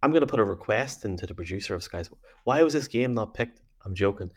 I'm 0.03 0.11
going 0.11 0.21
to 0.21 0.27
put 0.27 0.41
a 0.41 0.45
request 0.45 1.05
into 1.05 1.27
the 1.27 1.35
producer 1.35 1.75
of 1.75 1.83
Sky. 1.83 2.03
Sports. 2.03 2.23
Why 2.45 2.63
was 2.63 2.73
this 2.73 2.89
game 2.89 3.15
not 3.15 3.35
picked? 3.35 3.61
I'm 3.85 3.95
joking. 3.95 4.31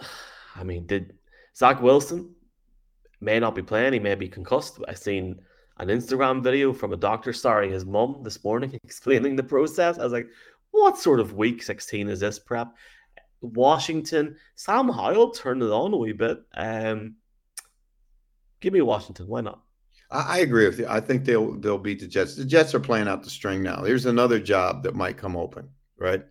I 0.56 0.64
mean, 0.64 0.86
did 0.86 1.14
Zach 1.56 1.80
Wilson 1.82 2.34
may 3.20 3.38
not 3.38 3.54
be 3.54 3.62
playing? 3.62 3.92
He 3.92 3.98
may 3.98 4.14
be 4.14 4.28
concussed. 4.28 4.78
I've 4.88 4.98
seen 4.98 5.40
an 5.78 5.88
Instagram 5.88 6.42
video 6.42 6.72
from 6.72 6.92
a 6.92 6.96
doctor 6.96 7.32
starring 7.32 7.70
his 7.70 7.84
mum 7.84 8.20
this 8.22 8.42
morning 8.44 8.78
explaining 8.84 9.36
the 9.36 9.42
process. 9.42 9.98
I 9.98 10.04
was 10.04 10.12
like, 10.12 10.28
what 10.70 10.98
sort 10.98 11.20
of 11.20 11.34
week 11.34 11.62
16 11.62 12.08
is 12.08 12.20
this 12.20 12.38
prep? 12.38 12.68
Washington, 13.40 14.36
Sam 14.54 14.88
Howell 14.88 15.30
turned 15.30 15.62
it 15.62 15.70
on 15.70 15.92
a 15.92 15.96
wee 15.96 16.12
bit. 16.12 16.38
Um, 16.54 17.16
give 18.60 18.72
me 18.72 18.80
Washington. 18.80 19.26
Why 19.28 19.42
not? 19.42 19.60
I, 20.10 20.38
agree 20.40 20.66
with 20.66 20.78
you. 20.78 20.86
I 20.88 21.00
think 21.00 21.24
they'll 21.24 21.58
they'll 21.58 21.78
beat 21.78 22.00
the 22.00 22.06
Jets. 22.06 22.36
The 22.36 22.44
Jets 22.44 22.74
are 22.74 22.80
playing 22.80 23.08
out 23.08 23.22
the 23.22 23.30
string 23.30 23.62
now. 23.62 23.82
Here's 23.82 24.06
another 24.06 24.38
job 24.38 24.84
that 24.84 24.94
might 24.94 25.16
come 25.16 25.36
open, 25.36 25.68
right? 25.98 26.22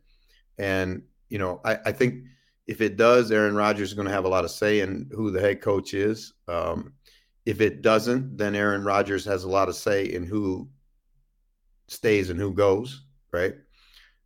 And 0.58 1.04
you 1.30 1.38
know, 1.38 1.60
I, 1.66 1.78
I 1.86 1.92
think 1.92 2.24
if 2.66 2.80
it 2.80 2.96
does, 2.96 3.32
Aaron 3.32 3.56
Rodgers 3.56 3.90
is 3.90 3.94
going 3.94 4.08
to 4.08 4.14
have 4.14 4.26
a 4.26 4.30
lot 4.30 4.46
of 4.46 4.52
say 4.52 4.80
in 4.80 5.10
who 5.14 5.32
the 5.32 5.42
head 5.42 5.62
coach 5.62 5.94
is. 5.94 6.34
Um, 6.48 6.94
if 7.46 7.62
it 7.62 7.82
doesn't, 7.82 8.38
then 8.38 8.56
Aaron 8.56 8.84
Rodgers 8.84 9.26
has 9.26 9.44
a 9.44 9.50
lot 9.50 9.70
of 9.70 9.76
say 9.76 10.06
in 10.06 10.24
who 10.24 10.68
stays 11.88 12.30
and 12.30 12.40
who 12.40 12.54
goes, 12.54 13.04
right? 13.32 13.56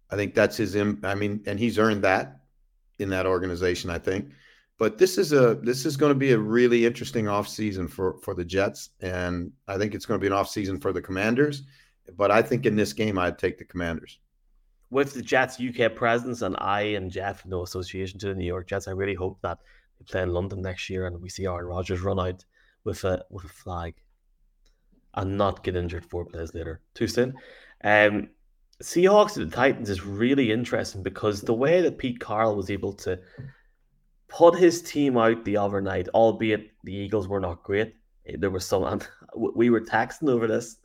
I 0.09 0.15
think 0.15 0.33
that's 0.33 0.57
his 0.57 0.75
I 0.75 1.15
mean, 1.15 1.43
and 1.45 1.59
he's 1.59 1.79
earned 1.79 2.03
that 2.03 2.41
in 2.99 3.09
that 3.09 3.25
organization, 3.25 3.89
I 3.89 3.97
think. 3.97 4.29
But 4.79 4.99
this 4.99 5.17
is 5.17 5.33
a 5.33 5.55
this 5.55 5.85
is 5.85 5.97
going 5.97 6.11
to 6.11 6.19
be 6.19 6.31
a 6.31 6.37
really 6.37 6.85
interesting 6.85 7.25
offseason 7.25 7.89
for 7.89 8.19
for 8.21 8.35
the 8.35 8.45
Jets 8.45 8.91
and 9.01 9.51
I 9.67 9.77
think 9.77 9.95
it's 9.95 10.05
going 10.05 10.19
to 10.19 10.21
be 10.21 10.31
an 10.31 10.39
offseason 10.39 10.79
for 10.79 10.93
the 10.93 11.01
Commanders, 11.01 11.63
but 12.15 12.29
I 12.29 12.43
think 12.43 12.65
in 12.65 12.75
this 12.75 12.93
game 12.93 13.17
I'd 13.17 13.39
take 13.39 13.57
the 13.57 13.65
Commanders. 13.65 14.19
With 14.89 15.13
the 15.13 15.21
Jets 15.21 15.59
UK 15.59 15.95
presence 15.95 16.43
and 16.43 16.55
I 16.59 16.81
and 16.81 17.11
Jeff 17.11 17.45
no 17.45 17.63
association 17.63 18.19
to 18.19 18.27
the 18.27 18.35
New 18.35 18.45
York 18.45 18.67
Jets, 18.67 18.87
I 18.87 18.91
really 18.91 19.15
hope 19.15 19.41
that 19.41 19.57
they 19.97 20.05
play 20.05 20.21
in 20.21 20.31
London 20.31 20.61
next 20.61 20.89
year 20.91 21.07
and 21.07 21.19
we 21.19 21.27
see 21.27 21.47
Aaron 21.47 21.65
Rodgers 21.65 22.01
run 22.01 22.19
out 22.19 22.45
with 22.87 23.03
a 23.03 23.23
with 23.29 23.43
a 23.43 23.49
flag 23.49 23.93
and 25.13 25.37
not 25.37 25.63
get 25.63 25.75
injured 25.75 26.05
four 26.05 26.25
plays 26.25 26.55
later. 26.55 26.81
Too 26.95 27.07
soon. 27.07 27.35
Um, 27.83 28.29
Seahawks 28.81 29.37
and 29.37 29.51
the 29.51 29.55
Titans 29.55 29.89
is 29.89 30.05
really 30.05 30.51
interesting 30.51 31.03
because 31.03 31.41
the 31.41 31.53
way 31.53 31.81
that 31.81 31.97
Pete 31.97 32.19
Carroll 32.19 32.55
was 32.55 32.69
able 32.69 32.93
to 32.93 33.19
put 34.27 34.55
his 34.55 34.81
team 34.81 35.17
out 35.17 35.43
the 35.43 35.57
other 35.57 35.81
night, 35.81 36.07
albeit 36.13 36.71
the 36.83 36.93
Eagles 36.93 37.27
were 37.27 37.39
not 37.39 37.63
great. 37.63 37.95
Eh, 38.27 38.35
there 38.37 38.51
was 38.51 38.65
some, 38.65 39.01
we 39.35 39.69
were 39.69 39.81
taxing 39.81 40.29
over 40.29 40.47
this. 40.47 40.77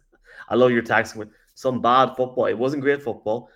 I 0.49 0.55
love 0.55 0.71
your 0.71 0.83
taxing 0.83 1.19
with 1.19 1.29
some 1.55 1.83
bad 1.83 2.17
football. 2.17 2.47
It 2.47 2.59
wasn't 2.59 2.83
great 2.83 3.03
football, 3.03 3.51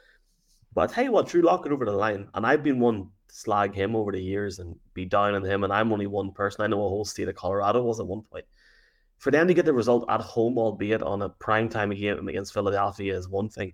but 0.74 0.90
I 0.90 0.92
tell 0.92 1.04
you 1.04 1.12
what, 1.12 1.28
Drew 1.28 1.42
Lock 1.42 1.66
over 1.66 1.86
the 1.86 1.92
line, 1.92 2.28
and 2.34 2.46
I've 2.46 2.62
been 2.62 2.78
one 2.78 3.08
slag 3.28 3.74
him 3.74 3.94
over 3.96 4.12
the 4.12 4.22
years 4.22 4.58
and 4.58 4.76
be 4.94 5.04
down 5.04 5.34
on 5.34 5.44
him. 5.44 5.64
And 5.64 5.72
I'm 5.72 5.92
only 5.92 6.06
one 6.06 6.32
person. 6.32 6.62
I 6.62 6.66
know 6.66 6.84
a 6.84 6.88
whole 6.88 7.04
state 7.04 7.28
of 7.28 7.34
Colorado 7.34 7.82
was 7.82 8.00
at 8.00 8.06
one 8.06 8.22
point. 8.22 8.44
For 9.18 9.30
them 9.30 9.48
to 9.48 9.54
get 9.54 9.64
the 9.64 9.72
result 9.72 10.04
at 10.08 10.20
home, 10.20 10.58
albeit 10.58 11.02
on 11.02 11.22
a 11.22 11.28
prime 11.28 11.68
time 11.68 11.90
game 11.90 12.28
against 12.28 12.52
Philadelphia, 12.52 13.16
is 13.16 13.28
one 13.28 13.48
thing. 13.48 13.72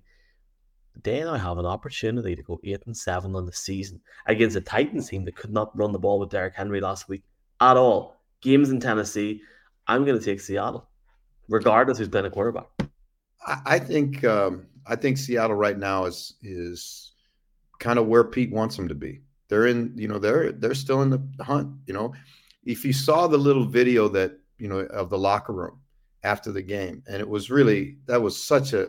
They 1.03 1.21
now 1.21 1.35
have 1.35 1.59
an 1.59 1.67
opportunity 1.67 2.37
to 2.37 2.43
go 2.43 2.61
eight 2.65 2.83
and 2.87 2.97
seven 2.97 3.35
on 3.35 3.47
the 3.47 3.53
season 3.53 4.01
against 4.27 4.57
a 4.57 4.61
Titans 4.61 5.09
team 5.09 5.25
that 5.25 5.37
could 5.37 5.53
not 5.53 5.77
run 5.77 5.93
the 5.93 5.99
ball 5.99 6.19
with 6.19 6.31
Derrick 6.31 6.55
Henry 6.55 6.81
last 6.81 7.09
week 7.09 7.23
at 7.61 7.77
all. 7.77 8.21
Games 8.41 8.71
in 8.71 8.79
Tennessee, 8.79 9.41
I'm 9.87 10.05
going 10.05 10.19
to 10.19 10.25
take 10.25 10.41
Seattle, 10.41 10.89
regardless 11.49 11.99
who's 11.99 12.09
playing 12.09 12.27
a 12.27 12.31
quarterback. 12.31 12.67
I, 13.47 13.61
I 13.65 13.79
think 13.79 14.23
um, 14.25 14.67
I 14.87 14.97
think 14.97 15.19
Seattle 15.19 15.57
right 15.57 15.79
now 15.79 16.05
is 16.05 16.35
is 16.43 17.13
kind 17.79 17.99
of 17.99 18.07
where 18.07 18.25
Pete 18.25 18.53
wants 18.53 18.77
them 18.77 18.89
to 18.89 18.95
be. 18.95 19.23
They're 19.53 19.67
in, 19.67 19.93
you 19.97 20.09
know, 20.09 20.19
they're 20.19 20.51
they're 20.51 20.75
still 20.75 21.03
in 21.03 21.11
the 21.11 21.23
hunt. 21.45 21.77
You 21.87 21.93
know, 21.93 22.15
if 22.65 22.87
you 22.87 22.95
saw 22.95 23.27
the 23.27 23.37
little 23.37 23.67
video 23.67 24.09
that 24.09 24.39
you 24.57 24.67
know 24.67 24.79
of 24.79 25.11
the 25.11 25.19
locker 25.19 25.53
room 25.53 25.79
after 26.23 26.51
the 26.51 26.63
game, 26.63 27.03
and 27.07 27.21
it 27.21 27.29
was 27.29 27.51
really 27.51 27.99
that 28.07 28.23
was 28.23 28.43
such 28.43 28.73
a 28.73 28.89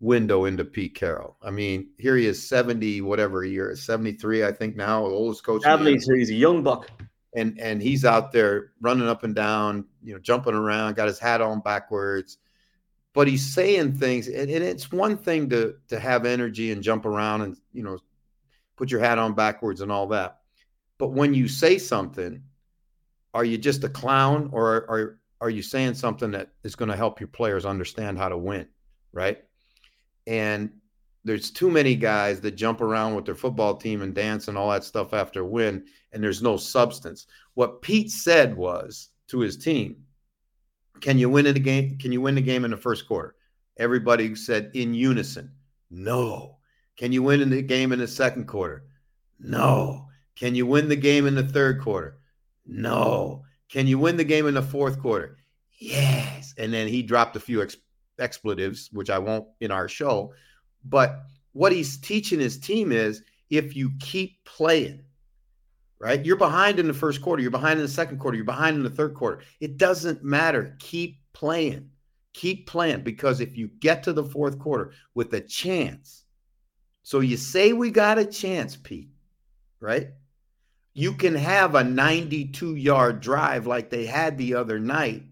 window 0.00 0.44
into 0.44 0.66
Pete 0.66 0.94
Carroll. 0.94 1.38
I 1.42 1.50
mean, 1.50 1.92
here 1.96 2.14
he 2.14 2.26
is, 2.26 2.46
seventy 2.46 3.00
whatever 3.00 3.42
year, 3.42 3.74
seventy 3.74 4.12
three, 4.12 4.44
I 4.44 4.52
think 4.52 4.76
now, 4.76 5.02
oldest 5.02 5.44
coach. 5.44 5.62
Three, 6.04 6.18
he's 6.18 6.28
a 6.30 6.34
young 6.34 6.62
buck, 6.62 6.90
and 7.34 7.58
and 7.58 7.80
he's 7.80 8.04
out 8.04 8.32
there 8.32 8.72
running 8.82 9.08
up 9.08 9.24
and 9.24 9.34
down, 9.34 9.86
you 10.04 10.12
know, 10.12 10.20
jumping 10.20 10.52
around, 10.52 10.96
got 10.96 11.08
his 11.08 11.18
hat 11.18 11.40
on 11.40 11.60
backwards 11.60 12.36
but 13.14 13.28
he's 13.28 13.54
saying 13.54 13.92
things 13.92 14.26
and, 14.26 14.50
and, 14.50 14.64
it's 14.64 14.90
one 14.90 15.18
thing 15.18 15.46
to 15.50 15.74
to 15.86 15.98
have 16.00 16.24
energy 16.24 16.72
and 16.72 16.82
jump 16.82 17.04
around 17.04 17.42
and 17.42 17.56
you 17.74 17.82
know 17.82 17.98
put 18.82 18.90
your 18.90 19.00
hat 19.00 19.16
on 19.16 19.32
backwards 19.32 19.80
and 19.80 19.92
all 19.92 20.08
that 20.08 20.38
but 20.98 21.12
when 21.12 21.32
you 21.32 21.46
say 21.46 21.78
something 21.78 22.42
are 23.32 23.44
you 23.44 23.56
just 23.56 23.84
a 23.84 23.88
clown 23.88 24.48
or 24.52 24.66
are 24.90 25.18
are 25.40 25.50
you 25.50 25.62
saying 25.62 25.94
something 25.94 26.32
that 26.32 26.48
is 26.64 26.74
going 26.74 26.90
to 26.90 26.96
help 26.96 27.20
your 27.20 27.28
players 27.28 27.64
understand 27.64 28.18
how 28.18 28.28
to 28.28 28.36
win 28.36 28.66
right 29.12 29.44
and 30.26 30.70
there's 31.24 31.52
too 31.52 31.70
many 31.70 31.94
guys 31.94 32.40
that 32.40 32.56
jump 32.56 32.80
around 32.80 33.14
with 33.14 33.24
their 33.24 33.36
football 33.36 33.76
team 33.76 34.02
and 34.02 34.16
dance 34.16 34.48
and 34.48 34.58
all 34.58 34.70
that 34.70 34.82
stuff 34.82 35.14
after 35.14 35.42
a 35.42 35.46
win 35.46 35.84
and 36.10 36.20
there's 36.20 36.42
no 36.42 36.56
substance 36.56 37.26
what 37.54 37.82
pete 37.82 38.10
said 38.10 38.56
was 38.56 39.10
to 39.28 39.38
his 39.38 39.56
team 39.56 40.02
can 41.02 41.18
you 41.18 41.28
win 41.28 41.46
in 41.46 41.54
the 41.54 41.60
game? 41.60 41.98
Can 41.98 42.12
you 42.12 42.20
win 42.20 42.36
the 42.36 42.40
game 42.40 42.64
in 42.64 42.70
the 42.70 42.76
first 42.76 43.06
quarter? 43.06 43.34
Everybody 43.76 44.34
said 44.34 44.70
in 44.74 44.94
unison, 44.94 45.50
no. 45.90 46.58
Can 47.02 47.10
you 47.10 47.24
win 47.24 47.40
in 47.40 47.50
the 47.50 47.62
game 47.62 47.90
in 47.90 47.98
the 47.98 48.06
second 48.06 48.46
quarter? 48.46 48.84
No. 49.40 50.06
Can 50.36 50.54
you 50.54 50.66
win 50.66 50.88
the 50.88 50.94
game 50.94 51.26
in 51.26 51.34
the 51.34 51.42
third 51.42 51.80
quarter? 51.80 52.20
No. 52.64 53.42
Can 53.68 53.88
you 53.88 53.98
win 53.98 54.16
the 54.16 54.22
game 54.22 54.46
in 54.46 54.54
the 54.54 54.62
fourth 54.62 55.00
quarter? 55.00 55.36
Yes. 55.80 56.54
And 56.58 56.72
then 56.72 56.86
he 56.86 57.02
dropped 57.02 57.34
a 57.34 57.40
few 57.40 57.60
ex- 57.60 57.76
expletives, 58.20 58.88
which 58.92 59.10
I 59.10 59.18
won't 59.18 59.48
in 59.58 59.72
our 59.72 59.88
show. 59.88 60.32
But 60.84 61.24
what 61.54 61.72
he's 61.72 61.96
teaching 61.96 62.38
his 62.38 62.56
team 62.56 62.92
is 62.92 63.24
if 63.50 63.74
you 63.74 63.90
keep 63.98 64.36
playing, 64.44 65.02
right? 65.98 66.24
You're 66.24 66.36
behind 66.36 66.78
in 66.78 66.86
the 66.86 66.94
first 66.94 67.20
quarter, 67.20 67.42
you're 67.42 67.50
behind 67.50 67.80
in 67.80 67.84
the 67.84 67.90
second 67.90 68.20
quarter, 68.20 68.36
you're 68.36 68.44
behind 68.44 68.76
in 68.76 68.84
the 68.84 68.90
third 68.90 69.14
quarter. 69.14 69.42
It 69.58 69.76
doesn't 69.76 70.22
matter. 70.22 70.76
Keep 70.78 71.18
playing. 71.32 71.90
Keep 72.32 72.68
playing 72.68 73.02
because 73.02 73.40
if 73.40 73.58
you 73.58 73.70
get 73.80 74.04
to 74.04 74.12
the 74.12 74.22
fourth 74.22 74.56
quarter 74.60 74.92
with 75.16 75.34
a 75.34 75.40
chance, 75.40 76.22
so 77.02 77.20
you 77.20 77.36
say 77.36 77.72
we 77.72 77.90
got 77.90 78.18
a 78.18 78.24
chance, 78.24 78.76
Pete, 78.76 79.10
right? 79.80 80.08
You 80.94 81.14
can 81.14 81.34
have 81.34 81.74
a 81.74 81.84
92 81.84 82.76
yard 82.76 83.20
drive 83.20 83.66
like 83.66 83.90
they 83.90 84.06
had 84.06 84.38
the 84.38 84.54
other 84.54 84.78
night 84.78 85.24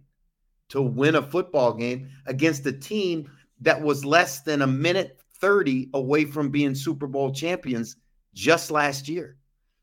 to 0.71 0.81
win 0.81 1.17
a 1.17 1.23
football 1.23 1.75
game 1.75 2.11
against 2.27 2.67
a 2.67 2.73
team 2.73 3.31
that 3.61 3.81
was 3.81 4.05
less 4.05 4.41
than 4.41 4.63
a 4.63 4.67
minute 4.67 5.21
30 5.41 5.91
away 5.95 6.25
from 6.25 6.51
being 6.51 6.75
Super 6.75 7.07
Bowl 7.07 7.33
champions 7.33 7.97
just 8.35 8.71
last 8.71 9.09
year. 9.09 9.37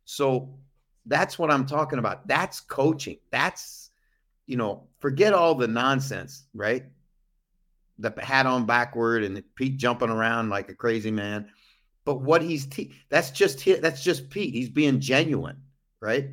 So 0.06 0.58
that's 1.06 1.38
what 1.38 1.52
I'm 1.52 1.65
talking 1.65 2.00
about. 2.00 2.28
That's 2.28 2.60
coaching. 2.60 3.17
That's, 3.32 3.91
you 4.45 4.58
know, 4.58 4.88
forget 5.00 5.34
all 5.34 5.56
the 5.56 5.67
nonsense, 5.67 6.45
right? 6.54 6.86
The 8.00 8.13
hat 8.19 8.45
on 8.45 8.65
backward 8.65 9.23
and 9.23 9.43
Pete 9.56 9.78
jumping 9.78 10.10
around 10.10 10.50
like 10.50 10.69
a 10.69 10.76
crazy 10.76 11.12
man. 11.12 11.50
But 12.07 12.21
what 12.21 12.41
he's 12.41 12.65
te- 12.65 12.93
that's 13.09 13.31
just 13.31 13.65
that's 13.81 14.01
just 14.01 14.29
Pete. 14.29 14.53
He's 14.53 14.69
being 14.69 15.01
genuine, 15.01 15.57
right? 16.01 16.29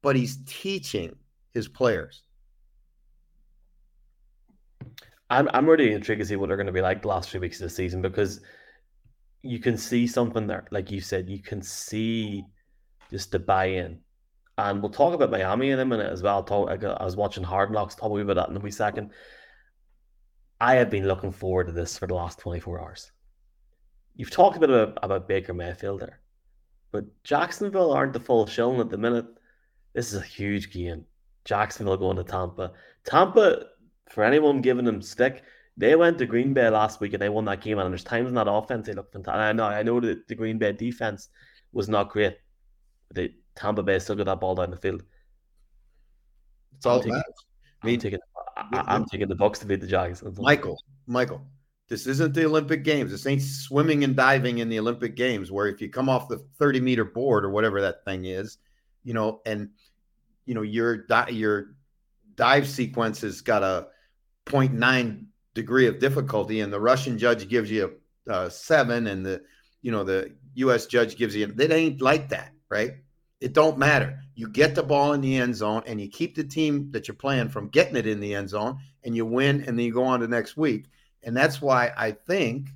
But 0.00 0.16
he's 0.16 0.38
teaching 0.46 1.14
his 1.52 1.68
players. 1.68 2.22
I'm 5.28 5.50
I'm 5.52 5.66
really 5.66 5.92
intrigued 5.92 6.22
to 6.22 6.26
see 6.26 6.36
what 6.36 6.46
they're 6.46 6.56
going 6.56 6.68
to 6.68 6.72
be 6.72 6.80
like 6.80 7.02
the 7.02 7.08
last 7.08 7.28
few 7.28 7.38
weeks 7.38 7.60
of 7.60 7.64
the 7.64 7.68
season 7.68 8.00
because 8.00 8.40
you 9.42 9.58
can 9.58 9.76
see 9.76 10.06
something 10.06 10.46
there. 10.46 10.64
Like 10.70 10.90
you 10.90 11.02
said, 11.02 11.28
you 11.28 11.42
can 11.42 11.60
see 11.60 12.42
just 13.10 13.30
the 13.30 13.40
buy-in 13.40 14.00
and 14.56 14.80
we'll 14.80 14.90
talk 14.90 15.12
about 15.12 15.30
Miami 15.30 15.68
in 15.68 15.80
a 15.80 15.84
minute 15.84 16.10
as 16.10 16.22
well. 16.22 16.42
Talk, 16.42 16.82
I 16.82 17.04
was 17.04 17.16
watching 17.16 17.44
Hard 17.44 17.70
Knocks, 17.70 17.94
talk 17.94 18.18
about 18.18 18.36
that 18.36 18.48
in 18.48 18.56
a 18.56 18.60
wee 18.60 18.70
second. 18.70 19.10
I 20.62 20.76
have 20.76 20.88
been 20.88 21.06
looking 21.06 21.30
forward 21.30 21.66
to 21.66 21.72
this 21.72 21.98
for 21.98 22.06
the 22.06 22.14
last 22.14 22.38
24 22.38 22.80
hours. 22.80 23.12
You've 24.16 24.30
talked 24.30 24.56
a 24.56 24.60
bit 24.60 24.70
about, 24.70 24.98
about 25.02 25.28
Baker 25.28 25.54
Mayfield 25.54 26.00
there, 26.00 26.20
but 26.92 27.04
Jacksonville 27.24 27.92
aren't 27.92 28.12
the 28.12 28.20
full 28.20 28.46
showing 28.46 28.80
at 28.80 28.90
the 28.90 28.98
minute. 28.98 29.26
This 29.94 30.12
is 30.12 30.20
a 30.20 30.24
huge 30.24 30.72
game. 30.72 31.04
Jacksonville 31.44 31.96
going 31.96 32.16
to 32.16 32.24
Tampa. 32.24 32.72
Tampa, 33.04 33.66
for 34.10 34.24
anyone 34.24 34.60
giving 34.60 34.84
them 34.84 35.02
stick, 35.02 35.42
they 35.76 35.96
went 35.96 36.18
to 36.18 36.26
Green 36.26 36.52
Bay 36.52 36.68
last 36.68 37.00
week 37.00 37.12
and 37.14 37.22
they 37.22 37.28
won 37.28 37.44
that 37.46 37.62
game. 37.62 37.78
And 37.78 37.90
there's 37.90 38.04
times 38.04 38.28
in 38.28 38.34
that 38.34 38.50
offense 38.50 38.86
they 38.86 38.92
look 38.92 39.12
fantastic. 39.12 39.40
I 39.40 39.52
know, 39.52 39.64
I 39.64 39.82
know 39.82 40.00
that 40.00 40.28
the 40.28 40.34
Green 40.34 40.58
Bay 40.58 40.72
defense 40.72 41.28
was 41.72 41.88
not 41.88 42.10
great. 42.10 42.36
But 43.08 43.16
they, 43.16 43.34
Tampa 43.54 43.82
Bay 43.82 43.98
still 43.98 44.16
got 44.16 44.26
that 44.26 44.40
ball 44.40 44.54
down 44.54 44.70
the 44.70 44.76
field. 44.76 45.02
It's 46.76 46.86
all 46.86 46.96
I'm 46.96 47.02
taking, 47.02 47.22
I'm 47.82 47.98
taking, 47.98 48.18
I, 48.56 48.94
am 48.94 49.04
taking 49.06 49.28
the 49.28 49.36
Bucs 49.36 49.58
to 49.60 49.66
beat 49.66 49.80
the 49.80 49.86
Jags. 49.86 50.22
Michael, 50.38 50.82
Michael, 51.06 51.42
this 51.90 52.06
isn't 52.06 52.34
the 52.34 52.46
Olympic 52.46 52.84
Games. 52.84 53.10
This 53.10 53.26
ain't 53.26 53.42
swimming 53.42 54.04
and 54.04 54.14
diving 54.14 54.58
in 54.58 54.68
the 54.68 54.78
Olympic 54.78 55.16
Games, 55.16 55.50
where 55.50 55.66
if 55.66 55.80
you 55.80 55.90
come 55.90 56.08
off 56.08 56.28
the 56.28 56.38
30 56.56 56.80
meter 56.80 57.04
board 57.04 57.44
or 57.44 57.50
whatever 57.50 57.80
that 57.80 58.04
thing 58.04 58.26
is, 58.26 58.58
you 59.02 59.12
know, 59.12 59.40
and 59.44 59.70
you 60.46 60.54
know 60.54 60.62
your 60.62 61.04
your 61.28 61.74
dive 62.36 62.68
sequence 62.68 63.20
has 63.22 63.40
got 63.40 63.64
a 63.64 63.88
0.9 64.46 65.26
degree 65.54 65.88
of 65.88 65.98
difficulty, 65.98 66.60
and 66.60 66.72
the 66.72 66.80
Russian 66.80 67.18
judge 67.18 67.48
gives 67.48 67.68
you 67.68 67.98
a, 68.28 68.32
a 68.32 68.50
seven, 68.50 69.08
and 69.08 69.26
the 69.26 69.42
you 69.82 69.90
know 69.90 70.04
the 70.04 70.32
U.S. 70.54 70.86
judge 70.86 71.16
gives 71.16 71.34
you. 71.34 71.52
It 71.58 71.72
ain't 71.72 72.00
like 72.00 72.28
that, 72.28 72.52
right? 72.68 72.92
It 73.40 73.52
don't 73.52 73.78
matter. 73.78 74.20
You 74.36 74.48
get 74.48 74.76
the 74.76 74.82
ball 74.84 75.14
in 75.14 75.22
the 75.22 75.38
end 75.38 75.56
zone 75.56 75.82
and 75.86 76.00
you 76.00 76.08
keep 76.08 76.36
the 76.36 76.44
team 76.44 76.90
that 76.92 77.08
you're 77.08 77.14
playing 77.14 77.48
from 77.48 77.68
getting 77.68 77.96
it 77.96 78.06
in 78.06 78.20
the 78.20 78.34
end 78.34 78.50
zone 78.50 78.78
and 79.02 79.16
you 79.16 79.24
win 79.24 79.64
and 79.66 79.78
then 79.78 79.86
you 79.86 79.94
go 79.94 80.04
on 80.04 80.20
to 80.20 80.28
next 80.28 80.58
week. 80.58 80.86
And 81.22 81.36
that's 81.36 81.60
why 81.60 81.92
I 81.96 82.12
think 82.12 82.68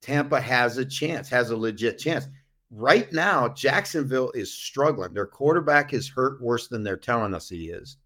Tampa 0.00 0.40
has 0.40 0.78
a 0.78 0.84
chance, 0.84 1.28
has 1.28 1.50
a 1.50 1.56
legit 1.56 1.98
chance. 1.98 2.26
Right 2.70 3.12
now, 3.12 3.48
Jacksonville 3.48 4.32
is 4.32 4.52
struggling. 4.52 5.14
Their 5.14 5.26
quarterback 5.26 5.92
is 5.92 6.08
hurt 6.08 6.42
worse 6.42 6.68
than 6.68 6.82
they're 6.82 6.96
telling 6.96 7.34
us 7.34 7.48
he 7.48 7.70
is, 7.70 7.98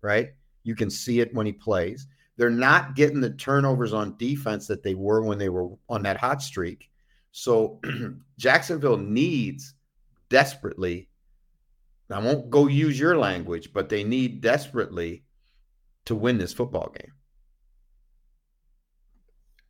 right? 0.00 0.30
You 0.62 0.74
can 0.74 0.90
see 0.90 1.20
it 1.20 1.34
when 1.34 1.46
he 1.46 1.52
plays. 1.52 2.06
They're 2.36 2.50
not 2.50 2.96
getting 2.96 3.20
the 3.20 3.30
turnovers 3.30 3.92
on 3.92 4.16
defense 4.16 4.66
that 4.66 4.82
they 4.82 4.94
were 4.94 5.22
when 5.22 5.38
they 5.38 5.50
were 5.50 5.68
on 5.88 6.02
that 6.02 6.16
hot 6.16 6.42
streak. 6.42 6.90
So 7.32 7.80
Jacksonville 8.38 8.96
needs 8.96 9.74
desperately 10.30 11.08
I 12.10 12.18
won't 12.18 12.50
go 12.50 12.66
use 12.66 12.98
your 12.98 13.16
language, 13.16 13.72
but 13.72 13.88
they 13.88 14.04
need 14.04 14.40
desperately 14.40 15.24
to 16.04 16.14
win 16.14 16.38
this 16.38 16.52
football 16.52 16.92
game. 16.98 17.12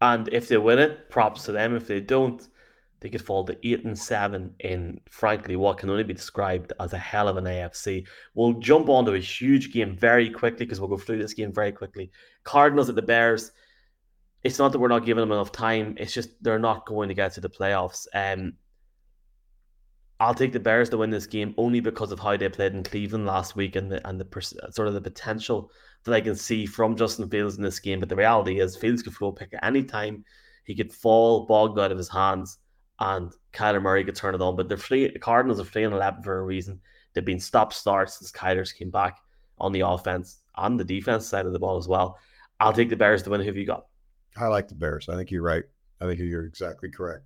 And 0.00 0.28
if 0.32 0.48
they 0.48 0.56
win 0.56 0.78
it, 0.78 1.10
props 1.10 1.44
to 1.44 1.52
them. 1.52 1.76
If 1.76 1.86
they 1.86 2.00
don't, 2.00 2.46
they 3.00 3.10
could 3.10 3.22
fall 3.22 3.44
to 3.44 3.56
eight 3.62 3.84
and 3.84 3.98
seven 3.98 4.54
in 4.60 4.98
frankly 5.10 5.56
what 5.56 5.76
can 5.76 5.90
only 5.90 6.04
be 6.04 6.14
described 6.14 6.72
as 6.80 6.94
a 6.94 6.98
hell 6.98 7.28
of 7.28 7.36
an 7.36 7.44
AFC. 7.44 8.06
We'll 8.34 8.54
jump 8.54 8.88
onto 8.88 9.12
a 9.12 9.18
huge 9.18 9.72
game 9.72 9.94
very 9.94 10.30
quickly 10.30 10.64
because 10.64 10.80
we'll 10.80 10.88
go 10.88 10.96
through 10.96 11.18
this 11.18 11.34
game 11.34 11.52
very 11.52 11.70
quickly. 11.70 12.10
Cardinals 12.44 12.88
at 12.88 12.94
the 12.94 13.02
Bears. 13.02 13.52
It's 14.42 14.58
not 14.58 14.72
that 14.72 14.78
we're 14.78 14.88
not 14.88 15.04
giving 15.04 15.20
them 15.20 15.32
enough 15.32 15.52
time. 15.52 15.96
It's 15.98 16.14
just 16.14 16.30
they're 16.42 16.58
not 16.58 16.86
going 16.86 17.08
to 17.08 17.14
get 17.14 17.32
to 17.32 17.40
the 17.42 17.50
playoffs. 17.50 18.06
Um, 18.14 18.54
I'll 20.20 20.34
take 20.34 20.52
the 20.52 20.60
Bears 20.60 20.88
to 20.90 20.98
win 20.98 21.10
this 21.10 21.26
game 21.26 21.54
only 21.56 21.80
because 21.80 22.12
of 22.12 22.20
how 22.20 22.36
they 22.36 22.48
played 22.48 22.72
in 22.72 22.84
Cleveland 22.84 23.26
last 23.26 23.56
week 23.56 23.76
and 23.76 23.90
the 23.90 24.06
and 24.08 24.20
the 24.20 24.70
sort 24.70 24.88
of 24.88 24.94
the 24.94 25.00
potential 25.00 25.70
that 26.04 26.14
I 26.14 26.20
can 26.20 26.36
see 26.36 26.66
from 26.66 26.96
Justin 26.96 27.28
Fields 27.28 27.56
in 27.56 27.62
this 27.62 27.80
game. 27.80 28.00
But 28.00 28.08
the 28.08 28.16
reality 28.16 28.60
is, 28.60 28.76
Fields 28.76 29.02
could 29.02 29.14
throw 29.14 29.28
a 29.28 29.32
pick 29.32 29.54
at 29.54 29.64
any 29.64 29.82
time. 29.82 30.24
He 30.64 30.74
could 30.74 30.92
fall 30.92 31.46
bogged 31.46 31.78
out 31.78 31.90
of 31.90 31.98
his 31.98 32.08
hands, 32.08 32.58
and 33.00 33.32
Kyler 33.52 33.82
Murray 33.82 34.04
could 34.04 34.14
turn 34.14 34.34
it 34.34 34.40
on. 34.40 34.56
But 34.56 34.68
they're 34.68 34.78
free, 34.78 35.08
the 35.08 35.18
Cardinals 35.18 35.60
are 35.60 35.64
three 35.64 35.84
and 35.84 35.94
eleven 35.94 36.22
for 36.22 36.38
a 36.38 36.42
reason. 36.42 36.80
They've 37.12 37.24
been 37.24 37.40
stop 37.40 37.72
starts 37.72 38.18
since 38.18 38.30
Kyler's 38.30 38.72
came 38.72 38.90
back 38.90 39.18
on 39.58 39.72
the 39.72 39.80
offense 39.80 40.38
and 40.56 40.78
the 40.78 40.84
defense 40.84 41.26
side 41.26 41.46
of 41.46 41.52
the 41.52 41.58
ball 41.58 41.76
as 41.76 41.88
well. 41.88 42.18
I'll 42.60 42.72
take 42.72 42.88
the 42.88 42.96
Bears 42.96 43.22
to 43.24 43.30
win. 43.30 43.40
Who 43.40 43.46
have 43.46 43.56
you 43.56 43.66
got? 43.66 43.86
I 44.36 44.46
like 44.46 44.68
the 44.68 44.74
Bears. 44.74 45.08
I 45.08 45.16
think 45.16 45.30
you're 45.30 45.42
right. 45.42 45.64
I 46.00 46.06
think 46.06 46.20
you're 46.20 46.46
exactly 46.46 46.90
correct. 46.90 47.24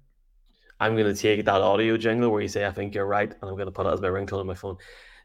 I'm 0.80 0.94
going 0.94 1.12
to 1.12 1.20
take 1.20 1.44
that 1.44 1.60
audio 1.60 1.96
jingle 1.96 2.30
where 2.30 2.40
you 2.40 2.48
say, 2.48 2.66
I 2.66 2.70
think 2.70 2.94
you're 2.94 3.06
right, 3.06 3.30
and 3.30 3.42
I'm 3.42 3.56
going 3.56 3.66
to 3.66 3.72
put 3.72 3.86
it 3.86 3.92
as 3.92 4.00
my 4.00 4.08
ringtone 4.08 4.40
on 4.40 4.46
my 4.46 4.54
phone. 4.54 4.76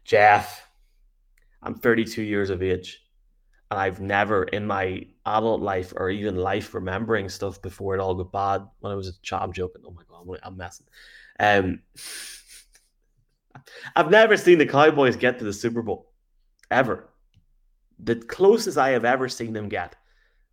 Jeff, 0.04 0.68
I'm 1.62 1.74
32 1.74 2.22
years 2.22 2.50
of 2.50 2.62
age. 2.62 3.00
And 3.70 3.80
I've 3.80 4.00
never 4.00 4.44
in 4.44 4.66
my 4.66 5.06
adult 5.24 5.62
life 5.62 5.92
or 5.96 6.10
even 6.10 6.36
life 6.36 6.74
remembering 6.74 7.28
stuff 7.28 7.62
before 7.62 7.94
it 7.94 8.00
all 8.00 8.14
got 8.14 8.30
bad 8.30 8.68
when 8.80 8.92
I 8.92 8.94
was 8.94 9.08
a 9.08 9.20
child. 9.22 9.42
I'm 9.42 9.52
joking. 9.52 9.82
Oh 9.86 9.90
my 9.90 10.02
God, 10.08 10.38
I'm 10.42 10.56
messing. 10.56 10.86
Um, 11.40 11.80
I've 13.96 14.10
never 14.10 14.36
seen 14.36 14.58
the 14.58 14.66
Cowboys 14.66 15.16
get 15.16 15.38
to 15.38 15.44
the 15.44 15.52
Super 15.52 15.82
Bowl 15.82 16.12
ever. 16.70 17.08
The 17.98 18.16
closest 18.16 18.76
I 18.76 18.90
have 18.90 19.04
ever 19.04 19.28
seen 19.28 19.54
them 19.54 19.68
get 19.68 19.96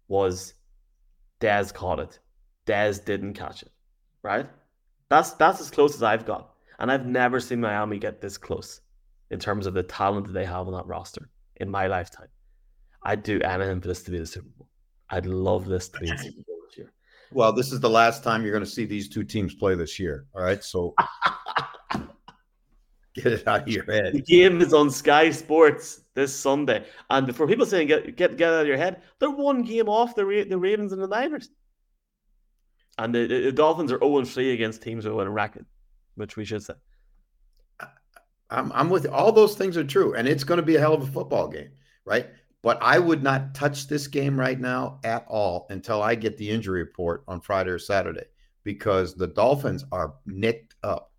was 0.08 0.54
Dez 1.40 1.74
caught 1.74 2.00
it. 2.00 2.20
Dez 2.66 3.04
didn't 3.04 3.34
catch 3.34 3.64
it. 3.64 3.72
Right? 4.24 4.48
That's 5.12 5.34
that's 5.34 5.60
as 5.60 5.70
close 5.70 5.94
as 5.94 6.04
I've 6.04 6.26
got. 6.26 6.52
And 6.80 6.90
I've 6.90 7.06
never 7.06 7.42
seen 7.42 7.60
Miami 7.60 8.00
get 8.00 8.22
this 8.22 8.38
close 8.38 8.80
in 9.30 9.40
terms 9.40 9.66
of 9.66 9.74
the 9.74 9.84
talent 9.84 10.28
that 10.28 10.32
they 10.32 10.46
have 10.46 10.68
on 10.68 10.74
that 10.74 10.88
roster 10.88 11.30
in 11.58 11.70
my 11.70 11.88
lifetime. 11.88 12.30
I'd 13.04 13.22
do 13.22 13.42
anything 13.42 13.82
for 13.82 13.90
this 13.90 14.04
to 14.04 14.12
be 14.12 14.20
the 14.20 14.26
Super 14.26 14.48
Bowl. 14.58 14.70
I'd 15.10 15.26
love 15.26 15.66
this 15.66 15.90
to 15.90 16.00
be 16.00 16.10
the 16.10 16.18
Super 16.18 16.44
Bowl 16.48 16.56
this 16.66 16.78
year. 16.78 16.94
Well, 17.34 17.52
this 17.52 17.74
is 17.74 17.82
the 17.82 17.90
last 17.90 18.24
time 18.24 18.44
you're 18.44 18.54
going 18.54 18.64
to 18.64 18.70
see 18.70 18.86
these 18.86 19.10
two 19.10 19.26
teams 19.26 19.54
play 19.54 19.76
this 19.76 20.00
year. 20.00 20.28
All 20.34 20.44
right. 20.44 20.64
So 20.64 20.96
get 23.14 23.26
it 23.26 23.46
out 23.46 23.64
of 23.64 23.68
your 23.68 23.84
head. 23.84 24.14
The 24.14 24.22
game 24.22 24.62
is 24.62 24.74
on 24.74 24.90
Sky 24.90 25.30
Sports 25.32 26.04
this 26.16 26.34
Sunday. 26.34 26.86
And 27.10 27.36
for 27.36 27.48
people 27.48 27.66
saying 27.66 27.88
get 27.88 28.16
get, 28.16 28.38
get 28.38 28.54
out 28.54 28.62
of 28.62 28.68
your 28.68 28.78
head, 28.78 29.02
they're 29.20 29.30
one 29.30 29.64
game 29.64 29.90
off 29.90 30.16
the, 30.16 30.46
the 30.48 30.58
Ravens 30.58 30.94
and 30.94 31.04
the 31.04 31.08
Niners. 31.08 31.50
And 32.98 33.16
the, 33.16 33.26
the 33.26 33.52
Dolphins 33.52 33.92
are 33.92 34.00
0 34.00 34.26
3 34.26 34.52
against 34.52 34.82
teams 34.82 35.06
with 35.06 35.28
a 35.28 35.30
record, 35.30 35.66
which 36.16 36.36
we 36.36 36.46
should 36.46 36.64
say. 36.64 36.74
I'm, 38.50 38.72
I'm 38.74 38.90
with 38.90 39.08
all 39.08 39.32
those 39.32 39.56
things 39.56 39.78
are 39.78 39.84
true. 39.84 40.14
And 40.14 40.28
it's 40.28 40.44
going 40.44 40.60
to 40.60 40.66
be 40.66 40.76
a 40.76 40.80
hell 40.80 40.94
of 40.94 41.04
a 41.04 41.12
football 41.12 41.48
game, 41.48 41.72
right? 42.06 42.28
But 42.62 42.78
I 42.82 43.00
would 43.00 43.24
not 43.24 43.56
touch 43.56 43.88
this 43.88 44.08
game 44.08 44.40
right 44.40 44.60
now 44.60 45.00
at 45.04 45.26
all 45.28 45.66
until 45.70 46.04
I 46.04 46.16
get 46.16 46.38
the 46.38 46.50
injury 46.50 46.82
report 46.82 47.24
on 47.28 47.42
Friday 47.42 47.72
or 47.72 47.80
Saturday 47.80 48.26
because 48.64 49.16
the 49.16 49.28
Dolphins 49.28 49.86
are 49.92 50.16
nicked 50.26 50.76
up. 50.84 51.12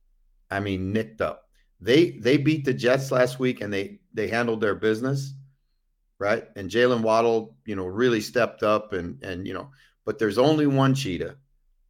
I 0.50 0.60
mean, 0.60 0.92
nicked 0.92 1.20
up. 1.20 1.48
They 1.80 2.12
they 2.12 2.36
beat 2.36 2.64
the 2.64 2.74
Jets 2.74 3.10
last 3.10 3.40
week 3.40 3.60
and 3.60 3.72
they 3.72 3.98
they 4.14 4.28
handled 4.28 4.60
their 4.60 4.76
business, 4.76 5.34
right? 6.20 6.46
And 6.54 6.70
Jaylen 6.70 7.00
Waddle, 7.00 7.56
you 7.64 7.74
know, 7.74 7.86
really 7.86 8.20
stepped 8.20 8.62
up 8.62 8.92
and 8.92 9.20
and 9.24 9.46
you 9.46 9.54
know, 9.54 9.70
but 10.04 10.20
there's 10.20 10.38
only 10.38 10.68
one 10.68 10.94
cheetah, 10.94 11.36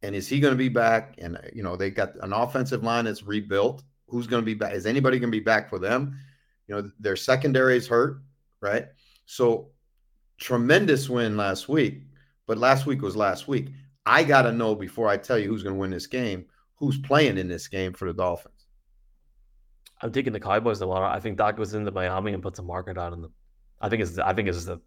and 0.03 0.13
is 0.13 0.27
he 0.27 0.39
going 0.39 0.53
to 0.53 0.57
be 0.57 0.69
back? 0.69 1.15
And 1.17 1.39
you 1.53 1.63
know, 1.63 1.75
they 1.75 1.89
got 1.89 2.15
an 2.21 2.33
offensive 2.33 2.83
line 2.83 3.05
that's 3.05 3.23
rebuilt. 3.23 3.83
Who's 4.07 4.27
going 4.27 4.41
to 4.41 4.45
be 4.45 4.53
back? 4.53 4.73
Is 4.73 4.85
anybody 4.85 5.17
going 5.17 5.31
to 5.31 5.37
be 5.37 5.43
back 5.43 5.69
for 5.69 5.79
them? 5.79 6.19
You 6.67 6.75
know, 6.75 6.91
their 6.99 7.15
secondary 7.15 7.77
is 7.77 7.87
hurt, 7.87 8.21
right? 8.61 8.87
So 9.25 9.69
tremendous 10.37 11.09
win 11.09 11.37
last 11.37 11.67
week, 11.67 12.03
but 12.45 12.57
last 12.57 12.85
week 12.85 13.01
was 13.01 13.15
last 13.15 13.47
week. 13.47 13.69
I 14.05 14.23
got 14.23 14.43
to 14.43 14.51
know 14.51 14.75
before 14.75 15.07
I 15.07 15.17
tell 15.17 15.39
you 15.39 15.47
who's 15.47 15.63
going 15.63 15.75
to 15.75 15.79
win 15.79 15.91
this 15.91 16.07
game, 16.07 16.45
who's 16.75 16.97
playing 16.97 17.37
in 17.37 17.47
this 17.47 17.67
game 17.67 17.93
for 17.93 18.05
the 18.05 18.13
Dolphins. 18.13 18.67
I'm 20.01 20.11
taking 20.11 20.33
the 20.33 20.39
Cowboys 20.39 20.81
a 20.81 20.85
lot. 20.85 21.15
I 21.15 21.21
think 21.21 21.37
Dak 21.37 21.55
goes 21.55 21.73
into 21.73 21.91
Miami 21.91 22.33
and 22.33 22.43
puts 22.43 22.59
a 22.59 22.63
marker 22.63 22.97
on 22.99 23.21
them. 23.21 23.33
I 23.79 23.87
think 23.87 24.01
it's 24.01 24.17
I 24.19 24.33
think 24.33 24.49
it's 24.49 24.65
the 24.65 24.81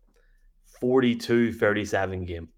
42-37 0.83 2.27
game. 2.27 2.51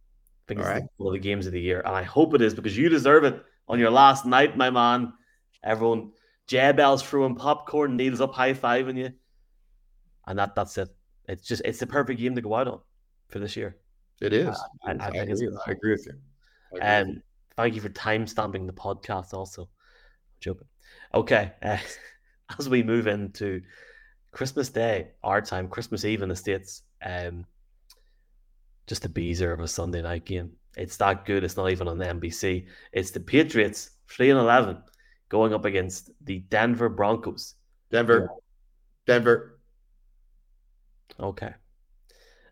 I 0.49 0.55
think 0.55 0.61
it's 0.61 0.69
right. 0.69 0.83
one 0.97 1.09
of 1.09 1.13
the 1.13 1.29
games 1.29 1.47
of 1.47 1.53
the 1.53 1.61
year. 1.61 1.81
And 1.81 1.95
I 1.95 2.03
hope 2.03 2.33
it 2.33 2.41
is 2.41 2.55
because 2.55 2.75
you 2.75 2.89
deserve 2.89 3.25
it 3.25 3.45
on 3.69 3.79
your 3.79 3.91
last 3.91 4.25
night, 4.25 4.57
my 4.57 4.71
man. 4.71 5.13
Everyone, 5.63 6.13
J 6.47 6.73
Bell's 6.73 7.03
throwing 7.03 7.35
popcorn, 7.35 7.97
needles 7.97 8.23
up 8.23 8.33
high 8.33 8.55
fiving 8.55 8.97
you. 8.97 9.11
And 10.27 10.39
that 10.39 10.55
that's 10.55 10.79
it. 10.79 10.89
It's 11.29 11.47
just 11.47 11.61
it's 11.67 11.81
the 11.81 11.87
perfect 11.87 12.19
game 12.19 12.35
to 12.35 12.41
go 12.41 12.55
out 12.55 12.67
on 12.67 12.81
for 13.29 13.41
this 13.41 13.57
year. 13.57 13.77
It 14.23 14.33
is. 14.33 14.49
Uh, 14.49 14.55
I, 14.87 14.93
I, 14.93 14.95
I, 14.95 15.09
agree, 15.09 15.51
I, 15.67 15.71
agree, 15.71 15.93
with 15.93 16.07
you. 16.07 16.81
And 16.81 17.09
um, 17.09 17.23
thank 17.55 17.75
you 17.75 17.83
for 17.83 17.91
time 17.91 18.27
stamping 18.27 18.67
the 18.67 18.73
podcast. 18.73 19.35
Also, 19.35 19.63
I'm 19.63 19.69
joking. 20.41 20.67
Okay, 21.15 21.53
uh, 21.63 21.77
as 22.59 22.71
we 22.71 22.83
move 22.83 23.07
into 23.07 23.61
Christmas 24.33 24.71
Day, 24.71 25.09
our 25.23 25.43
time, 25.43 25.69
Christmas 25.69 26.07
Eve 26.07 26.23
in 26.23 26.31
the 26.31 26.37
states, 26.37 26.85
um, 27.05 27.45
just 28.89 29.05
a 29.05 29.09
beezer 29.09 29.53
of 29.53 29.61
a 29.61 29.68
Sunday 29.68 30.03
night 30.03 30.24
game. 30.24 30.53
It's 30.76 30.97
that 30.97 31.24
good. 31.24 31.45
It's 31.45 31.57
not 31.57 31.70
even 31.70 31.89
on 31.89 31.99
the 31.99 32.07
NBC. 32.07 32.66
It's 32.93 33.11
the 33.11 33.20
Patriots 33.20 33.91
three 34.09 34.30
and 34.30 34.39
eleven 34.39 34.78
going 35.28 35.53
up 35.53 35.64
against 35.64 36.11
the 36.24 36.41
Denver 36.41 36.89
Broncos. 36.89 37.55
Denver, 37.91 38.30
Denver. 39.07 39.61
Okay. 41.20 41.53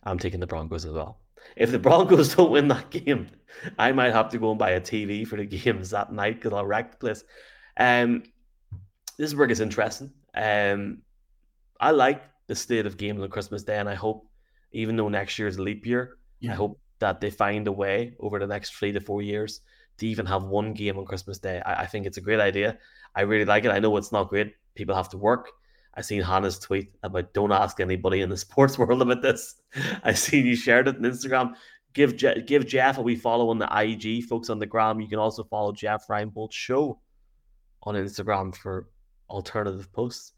I'm 0.04 0.18
taking 0.18 0.40
the 0.40 0.46
Broncos 0.46 0.84
as 0.84 0.92
well. 0.92 1.20
If 1.56 1.70
the 1.70 1.78
Broncos 1.86 2.34
don't 2.34 2.50
win 2.50 2.68
that 2.68 2.90
game, 2.90 3.28
I 3.78 3.92
might 3.92 4.12
have 4.12 4.28
to 4.30 4.38
go 4.38 4.50
and 4.50 4.58
buy 4.58 4.70
a 4.70 4.80
TV 4.80 5.26
for 5.26 5.36
the 5.36 5.46
games 5.46 5.90
that 5.90 6.12
night 6.12 6.36
because 6.36 6.52
I'll 6.52 6.66
wreck 6.66 6.92
the 6.92 6.96
place. 6.98 7.24
Um, 7.78 8.24
this 9.18 9.34
work 9.34 9.50
is 9.50 9.60
interesting. 9.60 10.12
Um, 10.34 11.02
I 11.80 11.90
like 11.90 12.22
the 12.46 12.54
state 12.54 12.86
of 12.86 12.96
games 12.96 13.22
on 13.22 13.28
Christmas 13.30 13.62
Day, 13.62 13.78
and 13.78 13.88
I 13.88 13.94
hope, 13.94 14.28
even 14.72 14.96
though 14.96 15.08
next 15.08 15.38
year 15.38 15.48
is 15.48 15.56
a 15.56 15.62
leap 15.62 15.86
year, 15.86 16.16
yeah. 16.40 16.52
I 16.52 16.54
hope 16.54 16.80
that 16.98 17.20
they 17.20 17.30
find 17.30 17.66
a 17.66 17.72
way 17.72 18.14
over 18.20 18.38
the 18.38 18.46
next 18.46 18.74
three 18.74 18.92
to 18.92 19.00
four 19.00 19.22
years 19.22 19.60
to 19.98 20.06
even 20.06 20.26
have 20.26 20.44
one 20.44 20.72
game 20.72 20.98
on 20.98 21.04
Christmas 21.04 21.38
Day. 21.38 21.60
I, 21.64 21.82
I 21.82 21.86
think 21.86 22.06
it's 22.06 22.18
a 22.18 22.22
great 22.22 22.40
idea. 22.40 22.78
I 23.14 23.22
really 23.22 23.44
like 23.44 23.64
it. 23.64 23.70
I 23.70 23.78
know 23.78 23.96
it's 23.96 24.12
not 24.12 24.28
great. 24.28 24.54
People 24.74 24.94
have 24.94 25.08
to 25.10 25.18
work. 25.18 25.50
I 25.94 26.02
seen 26.02 26.20
Hannah's 26.20 26.58
tweet 26.58 26.92
about 27.02 27.32
don't 27.32 27.52
ask 27.52 27.80
anybody 27.80 28.20
in 28.20 28.28
the 28.28 28.36
sports 28.46 28.78
world 28.78 29.02
about 29.02 29.22
this. 29.22 29.54
I 30.04 30.12
seen 30.12 30.46
you 30.46 30.56
shared 30.56 30.88
it 30.88 30.96
on 30.96 31.02
Instagram. 31.02 31.54
Give 31.94 32.14
Je- 32.14 32.42
give 32.42 32.66
Jeff 32.66 32.98
a 32.98 33.02
wee 33.02 33.16
follow 33.16 33.48
on 33.48 33.58
the 33.58 33.68
IG, 33.72 34.24
folks 34.24 34.50
on 34.50 34.58
the 34.58 34.66
gram. 34.66 35.00
You 35.00 35.08
can 35.08 35.18
also 35.18 35.44
follow 35.44 35.72
Jeff 35.72 36.06
Reinebold 36.08 36.52
Show 36.52 37.00
on 37.82 37.94
Instagram 37.94 38.54
for 38.54 38.88
alternative 39.30 39.90
posts. 39.92 40.32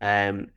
Um, 0.00 0.48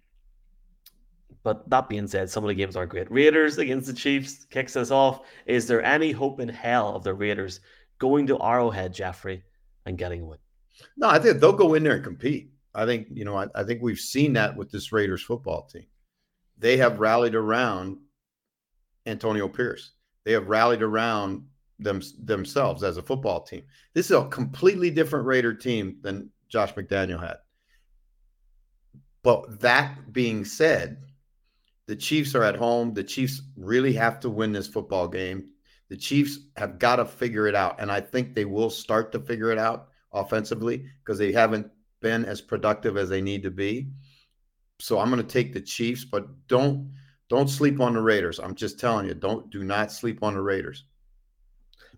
but 1.47 1.69
that 1.69 1.87
being 1.87 2.07
said, 2.07 2.29
some 2.29 2.43
of 2.43 2.49
the 2.49 2.53
games 2.53 2.75
aren't 2.75 2.91
great. 2.91 3.09
Raiders 3.09 3.57
against 3.57 3.87
the 3.87 3.93
Chiefs 3.93 4.43
kicks 4.49 4.75
us 4.75 4.91
off. 4.91 5.21
Is 5.45 5.65
there 5.65 5.81
any 5.81 6.11
hope 6.11 6.41
in 6.41 6.49
hell 6.49 6.93
of 6.93 7.05
the 7.05 7.13
Raiders 7.13 7.61
going 7.99 8.27
to 8.27 8.37
Arrowhead, 8.37 8.93
Jeffrey, 8.93 9.45
and 9.85 9.97
getting 9.97 10.23
a 10.23 10.25
win? 10.25 10.39
No, 10.97 11.07
I 11.07 11.19
think 11.19 11.39
they'll 11.39 11.53
go 11.53 11.75
in 11.75 11.83
there 11.83 11.93
and 11.93 12.03
compete. 12.03 12.51
I 12.75 12.85
think, 12.85 13.07
you 13.13 13.23
know, 13.23 13.37
I, 13.37 13.47
I 13.55 13.63
think 13.63 13.81
we've 13.81 13.97
seen 13.97 14.33
that 14.33 14.57
with 14.57 14.69
this 14.71 14.91
Raiders 14.91 15.23
football 15.23 15.69
team. 15.71 15.85
They 16.57 16.75
have 16.75 16.99
rallied 16.99 17.33
around 17.33 17.95
Antonio 19.05 19.47
Pierce. 19.47 19.93
They 20.25 20.33
have 20.33 20.49
rallied 20.49 20.81
around 20.81 21.45
them 21.79 22.01
themselves 22.25 22.83
as 22.83 22.97
a 22.97 23.01
football 23.01 23.41
team. 23.41 23.63
This 23.93 24.07
is 24.07 24.17
a 24.17 24.27
completely 24.27 24.89
different 24.89 25.25
Raider 25.25 25.53
team 25.53 25.99
than 26.01 26.29
Josh 26.49 26.73
McDaniel 26.73 27.21
had. 27.21 27.37
But 29.23 29.61
that 29.61 30.11
being 30.11 30.43
said, 30.43 31.06
the 31.87 31.95
Chiefs 31.95 32.35
are 32.35 32.43
at 32.43 32.55
home. 32.55 32.93
The 32.93 33.03
Chiefs 33.03 33.41
really 33.55 33.93
have 33.93 34.19
to 34.21 34.29
win 34.29 34.51
this 34.51 34.67
football 34.67 35.07
game. 35.07 35.49
The 35.89 35.97
Chiefs 35.97 36.39
have 36.57 36.79
got 36.79 36.97
to 36.97 37.05
figure 37.05 37.47
it 37.47 37.55
out. 37.55 37.79
And 37.79 37.91
I 37.91 38.01
think 38.01 38.35
they 38.35 38.45
will 38.45 38.69
start 38.69 39.11
to 39.13 39.19
figure 39.19 39.51
it 39.51 39.57
out 39.57 39.87
offensively 40.11 40.85
because 40.99 41.17
they 41.17 41.31
haven't 41.31 41.67
been 42.01 42.25
as 42.25 42.41
productive 42.41 42.97
as 42.97 43.09
they 43.09 43.21
need 43.21 43.43
to 43.43 43.51
be. 43.51 43.87
So 44.79 44.99
I'm 44.99 45.09
going 45.09 45.25
to 45.25 45.27
take 45.27 45.53
the 45.53 45.61
Chiefs, 45.61 46.05
but 46.05 46.27
don't 46.47 46.93
don't 47.29 47.49
sleep 47.49 47.81
on 47.81 47.93
the 47.93 48.01
Raiders. 48.01 48.39
I'm 48.39 48.55
just 48.55 48.79
telling 48.79 49.07
you, 49.07 49.13
don't 49.13 49.49
do 49.49 49.63
not 49.63 49.91
sleep 49.91 50.23
on 50.23 50.33
the 50.33 50.41
Raiders. 50.41 50.85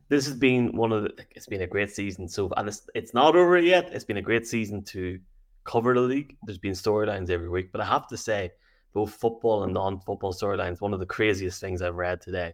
This 0.08 0.26
has 0.26 0.36
been 0.36 0.76
one 0.76 0.92
of 0.92 1.04
the. 1.04 1.14
It's 1.32 1.46
been 1.46 1.62
a 1.62 1.68
great 1.68 1.92
season. 1.92 2.28
So 2.28 2.52
and 2.58 2.68
it's 2.68 2.88
it's 2.96 3.14
not 3.14 3.36
over 3.36 3.58
yet. 3.58 3.90
It's 3.92 4.06
been 4.06 4.18
a 4.18 4.22
great 4.22 4.48
season 4.48 4.84
to 4.86 5.20
cover 5.66 5.94
the 5.94 6.02
league. 6.02 6.36
There's 6.44 6.58
been 6.58 6.74
storylines 6.74 7.30
every 7.30 7.50
week, 7.50 7.72
but 7.72 7.82
I 7.82 7.86
have 7.86 8.08
to 8.08 8.18
say, 8.18 8.52
both 8.94 9.14
football 9.14 9.64
and 9.64 9.74
non-football 9.74 10.34
storylines. 10.34 10.82
One 10.82 10.94
of 10.94 11.00
the 11.00 11.06
craziest 11.06 11.62
things 11.62 11.82
I've 11.82 11.96
read 11.96 12.22
today 12.22 12.54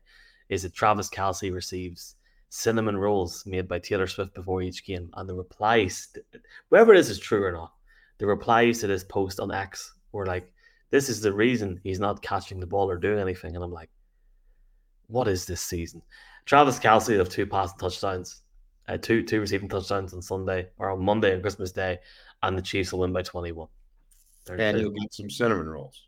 is 0.50 0.64
that 0.64 0.74
Travis 0.74 1.10
Kelce 1.10 1.54
receives 1.54 2.16
cinnamon 2.50 2.98
rolls 2.98 3.46
made 3.46 3.68
by 3.68 3.80
Taylor 3.80 4.08
Swift 4.08 4.34
before 4.34 4.62
each 4.62 4.86
game, 4.86 5.10
and 5.14 5.28
the 5.28 5.36
replies, 5.36 6.10
whether 6.70 6.96
this 6.96 7.10
is 7.10 7.20
true 7.20 7.44
or 7.44 7.52
not, 7.52 7.74
the 8.18 8.26
replies 8.26 8.80
to 8.80 8.88
this 8.88 9.04
post 9.04 9.40
on 9.40 9.52
X 9.52 9.94
were 10.12 10.26
like, 10.26 10.52
"This 10.90 11.10
is 11.10 11.22
the 11.22 11.34
reason 11.34 11.80
he's 11.84 12.00
not 12.00 12.22
catching 12.22 12.60
the 12.60 12.68
ball 12.68 12.90
or 12.90 12.98
doing 12.98 13.20
anything," 13.20 13.56
and 13.56 13.64
I'm 13.64 13.72
like, 13.72 13.90
"What 15.08 15.28
is 15.28 15.46
this 15.46 15.62
season?" 15.62 16.02
Travis 16.46 16.80
Kelce 16.80 17.20
of 17.20 17.30
two 17.30 17.46
passing 17.46 17.78
touchdowns, 17.78 18.42
uh, 18.88 18.98
two 18.98 19.24
two 19.24 19.42
receiving 19.42 19.68
touchdowns 19.68 20.14
on 20.14 20.22
Sunday 20.22 20.70
or 20.78 20.92
on 20.92 21.04
Monday 21.04 21.34
and 21.34 21.42
Christmas 21.42 21.72
Day, 21.72 22.00
and 22.44 22.58
the 22.58 22.62
Chiefs 22.62 22.94
will 22.94 23.00
win 23.00 23.14
by 23.14 23.24
21. 23.24 23.68
and 24.48 24.80
you'll 24.80 24.92
get 24.92 25.12
some 25.12 25.30
cinnamon 25.30 25.68
rolls 25.68 26.08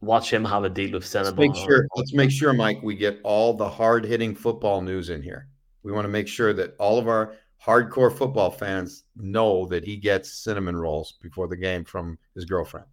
watch 0.00 0.32
him 0.32 0.44
have 0.44 0.64
a 0.64 0.70
deal 0.70 0.92
with 0.92 1.04
Cinnabon. 1.04 1.24
Let's 1.24 1.36
make 1.36 1.56
sure. 1.56 1.86
Let's 1.96 2.14
make 2.14 2.30
sure, 2.30 2.52
Mike, 2.52 2.82
we 2.82 2.94
get 2.94 3.20
all 3.24 3.54
the 3.54 3.68
hard 3.68 4.04
hitting 4.04 4.34
football 4.34 4.80
news 4.80 5.10
in 5.10 5.22
here. 5.22 5.48
We 5.82 5.92
want 5.92 6.04
to 6.04 6.10
make 6.10 6.28
sure 6.28 6.52
that 6.52 6.74
all 6.78 6.98
of 6.98 7.08
our 7.08 7.34
hardcore 7.64 8.14
football 8.14 8.50
fans 8.50 9.04
know 9.16 9.66
that 9.66 9.84
he 9.84 9.96
gets 9.96 10.32
cinnamon 10.32 10.76
rolls 10.76 11.18
before 11.22 11.48
the 11.48 11.56
game 11.56 11.84
from 11.84 12.18
his 12.34 12.44
girlfriend. 12.44 12.86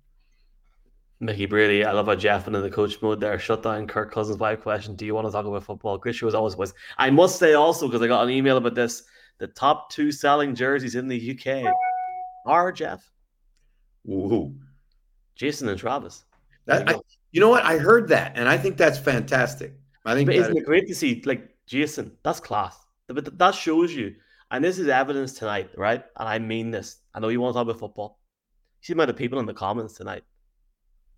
Mickey 1.21 1.45
Brady, 1.45 1.85
I 1.85 1.91
love 1.93 2.07
how 2.07 2.15
Jeff 2.15 2.45
went 2.45 2.57
in 2.57 2.61
the 2.61 2.69
coach 2.69 3.01
mode 3.01 3.21
there. 3.21 3.39
Shut 3.39 3.63
down 3.63 3.87
Kirk 3.87 4.11
Cousins' 4.11 4.37
wife 4.37 4.61
question. 4.61 4.95
Do 4.95 5.05
you 5.05 5.15
want 5.15 5.25
to 5.27 5.31
talk 5.31 5.45
about 5.45 5.63
football? 5.63 5.97
Great 5.97 6.15
show 6.15 6.27
as 6.27 6.35
always 6.35 6.57
was. 6.57 6.73
I 6.97 7.09
must 7.09 7.39
say 7.39 7.53
also, 7.53 7.87
because 7.87 8.01
I 8.01 8.07
got 8.07 8.23
an 8.23 8.31
email 8.31 8.57
about 8.57 8.75
this, 8.75 9.03
the 9.37 9.47
top 9.47 9.89
two 9.89 10.11
selling 10.11 10.53
jerseys 10.53 10.95
in 10.95 11.07
the 11.07 11.31
UK 11.31 11.73
are 12.45 12.71
Jeff, 12.71 13.09
Woohoo. 14.07 14.55
Jason, 15.35 15.69
and 15.69 15.79
Travis. 15.79 16.25
That, 16.67 16.89
I, 16.89 16.95
you 17.31 17.41
know 17.41 17.49
what? 17.49 17.63
I 17.63 17.77
heard 17.77 18.07
that, 18.09 18.33
and 18.35 18.47
I 18.49 18.57
think 18.57 18.77
that's 18.77 18.97
fantastic. 18.97 19.73
I 20.05 20.13
think 20.15 20.27
But 20.27 20.35
isn't 20.35 20.57
it 20.57 20.65
great 20.65 20.87
to 20.87 20.95
see 20.95 21.21
like 21.25 21.55
Jason? 21.67 22.11
That's 22.23 22.39
class. 22.39 22.77
But 23.07 23.37
that 23.37 23.53
shows 23.55 23.93
you, 23.93 24.15
and 24.51 24.63
this 24.63 24.79
is 24.79 24.87
evidence 24.87 25.33
tonight, 25.33 25.69
right? 25.77 26.03
And 26.17 26.27
I 26.29 26.39
mean 26.39 26.71
this. 26.71 26.97
I 27.13 27.19
know 27.19 27.29
you 27.29 27.39
want 27.41 27.53
to 27.53 27.57
talk 27.59 27.63
about 27.67 27.79
football. 27.79 28.19
You 28.81 28.85
See 28.87 28.93
the 28.93 28.97
amount 28.97 29.09
of 29.11 29.15
people 29.15 29.39
in 29.39 29.45
the 29.45 29.53
comments 29.53 29.93
tonight. 29.95 30.23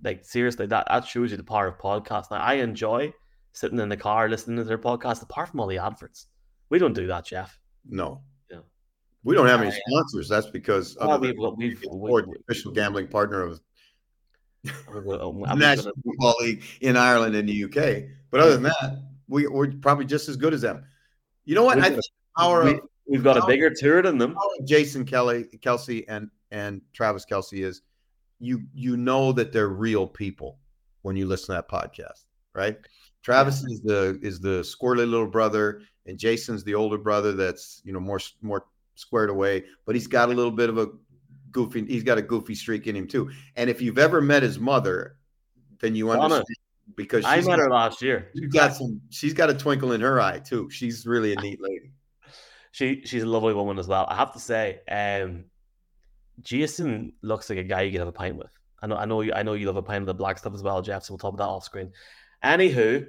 Like 0.04 0.26
seriously, 0.26 0.68
that 0.68 0.88
that 0.90 1.08
shows 1.08 1.32
you 1.32 1.38
the 1.38 1.44
power 1.44 1.68
of 1.68 1.78
podcast. 1.80 2.30
Now 2.32 2.38
I 2.38 2.56
enjoy 2.56 3.14
sitting 3.54 3.80
in 3.80 3.90
the 3.90 3.98
car 3.98 4.30
listening 4.30 4.58
to 4.58 4.64
their 4.64 4.78
podcast, 4.78 5.22
apart 5.24 5.50
from 5.50 5.60
all 5.60 5.68
the 5.68 5.80
adverts. 5.80 6.28
We 6.70 6.78
don't 6.80 6.94
do 6.94 7.08
that, 7.08 7.26
Jeff. 7.26 7.60
no. 7.90 8.22
Yeah. 8.52 8.60
We 9.24 9.36
don't 9.36 9.48
have 9.48 9.62
any 9.62 9.72
sponsors. 9.72 10.30
That's 10.30 10.48
because 10.48 10.96
Well, 11.02 11.20
we've, 11.20 11.36
we've, 11.58 11.82
we- 11.92 12.10
Ford, 12.10 12.26
the 12.28 12.38
official 12.48 12.72
gambling 12.72 13.08
partner 13.08 13.42
of 13.42 13.52
we- 13.52 13.58
we- 13.58 13.60
I'm 13.60 14.57
the 14.57 14.57
gonna- 14.57 14.57
National 15.56 15.94
Football 16.04 16.36
League 16.42 16.64
in 16.82 16.98
Ireland 16.98 17.36
and 17.36 17.48
the 17.48 17.64
UK. 17.66 18.10
But 18.32 18.42
other 18.42 18.54
than 18.54 18.64
that, 18.64 19.02
we, 19.28 19.48
we're 19.48 19.72
probably 19.72 20.06
just 20.06 20.30
as 20.30 20.38
good 20.38 20.54
as 20.54 20.62
them. 20.62 20.86
You 21.46 21.56
know 21.56 21.64
what? 21.64 21.80
I 21.80 21.90
think 21.90 22.02
power 22.38 22.66
we, 22.66 22.80
we've 23.08 23.24
got 23.24 23.38
a 23.38 23.46
bigger 23.46 23.72
tour 23.74 24.02
than 24.02 24.18
them. 24.18 24.36
Jason 24.66 25.06
Kelly, 25.06 25.46
Kelce, 25.60 26.04
and 26.08 26.30
and 26.52 26.82
Travis 26.94 27.26
Kelce 27.26 27.64
is 27.64 27.82
you 28.40 28.64
you 28.74 28.98
know 28.98 29.32
that 29.32 29.52
they're 29.52 29.70
real 29.70 30.08
people 30.08 30.60
when 31.02 31.16
you 31.16 31.26
listen 31.26 31.48
to 31.48 31.52
that 31.54 31.70
podcast, 31.70 32.26
right? 32.54 32.78
Travis 33.24 33.64
is 33.64 33.82
the 33.82 34.20
is 34.22 34.40
the 34.40 34.62
squirrely 34.62 35.10
little 35.10 35.28
brother, 35.28 35.82
and 36.06 36.18
Jason's 36.18 36.64
the 36.64 36.76
older 36.76 36.98
brother 36.98 37.34
that's 37.34 37.82
you 37.84 37.94
know 37.94 38.00
more 38.00 38.20
more 38.42 38.66
squared 38.96 39.30
away, 39.30 39.64
but 39.86 39.96
he's 39.96 40.08
got 40.08 40.30
a 40.30 40.34
little 40.34 40.52
bit 40.52 40.70
of 40.70 40.78
a 40.78 40.88
goofy. 41.58 41.86
He's 41.86 42.04
got 42.04 42.18
a 42.18 42.22
goofy 42.22 42.54
streak 42.54 42.86
in 42.88 42.96
him 42.96 43.08
too. 43.08 43.32
And 43.56 43.70
if 43.70 43.82
you've 43.82 43.98
ever 43.98 44.22
met 44.22 44.44
his 44.44 44.60
mother, 44.60 45.18
then 45.80 45.96
you 45.96 46.08
Donna. 46.08 46.22
understand 46.22 46.58
because 46.96 47.26
I 47.26 47.38
met 47.38 47.46
got, 47.46 47.60
her 47.60 47.70
last 47.70 48.02
year. 48.02 48.30
she's 48.38 48.54
got 48.54 48.76
some. 48.76 49.02
She's 49.10 49.34
got 49.34 49.50
a 49.50 49.54
twinkle 49.54 49.92
in 49.94 50.02
her 50.02 50.22
eye 50.22 50.40
too. 50.40 50.70
She's 50.70 51.06
really 51.06 51.34
a 51.34 51.42
neat 51.42 51.60
lady. 51.62 51.92
She 52.72 53.02
she's 53.06 53.24
a 53.24 53.28
lovely 53.28 53.54
woman 53.54 53.80
as 53.80 53.88
well. 53.88 54.06
I 54.08 54.16
have 54.16 54.34
to 54.34 54.40
say, 54.40 54.82
um, 54.90 55.46
Jason 56.42 57.14
looks 57.24 57.50
like 57.50 57.60
a 57.60 57.64
guy 57.64 57.82
you 57.82 57.92
could 57.92 58.02
have 58.02 58.08
a 58.08 58.14
pint 58.14 58.38
with. 58.38 58.52
I 58.82 58.86
know, 58.86 58.96
I 58.96 59.06
know, 59.06 59.22
you, 59.22 59.34
I 59.34 59.42
know 59.42 59.54
you 59.54 59.66
love 59.66 59.78
a 59.78 59.82
pint 59.82 60.04
of 60.04 60.06
the 60.06 60.14
black 60.14 60.38
stuff 60.38 60.54
as 60.54 60.62
well, 60.62 60.84
Jeff. 60.84 61.04
So 61.04 61.14
we'll 61.14 61.18
talk 61.18 61.34
about 61.34 61.46
that 61.46 61.50
off 61.50 61.64
screen. 61.64 61.92
Anywho, 62.44 63.08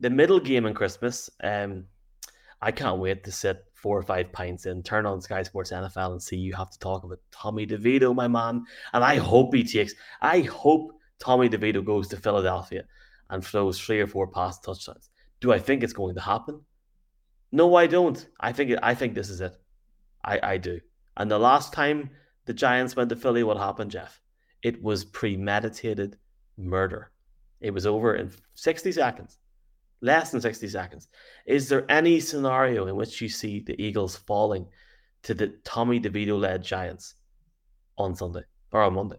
the 0.00 0.10
middle 0.10 0.40
game 0.40 0.64
in 0.64 0.72
Christmas. 0.72 1.28
Um, 1.42 1.84
I 2.62 2.70
can't 2.70 2.98
wait 2.98 3.24
to 3.24 3.32
sit 3.32 3.62
four 3.82 3.98
or 3.98 4.02
five 4.02 4.32
pints 4.32 4.66
in, 4.66 4.82
turn 4.82 5.06
on 5.06 5.20
Sky 5.20 5.42
Sports 5.42 5.72
NFL, 5.72 6.12
and 6.12 6.22
see 6.22 6.36
you 6.36 6.54
have 6.54 6.70
to 6.70 6.78
talk 6.78 7.02
about 7.02 7.18
Tommy 7.32 7.66
DeVito, 7.66 8.14
my 8.14 8.28
man. 8.28 8.64
And 8.92 9.02
I 9.04 9.16
hope 9.16 9.54
he 9.54 9.64
takes. 9.64 9.92
I 10.20 10.40
hope 10.40 10.92
Tommy 11.18 11.48
DeVito 11.48 11.84
goes 11.84 12.08
to 12.08 12.16
Philadelphia 12.16 12.84
and 13.28 13.44
throws 13.44 13.80
three 13.80 14.00
or 14.00 14.06
four 14.06 14.28
pass 14.28 14.60
touchdowns. 14.60 15.10
Do 15.40 15.52
I 15.52 15.58
think 15.58 15.82
it's 15.82 15.92
going 15.92 16.14
to 16.14 16.20
happen? 16.20 16.60
No, 17.50 17.74
I 17.74 17.86
don't. 17.88 18.24
I 18.40 18.52
think 18.52 18.72
I 18.82 18.94
think 18.94 19.14
this 19.14 19.28
is 19.28 19.40
it. 19.40 19.54
I, 20.24 20.40
I 20.42 20.56
do. 20.58 20.80
And 21.16 21.30
the 21.30 21.38
last 21.38 21.72
time 21.72 22.10
the 22.46 22.54
Giants 22.54 22.96
went 22.96 23.10
to 23.10 23.16
Philly, 23.16 23.42
what 23.42 23.56
happened, 23.56 23.90
Jeff? 23.90 24.20
It 24.62 24.82
was 24.82 25.04
premeditated 25.04 26.16
murder. 26.56 27.10
It 27.60 27.72
was 27.72 27.86
over 27.86 28.14
in 28.14 28.30
60 28.54 28.92
seconds, 28.92 29.38
less 30.02 30.30
than 30.30 30.40
60 30.40 30.68
seconds. 30.68 31.08
Is 31.46 31.68
there 31.68 31.90
any 31.90 32.20
scenario 32.20 32.86
in 32.88 32.96
which 32.96 33.20
you 33.20 33.28
see 33.28 33.60
the 33.60 33.80
Eagles 33.82 34.16
falling 34.16 34.66
to 35.22 35.32
the 35.32 35.54
Tommy 35.64 36.00
DeVito 36.00 36.38
led 36.38 36.62
Giants 36.62 37.14
on 37.96 38.14
Sunday 38.14 38.42
or 38.72 38.82
on 38.82 38.94
Monday? 38.94 39.16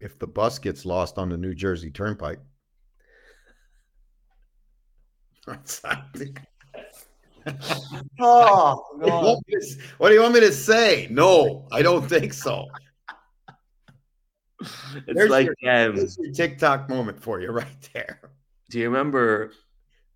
If 0.00 0.18
the 0.18 0.26
bus 0.26 0.58
gets 0.58 0.84
lost 0.84 1.18
on 1.18 1.28
the 1.28 1.36
New 1.36 1.54
Jersey 1.54 1.90
Turnpike. 1.90 2.40
Oh, 8.20 8.84
What 8.98 9.04
do 9.04 9.10
you 9.10 9.12
want 9.20 9.44
me 9.48 9.54
to- 9.60 9.78
what 9.98 10.08
do 10.08 10.14
you 10.14 10.22
want 10.22 10.34
me 10.34 10.40
to 10.40 10.52
say? 10.52 11.08
No, 11.10 11.66
I 11.72 11.82
don't 11.82 12.08
think 12.08 12.32
so. 12.32 12.66
It's 14.60 14.70
There's 15.12 15.28
like 15.30 15.48
um, 15.48 15.96
There's 15.96 16.16
your 16.20 16.32
TikTok 16.32 16.88
moment 16.88 17.20
for 17.20 17.40
you 17.40 17.50
right 17.50 17.90
there. 17.92 18.20
Do 18.70 18.78
you 18.78 18.84
remember 18.84 19.52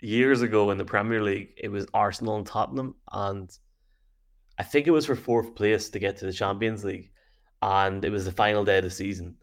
years 0.01 0.43
ago 0.43 0.71
in 0.71 0.79
the 0.79 0.85
Premier 0.85 1.23
League, 1.23 1.55
it 1.57 1.69
was 1.69 1.87
Arsenal 1.95 2.37
and 2.37 2.47
Tottenham, 2.47 2.95
and 3.13 3.51
I 4.59 4.63
think 4.63 4.87
it 4.87 4.91
was 4.93 5.07
for 5.07 5.17
fourth 5.17 5.55
place 5.55 5.89
to 5.91 5.99
get 5.99 6.17
to 6.19 6.27
the 6.27 6.33
Champions 6.33 6.85
League, 6.85 7.11
and 7.63 8.05
it 8.05 8.11
was 8.11 8.25
the 8.25 8.33
final 8.33 8.65
day 8.65 8.79
of 8.79 8.85
the 8.85 8.91
season, 8.91 9.37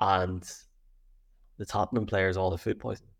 and 0.00 0.48
the 1.58 1.66
Tottenham 1.66 2.06
players 2.06 2.36
all 2.36 2.50
had 2.50 2.60
food 2.60 2.78
poisoning. 2.78 3.10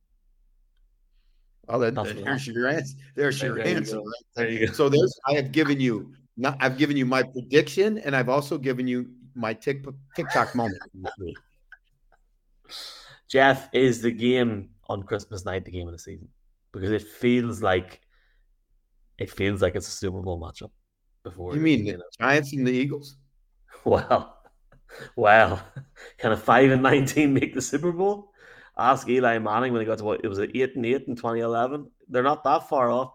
Oh, 1.69 1.79
that, 1.79 1.95
That's 1.95 2.15
what 2.15 2.25
there's 2.25 2.47
your 2.47 2.67
answer. 2.67 2.97
There's 3.15 3.41
your 3.41 3.57
There 3.57 3.69
you 3.69 3.77
answer. 3.77 3.97
right 3.99 4.25
There 4.35 4.51
you 4.51 4.67
go. 4.67 4.73
So 4.73 4.89
there's 4.89 5.17
I 5.29 5.35
have 5.35 5.53
given 5.53 5.79
you 5.79 6.13
not 6.37 6.57
I've 6.59 6.77
given 6.77 6.97
you 6.97 7.07
my 7.07 7.23
prediction 7.23 7.99
and 7.99 8.17
I've 8.17 8.29
also 8.29 8.59
given 8.59 8.89
you 8.89 9.09
my 9.37 9.55
tick, 9.55 9.85
TikTok 10.17 10.57
moment. 10.57 10.83
Jeff 13.29 13.69
is 13.73 14.03
the 14.03 14.11
game 14.11 14.71
on 14.89 15.05
Christmas 15.05 15.45
night 15.45 15.65
the 15.65 15.71
game 15.71 15.87
of 15.87 15.93
the 15.93 15.99
season 15.99 16.29
because 16.73 16.91
it 16.91 17.03
feels 17.03 17.63
like 17.63 18.01
it 19.19 19.31
feels 19.31 19.61
like 19.61 19.75
it's 19.75 19.89
a 19.89 19.93
Super 19.93 20.21
Bowl 20.21 20.41
matchup. 20.41 20.71
Before 21.23 21.55
You 21.55 21.61
mean 21.61 21.85
you 21.85 21.99
the. 21.99 22.05
Giants 22.19 22.53
and 22.53 22.67
the 22.67 22.73
Eagles? 22.73 23.17
Well, 23.83 24.37
well, 25.17 25.63
can 26.19 26.33
a 26.33 26.37
five 26.37 26.71
and 26.71 26.83
nineteen 26.83 27.33
make 27.33 27.55
the 27.55 27.63
Super 27.63 27.93
Bowl? 27.93 28.31
Ask 28.77 29.09
Eli 29.09 29.39
Manning 29.39 29.73
when 29.73 29.81
he 29.81 29.87
got 29.87 29.99
to 29.99 30.05
what 30.05 30.21
it 30.23 30.29
was 30.29 30.39
an 30.39 30.51
eight 30.55 30.77
and 30.77 30.85
eight 30.85 31.05
in 31.09 31.17
twenty 31.17 31.41
eleven. 31.41 31.91
They're 32.09 32.23
not 32.23 32.45
that 32.45 32.69
far 32.69 32.91
off. 32.91 33.13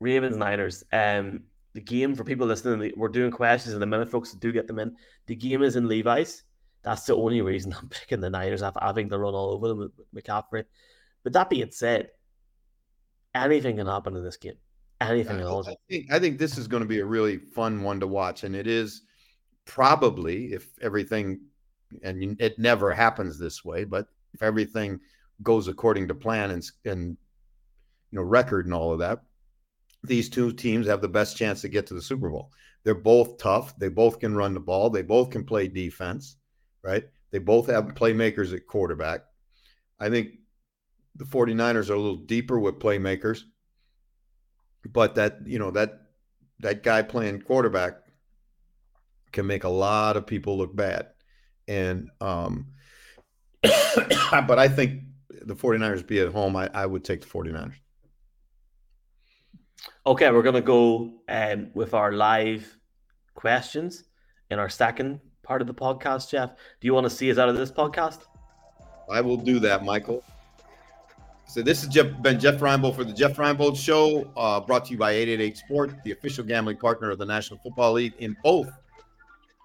Ravens 0.00 0.36
Niners. 0.36 0.82
Um, 0.92 1.44
the 1.74 1.80
game 1.80 2.14
for 2.14 2.24
people 2.24 2.46
listening, 2.46 2.92
we're 2.96 3.08
doing 3.08 3.30
questions 3.30 3.74
in 3.74 3.82
a 3.82 3.86
minute, 3.86 4.10
folks. 4.10 4.32
Do 4.32 4.52
get 4.52 4.66
them 4.66 4.78
in. 4.78 4.96
The 5.26 5.36
game 5.36 5.62
is 5.62 5.76
in 5.76 5.88
Levi's. 5.88 6.42
That's 6.82 7.04
the 7.04 7.16
only 7.16 7.40
reason 7.42 7.74
I'm 7.74 7.88
picking 7.90 8.20
the 8.20 8.30
Niners 8.30 8.62
after 8.62 8.80
having 8.82 9.08
to 9.10 9.18
run 9.18 9.34
all 9.34 9.52
over 9.52 9.68
them 9.68 9.78
with 9.78 10.24
McCaffrey. 10.24 10.64
But 11.22 11.32
that 11.32 11.50
being 11.50 11.70
said, 11.70 12.10
anything 13.34 13.76
can 13.76 13.86
happen 13.86 14.16
in 14.16 14.24
this 14.24 14.36
game. 14.36 14.56
Anything 15.00 15.40
at 15.40 15.46
all. 15.46 15.68
I 15.68 15.74
think 15.90 16.12
I 16.12 16.18
think 16.18 16.38
this 16.38 16.56
is 16.56 16.68
going 16.68 16.82
to 16.82 16.88
be 16.88 17.00
a 17.00 17.04
really 17.04 17.38
fun 17.38 17.82
one 17.82 18.00
to 18.00 18.06
watch, 18.06 18.44
and 18.44 18.54
it 18.54 18.66
is 18.66 19.02
probably 19.64 20.52
if 20.52 20.68
everything 20.80 21.40
and 22.02 22.40
it 22.40 22.58
never 22.58 22.92
happens 22.92 23.38
this 23.38 23.64
way, 23.64 23.84
but 23.84 24.06
if 24.32 24.42
everything 24.42 25.00
goes 25.42 25.68
according 25.68 26.08
to 26.08 26.14
plan 26.14 26.50
and 26.52 26.64
and 26.84 27.16
you 28.10 28.18
know 28.18 28.22
record 28.22 28.66
and 28.66 28.74
all 28.74 28.92
of 28.92 29.00
that, 29.00 29.20
these 30.04 30.28
two 30.28 30.52
teams 30.52 30.86
have 30.86 31.00
the 31.00 31.08
best 31.08 31.36
chance 31.36 31.60
to 31.62 31.68
get 31.68 31.86
to 31.88 31.94
the 31.94 32.02
Super 32.02 32.30
Bowl. 32.30 32.50
They're 32.84 32.94
both 32.94 33.38
tough. 33.38 33.76
They 33.78 33.88
both 33.88 34.20
can 34.20 34.34
run 34.34 34.54
the 34.54 34.60
ball. 34.60 34.90
They 34.90 35.02
both 35.02 35.30
can 35.30 35.44
play 35.44 35.68
defense, 35.68 36.36
right? 36.82 37.04
They 37.30 37.38
both 37.38 37.66
have 37.66 37.94
playmakers 37.94 38.54
at 38.54 38.66
quarterback. 38.66 39.22
I 39.98 40.10
think 40.10 40.34
the 41.16 41.24
49ers 41.24 41.90
are 41.90 41.94
a 41.94 42.00
little 42.00 42.16
deeper 42.16 42.58
with 42.58 42.78
playmakers 42.78 43.42
but 44.90 45.14
that 45.14 45.38
you 45.46 45.58
know 45.58 45.70
that 45.70 46.02
that 46.60 46.82
guy 46.82 47.02
playing 47.02 47.40
quarterback 47.40 47.94
can 49.32 49.46
make 49.46 49.64
a 49.64 49.68
lot 49.68 50.16
of 50.16 50.26
people 50.26 50.58
look 50.58 50.74
bad 50.74 51.08
and 51.68 52.10
um 52.20 52.66
but 53.62 54.58
i 54.58 54.68
think 54.68 55.02
the 55.42 55.54
49ers 55.54 56.06
be 56.06 56.20
at 56.20 56.32
home 56.32 56.56
i, 56.56 56.68
I 56.72 56.86
would 56.86 57.04
take 57.04 57.20
the 57.20 57.26
49ers 57.26 57.74
Okay, 60.06 60.30
we're 60.30 60.42
gonna 60.42 60.60
go 60.60 61.14
um, 61.28 61.70
with 61.74 61.94
our 61.94 62.12
live 62.12 62.78
questions 63.34 64.04
in 64.50 64.58
our 64.58 64.68
second 64.68 65.20
part 65.42 65.62
of 65.62 65.66
the 65.66 65.74
podcast. 65.74 66.30
Jeff, 66.30 66.50
do 66.80 66.86
you 66.86 66.92
want 66.92 67.04
to 67.04 67.10
see 67.10 67.30
us 67.30 67.38
out 67.38 67.48
of 67.48 67.56
this 67.56 67.70
podcast? 67.70 68.20
i 69.10 69.20
will 69.20 69.36
do 69.36 69.58
that 69.58 69.84
michael 69.84 70.22
so 71.46 71.62
this 71.62 71.82
has 71.82 71.88
Jeff, 71.92 72.06
been 72.22 72.40
Jeff 72.40 72.60
Reinebold 72.60 72.96
for 72.96 73.04
the 73.04 73.12
Jeff 73.12 73.36
Reinebold 73.36 73.76
Show, 73.76 74.30
uh, 74.36 74.60
brought 74.60 74.86
to 74.86 74.92
you 74.92 74.98
by 74.98 75.12
888 75.12 75.56
Sport, 75.56 75.94
the 76.04 76.12
official 76.12 76.44
gambling 76.44 76.78
partner 76.78 77.10
of 77.10 77.18
the 77.18 77.26
National 77.26 77.60
Football 77.60 77.92
League 77.92 78.14
in 78.18 78.36
both 78.42 78.68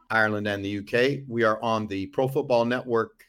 Ireland 0.09 0.47
and 0.47 0.63
the 0.63 0.79
UK. 0.79 1.23
We 1.27 1.43
are 1.43 1.61
on 1.61 1.87
the 1.87 2.07
Pro 2.07 2.27
Football 2.27 2.65
Network 2.65 3.25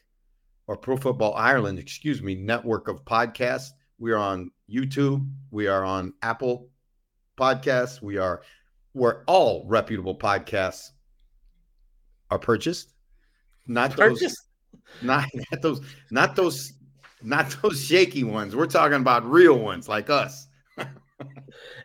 or 0.67 0.77
Pro 0.77 0.97
Football 0.97 1.33
Ireland, 1.35 1.79
excuse 1.79 2.21
me, 2.21 2.35
network 2.35 2.87
of 2.87 3.03
podcasts. 3.05 3.71
We 3.99 4.11
are 4.11 4.17
on 4.17 4.51
YouTube. 4.69 5.27
We 5.51 5.67
are 5.67 5.83
on 5.83 6.13
Apple 6.21 6.69
Podcasts. 7.37 8.01
We 8.01 8.17
are 8.17 8.41
where 8.93 9.23
all 9.27 9.65
reputable 9.67 10.15
podcasts 10.15 10.91
are 12.29 12.39
purchased. 12.39 12.93
Not 13.67 13.95
those, 13.95 14.21
not, 15.01 15.25
not 15.51 15.61
those, 15.61 15.81
not 16.09 16.35
those, 16.35 16.73
not 17.23 17.55
those 17.61 17.83
shaky 17.83 18.23
ones. 18.23 18.55
We're 18.55 18.67
talking 18.67 18.97
about 18.97 19.29
real 19.29 19.57
ones 19.57 19.87
like 19.87 20.09
us. 20.09 20.47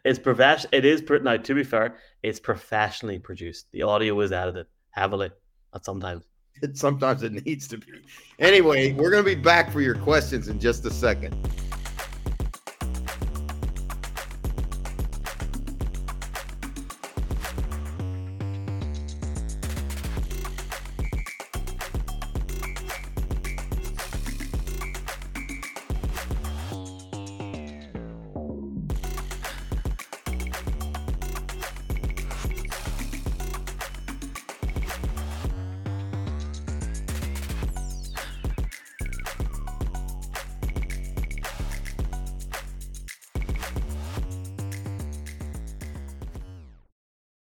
it's 0.05 0.19
professional. 0.19 0.71
It 0.73 0.85
is 0.85 1.03
now. 1.23 1.37
To 1.37 1.55
be 1.55 1.65
fair, 1.65 1.97
it's 2.23 2.41
professionally 2.41 3.19
produced. 3.19 3.67
The 3.73 3.83
audio 3.83 4.19
is 4.21 4.33
edited 4.33 4.67
heavily 4.91 5.31
at 5.75 5.85
sometimes. 5.85 6.25
It, 6.63 6.77
sometimes 6.79 7.23
it 7.23 7.45
needs 7.45 7.69
to 7.69 7.79
be. 7.79 7.87
Anyway, 8.39 8.93
we're 8.93 9.11
going 9.11 9.25
to 9.25 9.37
be 9.37 9.41
back 9.41 9.71
for 9.71 9.81
your 9.81 9.97
questions 9.97 10.49
in 10.49 10.59
just 10.59 10.85
a 10.87 10.91
second. 10.91 11.35